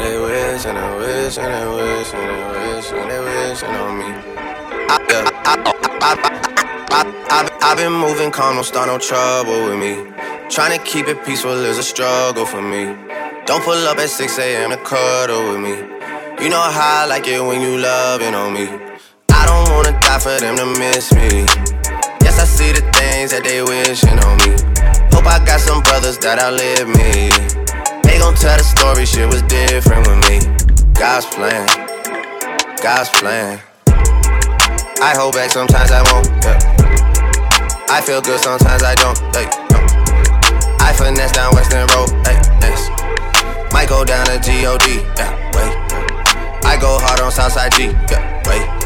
They 0.00 0.16
wish 0.18 0.64
and 0.64 0.78
they 0.78 0.90
wish 0.96 1.36
and 1.36 1.52
they 1.52 1.66
wish 1.68 2.14
and 2.14 2.24
they 2.30 2.48
wish 2.48 2.92
and 2.92 3.10
they 3.10 3.20
wishing 3.20 3.68
on 3.68 3.98
me. 3.98 4.08
I, 4.88 4.96
I, 5.44 6.16
I, 7.28 7.58
I've 7.60 7.76
been 7.76 7.92
moving 7.92 8.30
calm, 8.30 8.54
don't 8.54 8.64
start 8.64 8.88
no 8.88 8.96
trouble 8.98 9.68
with 9.68 9.78
me. 9.78 10.10
Trying 10.48 10.78
to 10.78 10.82
keep 10.82 11.08
it 11.08 11.22
peaceful 11.26 11.62
is 11.62 11.76
a 11.76 11.82
struggle 11.82 12.46
for 12.46 12.62
me. 12.62 12.96
Don't 13.44 13.62
pull 13.62 13.86
up 13.86 13.98
at 13.98 14.08
6 14.08 14.38
a.m. 14.38 14.70
to 14.70 14.78
cuddle 14.78 15.52
with 15.52 15.60
me. 15.60 15.76
You 16.42 16.48
know 16.48 16.62
how 16.62 17.02
I 17.02 17.06
like 17.06 17.28
it 17.28 17.42
when 17.44 17.60
you 17.60 17.76
loving 17.76 18.34
on 18.34 18.54
me. 18.54 18.83
Wanna 19.74 19.90
die 19.98 20.20
for 20.20 20.38
them 20.38 20.54
to 20.56 20.66
miss 20.78 21.12
me. 21.12 21.42
Yes, 22.22 22.38
I 22.38 22.46
see 22.46 22.70
the 22.70 22.86
things 22.94 23.34
that 23.34 23.42
they 23.42 23.58
wishing 23.58 24.22
on 24.22 24.38
me. 24.46 24.54
Hope 25.10 25.26
I 25.26 25.42
got 25.42 25.58
some 25.58 25.82
brothers 25.82 26.16
that 26.22 26.38
outlive 26.38 26.86
me. 26.86 27.34
They 28.06 28.22
gon' 28.22 28.38
tell 28.38 28.54
the 28.54 28.62
story, 28.62 29.02
shit 29.02 29.26
was 29.26 29.42
different 29.50 30.06
with 30.06 30.22
me. 30.30 30.38
God's 30.94 31.26
plan, 31.26 31.66
God's 32.78 33.10
plan. 33.18 33.58
I 35.02 35.10
hold 35.18 35.34
back, 35.34 35.50
sometimes 35.50 35.90
I 35.90 36.06
won't. 36.06 36.30
Yeah. 36.46 36.54
I 37.90 38.00
feel 38.00 38.22
good, 38.22 38.38
sometimes 38.38 38.86
I 38.86 38.94
don't. 38.94 39.18
Hey, 39.34 39.50
no. 39.74 39.82
I 40.78 40.94
finesse 40.94 41.32
down 41.32 41.50
Weston 41.50 41.90
Road. 41.98 42.14
Hey, 42.22 42.38
yes. 42.62 42.86
Might 43.74 43.88
go 43.88 44.04
down 44.04 44.24
to 44.30 44.38
G-O-D, 44.38 45.02
yeah, 45.18 45.34
wait. 45.50 45.74
I 46.62 46.78
go 46.80 46.94
hard 47.02 47.18
on 47.18 47.32
Southside 47.32 47.72
G, 47.74 47.90
yeah, 48.06 48.22
wait. 48.46 48.83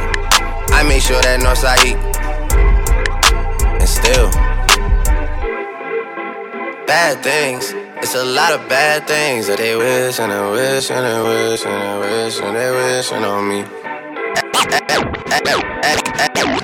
I 0.79 0.85
make 0.85 1.03
sure 1.03 1.21
that 1.23 1.41
Northside 1.41 1.83
eat. 1.91 1.99
And 3.81 3.89
still, 3.89 4.31
bad 6.87 7.21
things. 7.21 7.75
It's 8.01 8.15
a 8.15 8.25
lot 8.25 8.53
of 8.53 8.69
bad 8.69 9.09
things 9.09 9.49
that 9.49 9.59
they 9.59 9.75
wish 9.75 10.21
and 10.21 10.31
they 10.31 10.51
wish 10.53 10.89
and 10.93 11.05
they 11.05 11.21
wish 11.21 11.65
and 11.67 11.83
they 11.83 11.99
wish 11.99 12.41
and 12.41 12.55
they 12.55 12.71
wishing 12.71 13.25
on 13.25 13.49
me. 13.49 13.65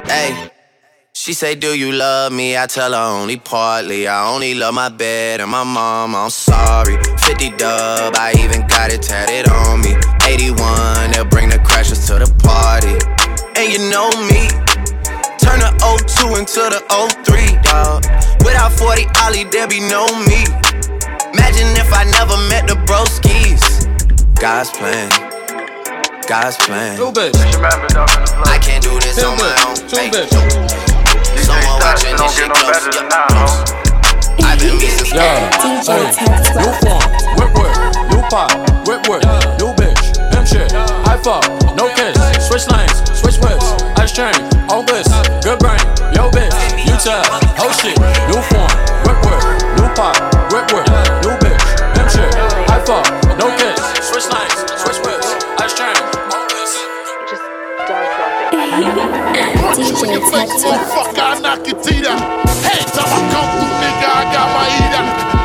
Hey. 0.07 0.51
She 1.13 1.33
say, 1.33 1.57
Do 1.57 1.77
you 1.77 1.91
love 1.91 2.33
me? 2.33 2.57
I 2.57 2.67
tell 2.67 2.93
her 2.93 3.21
only 3.21 3.37
partly. 3.39 4.07
I 4.07 4.33
only 4.33 4.55
love 4.55 4.75
my 4.75 4.91
bed 4.91 5.41
and 5.41 5.51
my 5.51 5.65
mom. 5.65 6.15
I'm 6.15 6.31
sorry. 6.31 7.03
50 7.19 7.51
dub, 7.57 8.15
I 8.17 8.33
even 8.39 8.65
got 8.69 8.93
it 8.93 9.03
tatted 9.03 9.51
on 9.51 9.81
me. 9.81 9.97
81, 10.25 11.11
they'll 11.11 11.25
bring 11.25 11.49
the 11.49 11.59
crashers 11.59 12.07
to 12.07 12.25
the 12.25 12.33
party. 12.45 13.24
And 13.57 13.73
you 13.73 13.79
know 13.91 14.11
me, 14.27 14.51
turn 15.39 15.63
the 15.63 15.71
02 15.79 16.37
into 16.37 16.63
the 16.75 16.83
03, 16.91 17.55
dog. 17.63 18.03
Without 18.45 18.73
40 18.73 19.07
Ollie, 19.23 19.45
there 19.45 19.69
be 19.69 19.81
no 19.81 20.07
me. 20.27 20.43
Imagine 21.33 21.71
if 21.79 21.93
I 21.95 22.05
never 22.19 22.37
met 22.51 22.67
the 22.67 22.75
broskies. 22.85 23.63
God's 24.41 24.71
plan. 24.71 25.09
God's 26.27 26.57
plan. 26.67 26.99
I 26.99 28.59
can't 28.61 28.83
do 28.83 28.99
this 29.01 29.23
on 29.23 29.39
my 29.39 29.55
own. 29.67 29.77
Hey, 29.89 30.11
Someone 31.43 31.79
watching 31.81 32.17
this 32.17 32.35
shit 32.35 32.51
close. 32.51 32.89
Yeah. 32.91 33.85
I've 34.43 34.59
been 34.59 34.77
missing 34.79 35.15
Yeah, 35.15 35.51
hey, 35.87 36.11
new 36.59 36.73
form, 36.83 37.03
whip 37.39 37.51
whip, 37.55 37.75
new 38.11 38.23
pop, 38.31 38.51
whip 38.87 39.03
whip, 39.09 39.23
new 39.59 39.71
bitch, 39.79 40.15
pimp 40.33 40.47
shit, 40.47 40.71
high 40.73 41.19
fuck, 41.23 41.45
no 41.77 41.89
kiss, 41.95 42.17
switch 42.55 42.71
lanes, 42.71 42.95
switch 43.19 43.39
whips, 43.43 43.67
ice 43.99 44.13
chain, 44.15 44.31
on 44.71 44.87
this, 44.87 45.11
good 45.43 45.59
brain, 45.59 45.83
yo 46.15 46.31
bitch, 46.31 46.55
tell, 47.03 47.19
oh 47.59 47.73
shit, 47.83 47.99
new 48.31 48.39
form, 48.47 48.71
work 49.03 49.19
work, 49.27 49.43
new 49.75 49.91
pop, 49.99 50.15
work 50.55 50.71
work, 50.71 50.87
new 51.27 51.35
bitch, 51.43 51.65
them 51.99 52.07
shit, 52.07 52.31
I 52.71 52.79
fuck, 52.87 53.11
no 53.43 53.51
kiss, 53.59 53.75
switch 54.07 54.31
lanes, 54.31 54.55
switch 54.79 55.03
whips, 55.03 55.35
ice 55.59 55.75
chain, 55.75 55.99
on 56.31 56.47
this. 56.55 56.79
DJ 59.75 60.23
Tech 60.31 60.47
Fuck, 60.95 61.19
I 61.19 61.41
knock 61.43 61.67
your 61.67 61.83
teeth 61.83 62.07
out. 62.07 62.23
Hey, 62.63 62.87
time 62.95 63.11
I 63.11 63.21
come 63.35 63.51
through, 63.51 63.75
nigga, 63.83 64.07
I 64.07 64.23
got 64.31 64.49
my 64.55 64.67
heat. 64.79 64.95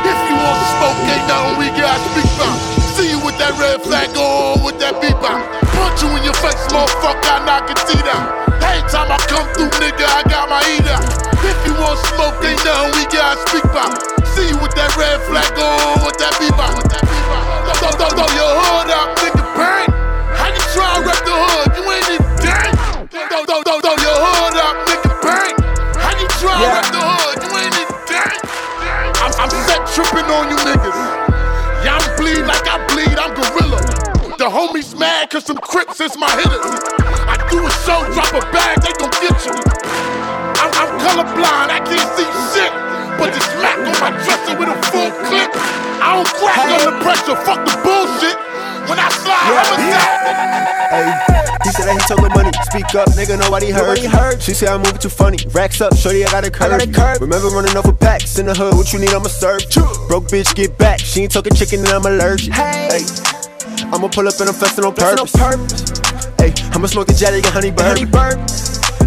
If 0.05 0.19
you 0.29 0.37
want 0.37 0.61
smoke, 0.77 1.01
ain't 1.09 1.25
nothing 1.25 1.57
we 1.57 1.67
got 1.73 1.97
speak 2.13 2.29
about. 2.37 2.57
See 2.93 3.09
you 3.09 3.19
with 3.25 3.37
that 3.39 3.57
red 3.57 3.81
flag 3.81 4.15
on, 4.15 4.63
with 4.63 4.77
that 4.77 4.93
out. 5.25 5.68
You 5.99 6.07
in 6.15 6.23
your 6.23 6.37
face, 6.39 6.55
motherfucker, 6.71 7.43
I 7.43 7.59
your 7.67 7.75
teeth 7.83 8.07
out. 8.07 8.31
Hey, 8.63 8.79
time 8.87 9.11
I 9.11 9.19
come 9.27 9.43
through, 9.51 9.67
nigga, 9.83 10.07
I 10.07 10.23
got 10.31 10.47
my 10.47 10.63
out. 10.95 11.03
If 11.43 11.59
you 11.67 11.75
want 11.75 11.99
smoke, 12.15 12.39
ain't 12.39 12.55
nothing 12.63 12.95
we 12.95 13.03
got 13.11 13.35
speak 13.51 13.67
about. 13.67 13.99
See 14.31 14.47
you 14.47 14.55
with 14.63 14.71
that 14.79 14.95
red 14.95 15.19
flag 15.27 15.51
on, 15.59 15.99
with 16.07 16.15
that 16.23 16.31
beep 16.39 16.55
out. 16.55 16.87
Throw, 17.83 17.91
throw, 17.99 18.15
throw 18.15 18.31
your 18.31 18.47
hood 18.47 18.87
out, 18.95 19.11
nigga, 19.19 19.43
bang. 19.59 19.91
How 20.39 20.47
you 20.47 20.63
try 20.71 20.87
to 20.87 21.03
rep 21.03 21.19
the 21.27 21.35
hood? 21.35 21.67
You 21.75 21.83
ain't 21.91 22.07
even 22.15 22.31
gang. 22.47 22.73
Throw, 23.11 23.43
throw, 23.43 23.59
throw, 23.67 23.83
throw 23.83 23.95
your 23.99 24.17
hood 24.23 24.55
up, 24.55 24.75
nigga, 24.87 25.11
bang. 25.19 25.55
How 25.99 26.15
you 26.15 26.31
try 26.39 26.55
to 26.63 26.67
rep 26.79 26.87
the 26.95 27.03
hood? 27.03 27.35
You 27.43 27.51
ain't 27.59 27.75
even 27.75 27.99
gang. 28.07 28.39
I'm, 29.19 29.35
I'm 29.35 29.51
set 29.67 29.83
tripping 29.91 30.31
on 30.31 30.47
you 30.47 30.55
niggas. 30.63 30.99
Yeah, 31.83 31.99
I'm 31.99 32.07
bleed 32.15 32.47
like 32.47 32.68
The 34.39 34.47
homies 34.47 34.97
mad 34.97 35.29
cause 35.29 35.43
some 35.43 35.59
crips 35.59 35.99
is 35.99 36.15
my 36.15 36.31
hitters. 36.31 36.63
I 37.27 37.35
do 37.51 37.59
a 37.59 37.71
show, 37.83 37.99
drop 38.15 38.31
a 38.31 38.39
bag, 38.55 38.79
they 38.79 38.95
gon' 38.95 39.11
get 39.19 39.35
you. 39.43 39.51
I'm, 39.51 40.71
I'm 40.79 40.91
colorblind, 41.03 41.67
I 41.67 41.83
can't 41.83 42.07
see 42.15 42.23
shit. 42.55 42.71
But 43.19 43.35
the 43.35 43.41
smack 43.43 43.75
on 43.83 43.91
my 43.99 44.15
dresser 44.23 44.55
with 44.55 44.71
a 44.71 44.79
full 44.95 45.11
clip. 45.27 45.51
I 45.99 46.15
don't 46.15 46.31
crack 46.39 46.71
under 46.71 46.95
pressure, 47.03 47.35
fuck 47.43 47.67
the 47.67 47.75
bullshit. 47.83 48.39
When 48.87 48.95
I 48.95 49.11
slide, 49.11 49.59
I'm 49.59 49.75
a 49.75 49.87
yeah. 49.91 50.87
Hey, 50.87 51.03
he 51.67 51.75
said 51.75 51.91
that 51.91 51.99
he 51.99 52.03
took 52.07 52.23
her 52.23 52.31
money. 52.31 52.55
Speak 52.71 52.95
up, 52.95 53.11
nigga, 53.19 53.35
nobody 53.35 53.75
heard. 53.75 53.99
Nobody 53.99 54.07
heard. 54.07 54.41
She 54.41 54.53
said 54.53 54.69
I'm 54.69 54.79
moving 54.79 55.03
too 55.03 55.11
funny. 55.11 55.39
Racks 55.51 55.81
up, 55.81 55.97
shorty, 55.97 56.23
I 56.23 56.31
got 56.31 56.47
a 56.47 56.49
curve. 56.49 57.19
Remember 57.19 57.49
running 57.51 57.75
off 57.75 57.85
with 57.85 57.99
packs 57.99 58.39
in 58.39 58.45
the 58.45 58.55
hood. 58.55 58.79
What 58.79 58.93
you 58.93 58.99
need, 59.03 59.11
I'ma 59.11 59.27
serve. 59.27 59.67
Broke 60.07 60.31
bitch, 60.31 60.55
get 60.55 60.77
back. 60.77 61.01
She 61.01 61.27
ain't 61.27 61.33
talking 61.33 61.53
chicken, 61.53 61.81
and 61.81 61.89
I'm 61.89 62.05
allergic. 62.05 62.53
Hey, 62.53 63.03
I'ma 63.91 64.07
pull 64.07 64.27
up 64.27 64.39
and 64.39 64.49
I'm 64.49 64.55
flexing 64.55 64.85
on 64.85 64.93
purpose. 64.93 65.33
Hey, 66.37 66.53
I'ma 66.73 66.87
smoke 66.87 67.07
the 67.07 67.15
jetty, 67.17 67.41
get 67.41 67.53
honey 67.53 67.71
burn. 67.71 67.97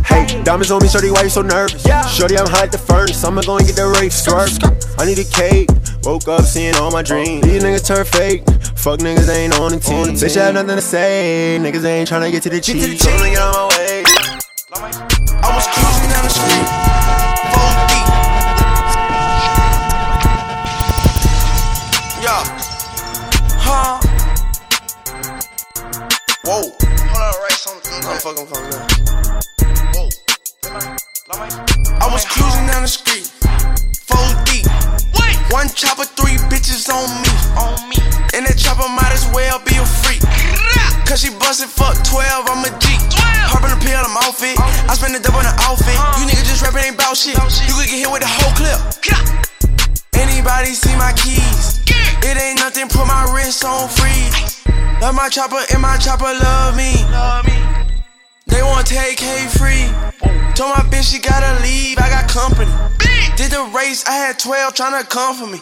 Hey, 0.05 0.43
diamonds 0.43 0.71
on 0.71 0.83
me, 0.83 0.89
shorty, 0.89 1.11
why 1.11 1.23
you 1.23 1.31
so 1.31 1.43
nervous? 1.43 1.87
Yeah. 1.87 2.05
Shorty, 2.07 2.37
I'm 2.37 2.49
hot 2.49 2.65
at 2.65 2.73
the 2.73 2.79
furnace. 2.79 3.25
I'ma 3.25 3.43
go 3.43 3.57
and 3.57 3.67
get 3.67 3.77
the 3.77 3.87
race 4.01 4.23
swerve. 4.25 4.51
I 4.99 5.07
need 5.07 5.19
a 5.19 5.25
cake. 5.25 5.71
Woke 6.03 6.27
up 6.29 6.43
seeing 6.43 6.75
all 6.77 6.91
my 6.91 7.03
dreams. 7.03 7.43
These 7.43 7.63
niggas 7.63 7.87
turn 7.87 8.05
fake. 8.05 8.43
Fuck 8.77 8.99
niggas 9.01 9.29
ain't 9.31 9.55
on 9.61 9.71
the 9.71 9.79
team. 9.79 10.19
Bitch, 10.19 10.37
I 10.37 10.47
have 10.47 10.55
nothing 10.55 10.77
to 10.77 10.83
say. 10.83 11.59
Niggas 11.61 11.85
ain't 11.85 12.09
tryna 12.11 12.33
get 12.33 12.43
to 12.43 12.51
the 12.51 12.61
cheese. 12.61 12.83
'em 12.85 12.99
to 12.99 13.31
get 13.31 13.39
on 13.39 13.53
my 13.55 13.69
way. 13.79 14.03
I 14.75 15.55
was 15.55 15.67
cruising 15.71 16.11
down 16.11 16.25
the 16.27 16.31
street, 16.31 16.67
Whoa. 26.45 26.59
Hold 26.59 27.23
on. 27.23 28.11
I'm 28.11 28.19
fucking 28.19 28.47
calling 28.51 28.71
now. 28.75 28.83
Whoa. 29.95 30.11
I 32.03 32.11
was 32.11 32.27
cruising 32.27 32.67
down 32.67 32.83
the 32.83 32.91
street, 32.91 33.31
four 34.11 34.27
deep. 34.43 34.67
Wait. 35.23 35.39
One 35.55 35.71
chopper, 35.71 36.03
three 36.03 36.43
bitches 36.51 36.91
on 36.91 37.07
me. 37.23 37.31
On 37.55 37.79
me. 37.87 37.95
And 38.35 38.43
that 38.43 38.59
chopper 38.59 38.91
might 38.91 39.15
as 39.15 39.23
well 39.31 39.63
be 39.63 39.79
a 39.79 39.87
freak. 39.87 40.19
Cause 41.07 41.23
she 41.23 41.31
busted 41.39 41.71
fuck 41.71 41.95
12, 42.11 42.51
I'm 42.51 42.67
a 42.67 42.75
G. 42.75 42.91
Poppin' 43.47 43.71
a 43.71 43.79
pill, 43.79 44.03
I'm 44.03 44.17
off 44.27 44.43
it. 44.43 44.59
Oh. 44.59 44.91
I 44.91 44.99
spend 44.99 45.15
the 45.15 45.23
double 45.23 45.39
on 45.39 45.47
the 45.47 45.55
outfit. 45.63 45.95
Uh-huh. 45.95 46.19
You 46.19 46.27
niggas 46.27 46.51
just 46.51 46.67
rapping 46.67 46.83
ain't 46.83 46.99
bout 46.99 47.15
shit. 47.15 47.39
You 47.39 47.75
could 47.79 47.87
get 47.87 48.03
hit 48.03 48.11
with 48.11 48.27
the 48.27 48.31
whole 48.31 48.51
clip. 48.59 48.83
Anybody 50.23 50.71
see 50.71 50.95
my 50.95 51.13
keys? 51.19 51.83
It 52.23 52.39
ain't 52.39 52.61
nothing, 52.61 52.87
put 52.87 53.07
my 53.11 53.27
wrist 53.35 53.65
on 53.65 53.89
freeze. 53.89 54.63
Love 55.03 55.17
my 55.17 55.29
chopper 55.29 55.59
and 55.75 55.83
my 55.83 55.99
chopper 55.99 56.31
love 56.31 56.77
me. 56.77 56.95
They 58.47 58.63
want 58.63 58.87
take 58.87 59.19
K 59.19 59.49
free. 59.59 59.91
Told 60.55 60.79
my 60.79 60.87
bitch 60.87 61.11
she 61.11 61.19
gotta 61.19 61.61
leave, 61.67 61.99
I 61.99 62.07
got 62.09 62.31
company. 62.31 62.71
Did 63.35 63.51
the 63.51 63.67
race, 63.75 64.07
I 64.07 64.15
had 64.15 64.39
12 64.39 64.75
tryna 64.75 65.09
come 65.11 65.35
for 65.35 65.49
me. 65.51 65.59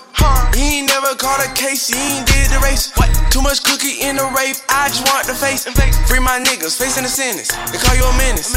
He 0.53 0.81
ain't 0.81 0.89
never 0.89 1.15
caught 1.17 1.41
a 1.41 1.49
case, 1.55 1.89
he 1.89 1.97
ain't 1.97 2.27
did 2.27 2.51
the 2.51 2.61
race. 2.61 2.93
What? 2.97 3.09
Too 3.33 3.41
much 3.41 3.65
cookie 3.65 4.05
in 4.05 4.17
the 4.17 4.29
rape, 4.37 4.61
I 4.69 4.89
just 4.93 5.09
want 5.09 5.27
the 5.27 5.35
face. 5.35 5.65
Free 6.05 6.21
my 6.21 6.39
niggas, 6.39 6.77
facing 6.77 7.05
the 7.05 7.09
sentence. 7.09 7.49
They 7.73 7.79
call 7.79 7.97
you 7.97 8.05
a 8.05 8.13
menace. 8.19 8.53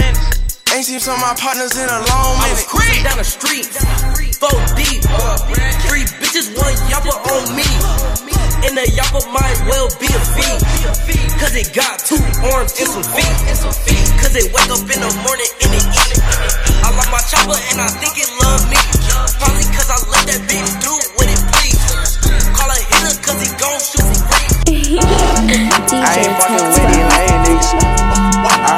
Ain't 0.74 0.90
seen 0.90 0.98
some 0.98 1.14
of 1.14 1.22
my 1.22 1.38
partners 1.38 1.78
in 1.78 1.86
a 1.86 2.02
long 2.10 2.34
minute. 2.42 2.50
I 2.50 2.50
was 2.50 2.66
minute. 2.66 2.74
cruising 2.74 3.04
down 3.06 3.18
the 3.22 3.30
street, 3.30 3.70
four 4.42 4.58
deep. 4.74 5.06
Three 5.86 6.02
bitches, 6.18 6.50
one 6.58 6.74
yapper 6.90 7.14
on 7.14 7.46
me. 7.54 7.70
And 8.66 8.74
the 8.74 8.82
yapper 8.98 9.22
might 9.30 9.54
well 9.70 9.86
be 10.02 10.10
a 10.10 10.22
fee. 10.34 10.58
Cause 11.38 11.54
it 11.54 11.70
got 11.78 12.02
two 12.02 12.18
arms 12.50 12.74
and 12.82 12.90
some 12.90 13.06
feet. 13.14 13.38
Cause 14.18 14.34
it 14.34 14.50
wake 14.50 14.66
up 14.74 14.82
in 14.82 14.98
the 14.98 15.14
morning 15.22 15.52
and 15.62 15.78
it 15.78 15.86
eat. 15.94 16.18
I 16.82 16.90
love 16.90 17.06
my 17.14 17.22
chopper 17.22 17.54
and 17.54 17.78
I 17.78 17.94
think 18.02 18.18
it 18.18 18.34
love 18.42 18.66
me. 18.66 18.82
Probably 19.38 19.70
cause 19.78 19.94
I 19.94 20.02
let 20.10 20.26
that 20.26 20.42
bitch 20.50 20.74
do 20.82 20.94
what 21.22 21.30
it 21.30 21.38
please. 21.54 22.18
Call 22.50 22.74
a 22.74 22.78
hitter 22.82 23.14
cause 23.22 23.40
he 23.46 23.50
gon' 23.62 23.78
shoot 23.78 24.10
free. 24.26 24.98
I 26.02 26.18
ain't 26.18 26.34
fucking 26.42 26.66
with 26.66 26.82
these 26.82 27.06
lame 27.14 27.30
niggas. 27.30 27.33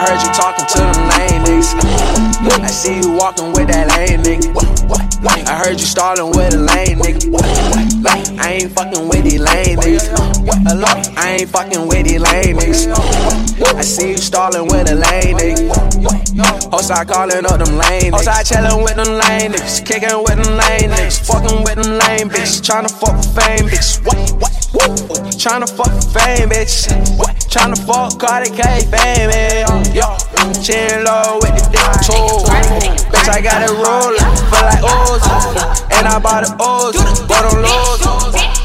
I 0.05 0.09
heard 0.09 0.21
you 0.21 0.33
talking 0.33 0.65
to 0.69 0.77
them 0.77 1.09
lame 1.17 1.41
niggas. 1.49 2.61
I 2.61 2.67
see 2.67 2.99
you 3.01 3.17
walking 3.17 3.51
with 3.53 3.67
that 3.69 3.89
lame 3.97 4.21
nigga. 4.21 5.49
I 5.49 5.57
heard 5.57 5.79
you 5.79 5.85
starting 5.87 6.29
with 6.29 6.53
a 6.53 6.59
lame 6.61 6.99
nigga. 6.99 8.37
I 8.37 8.51
ain't 8.51 8.71
fucking 8.71 9.09
with 9.09 9.23
these 9.23 9.41
lame 9.41 9.79
niggas. 9.79 11.17
I 11.17 11.37
ain't 11.39 11.49
fucking 11.49 11.87
with 11.87 12.05
these 12.05 12.21
lame 12.21 12.57
niggas. 12.57 12.85
I 13.65 13.81
see 13.81 14.11
you 14.11 14.17
stalling 14.17 14.67
with 14.67 14.91
a 14.91 14.93
lame 14.93 15.37
nigga. 15.37 15.73
I 16.91 17.03
calling 17.03 17.43
up 17.43 17.57
them 17.57 17.75
lame 17.75 18.13
niggas. 18.13 18.15
Hoes 18.15 18.27
I 18.27 18.43
chillin' 18.43 18.83
with 18.83 18.95
them 18.97 19.09
lame 19.09 19.53
niggas. 19.53 19.83
Kicking 19.83 20.21
with 20.21 20.37
them 20.37 20.53
lame 20.53 20.91
niggas. 20.93 21.25
Fucking 21.25 21.63
with 21.63 21.81
them 21.81 21.97
lame 21.97 22.29
bitches. 22.29 22.61
Tryna 22.61 22.91
fuck 22.93 23.17
for 23.17 23.41
fame, 23.41 23.65
bitch. 23.65 24.05
What? 24.05 24.39
What? 24.39 24.54
Tryna 24.85 25.69
fuck 25.69 25.89
for 25.89 26.19
fame, 26.19 26.49
bitch. 26.49 26.89
What? 27.17 27.35
Tryna 27.49 27.77
fuck 27.85 28.19
Cardi 28.19 28.49
K 28.49 28.85
fame, 28.91 29.29
man. 29.29 29.65
Yo, 29.93 30.17
chin 30.61 31.03
low 31.03 31.39
with 31.41 31.57
the 31.57 31.63
dick 31.73 31.91
too. 32.05 32.45
Bitch, 33.09 33.29
I 33.29 33.41
got 33.41 33.61
it 33.63 33.71
rollin', 33.71 34.21
feel 34.49 34.65
like 34.65 34.83
O's. 34.83 35.25
And 35.91 36.07
I 36.07 36.19
bought 36.19 36.43
it 36.43 36.53
O's, 36.59 36.95
bought 37.25 37.49
them 37.49 37.61
lows. 37.63 38.01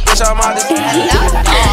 Bitch, 0.04 0.22
I'm 0.24 0.40
out 0.40 1.69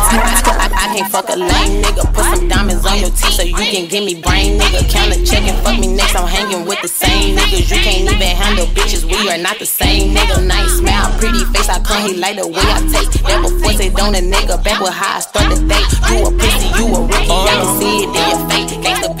I, 0.00 0.96
can't 0.96 1.10
fuck 1.12 1.28
a 1.28 1.36
lame 1.36 1.82
nigga. 1.82 2.04
Put 2.14 2.24
some 2.24 2.48
diamonds 2.48 2.86
on 2.86 2.98
your 2.98 3.10
teeth 3.10 3.36
so 3.36 3.42
you 3.42 3.54
can 3.54 3.88
give 3.88 4.04
me 4.04 4.20
brain, 4.20 4.58
nigga. 4.58 4.88
Count 4.90 5.14
a 5.14 5.18
check 5.24 5.44
and 5.44 5.56
fuck 5.62 5.78
me 5.78 5.86
next. 5.92 6.16
I'm 6.16 6.26
hanging 6.26 6.66
with 6.66 6.80
the 6.82 6.88
same 6.88 7.36
niggas. 7.36 7.70
You 7.70 7.78
can't 7.82 8.08
even 8.08 8.36
handle 8.36 8.66
bitches. 8.72 9.04
We 9.04 9.28
are 9.30 9.38
not 9.38 9.58
the 9.58 9.66
same 9.66 10.14
nigga. 10.14 10.46
Nice 10.46 10.78
smile, 10.78 11.10
pretty 11.18 11.44
face. 11.52 11.68
I 11.68 11.80
come, 11.80 12.08
he 12.08 12.16
like 12.16 12.36
the 12.36 12.48
way 12.48 12.64
I 12.64 12.80
take. 12.88 13.10
That 13.24 13.42
before 13.42 13.72
say 13.72 13.90
don't 13.90 14.14
a 14.14 14.20
nigga. 14.20 14.62
Back 14.64 14.80
with 14.80 14.94
how 14.94 15.16
I 15.16 15.20
start 15.20 15.52
the 15.52 15.60
day. 15.68 15.84
You 16.08 16.26
a 16.26 16.30
pussy, 16.32 16.68
you 16.80 16.86
a 16.96 17.00
rookie. 17.04 17.30
I 17.30 17.54
can 17.60 17.70
see 17.78 17.94
it 18.04 18.10
in 18.10 18.24
your 18.30 18.40
face. 18.48 18.72
Gangsta 18.80 19.19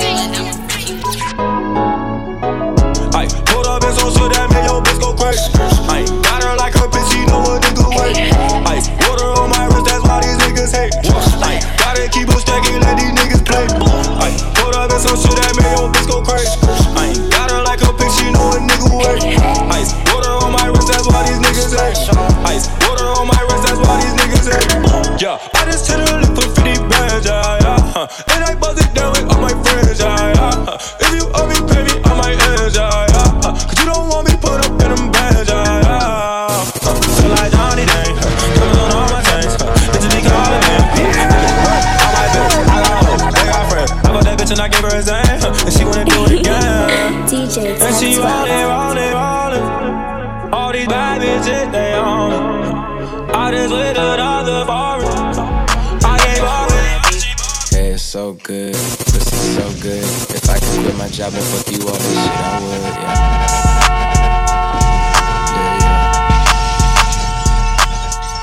my 61.20 61.26
job 61.26 61.34
and 61.34 61.44
fuck 61.44 61.70
you 61.70 61.80
all 61.86 61.92
this 61.92 62.02
shit, 62.02 62.32
I 62.32 62.60
would, 62.60 62.80
yeah. 62.80 63.40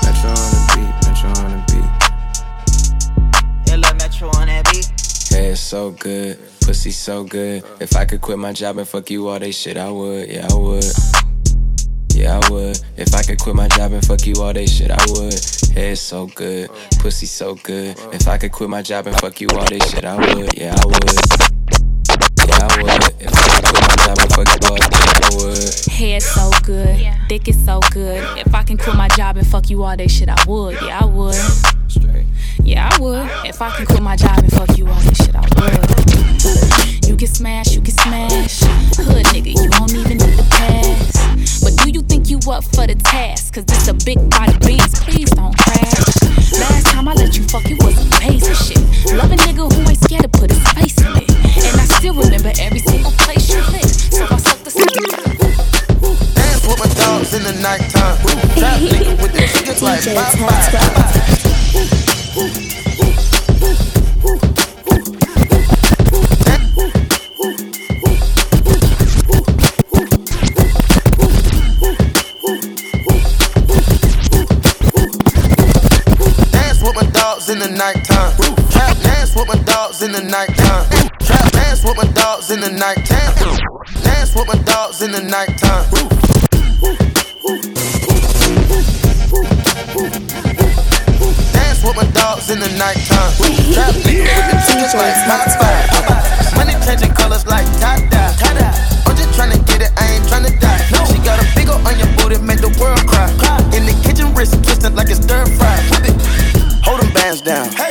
Metro 0.04 0.30
on 0.30 0.36
the 0.54 0.60
beat, 0.74 0.94
Metro 1.08 1.28
on 1.42 1.50
the 1.50 1.58
beat. 1.66 1.90
Metro 3.98 4.28
on 4.28 4.46
that 4.46 4.64
beat. 4.70 4.86
Hey, 5.30 5.46
it's 5.50 5.60
so 5.60 5.90
good, 5.90 6.38
pussy 6.60 6.90
so 6.90 7.24
good. 7.24 7.64
If 7.80 7.96
I 7.96 8.04
could 8.04 8.20
quit 8.20 8.38
my 8.38 8.52
job 8.52 8.78
and 8.78 8.86
fuck 8.86 9.10
you 9.10 9.26
all 9.28 9.38
this 9.40 9.58
shit, 9.58 9.76
I 9.76 9.90
would, 9.90 10.28
yeah, 10.28 10.46
I 10.48 10.54
would. 10.54 10.84
Yeah, 12.14 12.40
I 12.42 12.50
would. 12.50 12.78
If 12.96 13.14
I 13.14 13.22
could 13.22 13.38
quit 13.38 13.56
my 13.56 13.68
job 13.68 13.92
and 13.92 14.04
fuck 14.04 14.26
you 14.26 14.34
all 14.40 14.52
day 14.52 14.66
shit, 14.66 14.90
I 14.90 15.04
would. 15.10 15.34
Hey, 15.72 15.92
it's 15.92 16.00
so 16.00 16.26
good, 16.26 16.70
pussy 16.98 17.26
so 17.26 17.54
good. 17.56 17.98
If 18.12 18.28
I 18.28 18.38
could 18.38 18.52
quit 18.52 18.70
my 18.70 18.82
job 18.82 19.06
and 19.06 19.16
fuck 19.18 19.40
you 19.40 19.48
all 19.52 19.64
day 19.66 19.78
shit, 19.80 20.04
I 20.04 20.16
would. 20.16 20.56
Yeah, 20.56 20.76
I 20.76 20.86
would. 20.86 21.57
Head 26.68 26.96
so 26.96 27.12
good, 27.16 27.28
dick 27.28 27.48
is 27.48 27.64
so 27.64 27.80
good. 27.92 28.22
If 28.38 28.54
I 28.54 28.62
can 28.62 28.76
quit 28.76 28.94
my 28.94 29.08
job 29.08 29.36
and 29.36 29.46
fuck 29.46 29.70
you 29.70 29.82
all 29.82 29.96
day 29.96 30.06
shit, 30.06 30.28
I 30.28 30.36
would. 30.46 30.74
Yeah, 30.82 31.00
I 31.00 31.04
would. 31.06 31.34
Yeah, 32.62 32.90
I 32.92 33.00
would. 33.00 33.30
If 33.46 33.62
I 33.62 33.70
can 33.70 33.86
quit 33.86 34.02
my 34.02 34.16
job 34.16 34.38
and 34.38 34.52
fuck 34.52 34.76
you 34.76 34.86
all 34.86 35.00
day 35.00 35.14
shit, 35.14 35.34
I 35.34 35.40
would. 35.40 37.08
You 37.08 37.16
can 37.16 37.26
smash, 37.26 37.74
you 37.74 37.80
can 37.80 37.94
smash. 37.94 38.60
Hood 38.96 39.24
nigga, 39.26 39.54
you 39.54 39.70
don't 39.70 39.94
even 39.94 40.18
need 40.18 40.36
the 40.36 40.46
pass. 40.50 41.62
But 41.62 41.76
do 41.82 41.90
you 41.90 42.02
think 42.02 42.28
you 42.28 42.38
up 42.50 42.64
for 42.64 42.86
the 42.86 42.94
task? 42.96 43.54
Cause 43.54 43.64
this 43.64 43.88
a 43.88 43.94
big 43.94 44.18
body 44.30 44.58
beast, 44.66 44.96
please 45.04 45.30
don't 45.30 45.56
crash. 45.56 45.97
Dance 60.08 60.40
with 76.82 76.94
my 76.94 77.10
dogs 77.12 77.50
in 77.50 77.58
the 77.58 77.68
nighttime. 77.68 78.32
Trap 78.70 78.96
dance 79.02 79.36
with 79.36 79.46
my 79.46 79.54
dogs 79.64 80.00
in 80.02 80.12
the 80.12 80.22
nighttime. 80.22 81.08
Trap 81.20 81.52
dance 81.52 81.84
with 81.84 81.96
my 81.98 82.04
dogs 82.12 82.50
in 82.50 82.60
the 82.60 82.70
nighttime. 82.70 83.58
Dance 84.02 84.34
with 84.34 84.48
my 84.48 84.54
dogs 84.62 85.02
in 85.02 85.12
the 85.12 85.22
nighttime. 85.22 85.67
The 92.78 92.84
nighttime. 92.84 93.32
Trap 93.74 93.94
nigga 94.06 94.22
with 94.22 94.46
the 94.50 94.56
chickens 94.66 94.94
like 94.94 95.14
Popeye. 95.26 96.54
Money 96.56 96.74
changing 96.86 97.12
colors 97.14 97.46
like 97.46 97.66
tie-dye. 97.80 98.34
I'm 99.06 99.16
just 99.16 99.30
tryna 99.34 99.58
get 99.66 99.82
it, 99.82 99.92
I 99.96 100.14
ain't 100.14 100.24
tryna 100.26 100.54
die. 100.60 100.82
She 101.10 101.18
got 101.26 101.42
a 101.42 101.46
big 101.54 101.68
ol' 101.68 101.82
on 101.86 101.98
your 101.98 102.08
booty, 102.16 102.38
make 102.38 102.60
the 102.60 102.70
world 102.80 103.02
cry. 103.06 103.28
In 103.74 103.86
the 103.86 103.94
kitchen, 104.06 104.34
wrist 104.34 104.54
twisting 104.62 104.94
like 104.94 105.10
it's 105.10 105.22
stir 105.22 105.44
fry. 105.58 105.76
Hold 106.84 107.02
them 107.02 107.12
bands 107.12 107.40
down. 107.42 107.68
Hold 107.74 107.87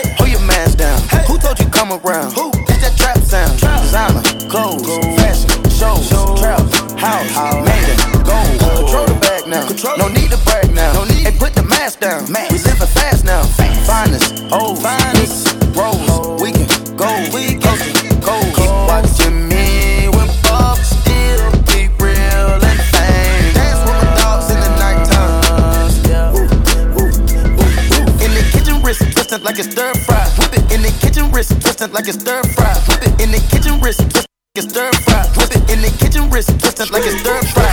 like 32.07 32.15
it's 32.15 32.23
stir 32.23 32.43
fry. 32.53 32.73
Whip 32.87 33.01
it 33.03 33.21
in 33.21 33.31
the 33.31 33.39
kitchen, 33.51 33.81
wrist 33.81 33.99
twisting 33.99 34.25
like 34.55 34.63
it's 34.63 34.69
stir 34.69 34.91
fry. 35.03 35.25
Whip 35.35 35.51
it 35.51 35.71
in 35.71 35.81
the 35.81 35.89
kitchen, 35.99 36.29
wrist 36.29 36.49
twisting 36.59 36.91
like 36.93 37.03
it's 37.05 37.19
stir 37.19 37.41
fry. 37.51 37.71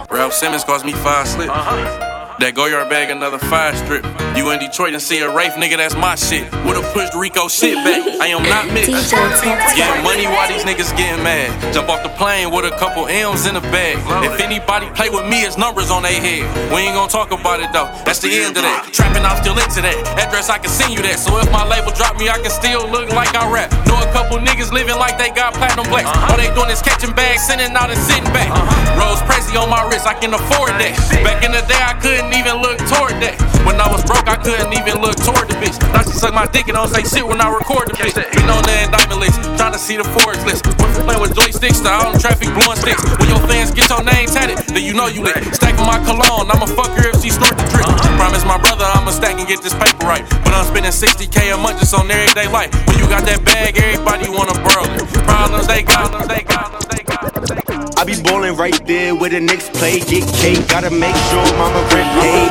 Whip. 0.00 0.10
Raf 0.10 0.32
Simons 0.32 0.64
cost 0.64 0.84
me 0.84 0.92
five 0.92 1.28
slips. 1.28 1.50
Uh-huh. 1.50 2.13
That 2.40 2.54
go 2.54 2.66
yard 2.66 2.90
bag, 2.90 3.10
another 3.10 3.38
five 3.38 3.78
strip. 3.78 4.02
You 4.34 4.50
in 4.50 4.58
Detroit 4.58 4.92
and 4.92 5.00
see 5.00 5.22
a 5.22 5.30
Raf, 5.30 5.54
nigga, 5.54 5.78
that's 5.78 5.94
my 5.94 6.18
shit. 6.18 6.50
Would've 6.66 6.82
pushed 6.90 7.14
Rico 7.14 7.46
shit 7.46 7.78
back. 7.86 8.02
I 8.18 8.34
am 8.34 8.42
not 8.42 8.66
mixed. 8.74 8.90
Getting 9.78 10.02
money 10.02 10.26
while 10.26 10.50
these 10.50 10.66
niggas 10.66 10.90
getting 10.98 11.22
mad. 11.22 11.54
Jump 11.72 11.88
off 11.88 12.02
the 12.02 12.10
plane 12.18 12.50
with 12.50 12.66
a 12.66 12.74
couple 12.74 13.06
M's 13.06 13.46
in 13.46 13.54
the 13.54 13.62
bag. 13.70 14.02
If 14.26 14.42
anybody 14.42 14.90
play 14.98 15.10
with 15.10 15.30
me, 15.30 15.46
it's 15.46 15.56
numbers 15.56 15.90
on 15.94 16.02
their 16.02 16.18
head. 16.18 16.42
We 16.74 16.82
ain't 16.82 16.98
gonna 16.98 17.06
talk 17.06 17.30
about 17.30 17.62
it 17.62 17.70
though. 17.70 17.86
That's 18.02 18.18
the 18.18 18.34
end 18.34 18.58
of 18.58 18.66
that. 18.66 18.90
Trapping, 18.90 19.22
I'm 19.22 19.38
still 19.38 19.54
into 19.54 19.78
that. 19.86 19.94
Address, 20.18 20.50
I 20.50 20.58
can 20.58 20.74
send 20.74 20.90
you 20.90 21.02
that. 21.06 21.22
So 21.22 21.38
if 21.38 21.46
my 21.54 21.62
label 21.62 21.94
drop 21.94 22.18
me, 22.18 22.26
I 22.28 22.42
can 22.42 22.50
still 22.50 22.90
look 22.90 23.14
like 23.14 23.30
I 23.38 23.46
rap. 23.46 23.70
Know 23.86 24.02
a 24.02 24.10
couple 24.10 24.42
niggas 24.42 24.74
living 24.74 24.98
like 24.98 25.22
they 25.22 25.30
got 25.30 25.54
platinum 25.54 25.86
blacks. 25.86 26.10
Uh-huh. 26.10 26.34
All 26.34 26.38
they 26.38 26.50
doing 26.58 26.70
is 26.74 26.82
catching 26.82 27.14
bags, 27.14 27.46
sending 27.46 27.70
out 27.78 27.94
and 27.94 28.00
sitting 28.02 28.26
back. 28.34 28.50
Uh-huh. 28.50 28.98
Rose 28.98 29.22
Prezi 29.30 29.54
on 29.54 29.70
my 29.70 29.86
wrist, 29.86 30.06
I 30.10 30.18
can 30.18 30.34
afford 30.34 30.74
that. 30.82 30.98
Back 31.22 31.46
in 31.46 31.54
the 31.54 31.62
day, 31.70 31.78
I 31.78 31.94
couldn't 32.02 32.33
even 32.34 32.58
look 32.58 32.78
toward 32.90 33.14
that. 33.22 33.38
When 33.64 33.80
I 33.80 33.88
was 33.88 34.04
broke, 34.04 34.26
I 34.28 34.36
couldn't 34.36 34.74
even 34.74 35.00
look 35.00 35.16
toward 35.16 35.48
the 35.48 35.56
bitch. 35.56 35.78
I 35.94 36.04
just 36.04 36.20
suck 36.20 36.34
my 36.34 36.46
dick 36.50 36.68
and 36.68 36.76
don't 36.76 36.90
say 36.90 37.06
shit 37.06 37.24
when 37.24 37.40
I 37.40 37.48
record 37.48 37.88
the 37.88 37.96
bitch. 37.96 38.12
Been 38.14 38.50
on 38.50 38.62
the 38.66 38.76
indictment 38.84 39.20
list, 39.22 39.40
trying 39.56 39.72
to 39.72 39.80
see 39.80 39.96
the 39.96 40.04
Forbes 40.04 40.42
list. 40.44 40.66
Went 40.82 40.92
from 40.92 41.06
playing 41.08 41.22
with 41.22 41.32
joysticks 41.32 41.80
to 41.80 41.90
in 42.10 42.18
traffic 42.20 42.50
blowing 42.52 42.76
sticks. 42.76 43.00
When 43.16 43.30
your 43.30 43.40
fans 43.48 43.72
get 43.72 43.88
your 43.88 44.04
name 44.04 44.28
tatted, 44.28 44.60
then 44.74 44.84
you 44.84 44.92
know 44.92 45.08
you 45.08 45.24
lit. 45.24 45.40
Stacking 45.54 45.86
my 45.86 45.96
cologne, 46.04 46.50
I'ma 46.50 46.66
fuck 46.74 46.92
her 46.98 47.08
if 47.08 47.22
she 47.22 47.30
snort 47.30 47.56
the 47.56 47.64
drip. 47.72 47.86
Uh-huh. 47.86 48.18
Promise 48.20 48.44
my 48.44 48.58
brother 48.58 48.84
I'ma 48.84 49.14
stack 49.14 49.38
and 49.38 49.48
get 49.48 49.62
this 49.62 49.74
paper 49.74 50.04
right. 50.04 50.26
But 50.44 50.52
I'm 50.52 50.66
spending 50.68 50.92
60k 50.92 51.54
a 51.54 51.56
month 51.56 51.80
just 51.80 51.94
on 51.94 52.10
everyday 52.10 52.50
life. 52.50 52.70
When 52.90 52.98
you 52.98 53.06
got 53.08 53.24
that 53.24 53.40
bag, 53.46 53.78
everybody 53.78 54.28
wanna 54.28 54.58
borrow 54.60 54.84
it. 54.92 55.02
Problems 55.24 55.66
they 55.66 55.82
got, 55.82 56.12
they 56.28 56.42
got, 56.42 56.68
they 56.90 57.02
got. 57.06 57.63
I 58.04 58.06
be 58.06 58.22
ballin' 58.22 58.54
right 58.56 58.86
there 58.86 59.14
where 59.14 59.30
the 59.30 59.40
next 59.40 59.72
play. 59.72 59.98
Get 59.98 60.28
cake, 60.34 60.68
gotta 60.68 60.90
make 60.90 61.16
sure 61.16 61.42
mama 61.56 61.80
rent 61.94 62.20
paid. 62.20 62.50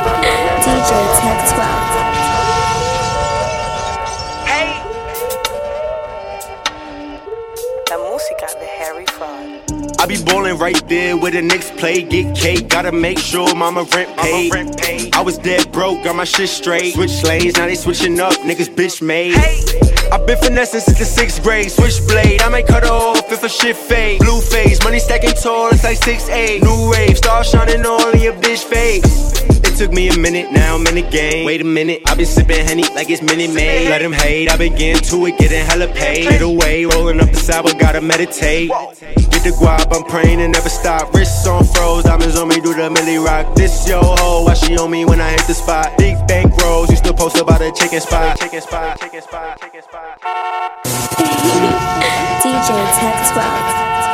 DJ 0.64 0.90
Tech 1.20 1.54
12. 1.54 2.13
I 10.04 10.06
be 10.06 10.22
ballin' 10.22 10.58
right 10.58 10.86
there 10.86 11.16
where 11.16 11.30
the 11.30 11.40
Knicks 11.40 11.70
play. 11.70 12.02
Get 12.02 12.36
cake, 12.36 12.68
gotta 12.68 12.92
make 12.92 13.18
sure 13.18 13.54
mama 13.54 13.84
rent 13.84 14.14
paid. 14.18 15.14
I 15.14 15.22
was 15.22 15.38
dead 15.38 15.72
broke, 15.72 16.04
got 16.04 16.14
my 16.14 16.24
shit 16.24 16.50
straight. 16.50 16.92
Switch 16.92 17.22
lanes, 17.22 17.56
now 17.56 17.64
they 17.64 17.74
switching 17.74 18.20
up, 18.20 18.34
niggas 18.34 18.68
bitch 18.68 19.00
made. 19.00 19.34
i 20.12 20.18
been 20.26 20.36
finessing 20.36 20.80
since 20.80 20.98
the 20.98 21.06
sixth 21.06 21.42
grade. 21.42 21.70
Switchblade, 21.70 22.42
I 22.42 22.50
might 22.50 22.66
cut 22.66 22.84
off 22.84 23.32
if 23.32 23.44
a 23.44 23.48
shit 23.48 23.76
fade. 23.76 24.20
Blue 24.20 24.42
face, 24.42 24.78
money 24.84 24.98
stacking 24.98 25.32
tall, 25.42 25.70
it's 25.70 25.84
like 25.84 25.98
6'8. 26.00 26.60
New 26.60 26.90
wave, 26.90 27.16
star 27.16 27.42
shining 27.42 27.86
all 27.86 28.10
in 28.10 28.20
your 28.20 28.34
bitch 28.34 28.62
face. 28.62 29.53
Took 29.74 29.92
me 29.92 30.08
a 30.08 30.16
minute, 30.16 30.52
now 30.52 30.76
I'm 30.76 30.86
in 30.86 30.94
the 30.94 31.02
game. 31.02 31.44
Wait 31.44 31.60
a 31.60 31.64
minute, 31.64 32.02
i 32.06 32.14
been 32.14 32.26
sipping 32.26 32.64
honey 32.64 32.84
like 32.94 33.10
it's 33.10 33.20
Minute 33.20 33.52
Maid. 33.52 33.88
Let 33.88 34.02
them 34.02 34.12
hate, 34.12 34.48
I 34.48 34.56
been 34.56 34.76
getting 34.76 35.02
to 35.02 35.26
it, 35.26 35.36
getting 35.36 35.66
hella 35.66 35.88
paid. 35.88 36.28
Get 36.28 36.42
away, 36.42 36.84
rolling 36.84 37.20
up 37.20 37.28
the 37.30 37.36
sour, 37.36 37.74
gotta 37.74 38.00
meditate. 38.00 38.68
Get 38.70 39.42
the 39.42 39.50
guap, 39.58 39.92
I'm 39.92 40.04
praying 40.04 40.40
and 40.40 40.52
never 40.52 40.68
stop. 40.68 41.12
Wrists 41.12 41.44
on 41.48 41.64
froze, 41.64 42.04
diamonds 42.04 42.38
on 42.38 42.48
me, 42.48 42.60
do 42.60 42.72
the 42.72 42.88
milli 42.88 43.22
rock. 43.22 43.56
This 43.56 43.88
yo 43.88 44.00
ho, 44.00 44.44
why 44.44 44.54
she 44.54 44.78
on 44.78 44.92
me 44.92 45.04
when 45.04 45.20
I 45.20 45.30
hit 45.30 45.46
the 45.48 45.54
spot? 45.54 45.98
Big 45.98 46.24
bank 46.28 46.56
rolls, 46.62 46.88
you 46.88 46.96
still 46.96 47.14
post 47.14 47.36
about 47.38 47.60
a 47.60 47.72
chicken 47.72 48.00
spot. 48.00 48.38
Chicken 48.38 48.60
spot, 48.62 49.00
chicken 49.00 49.22
spot, 49.22 49.60
chicken 49.60 49.82
spot. 49.82 50.20
DJ 52.44 52.68
Tech 52.94 53.32
12. 53.34 54.13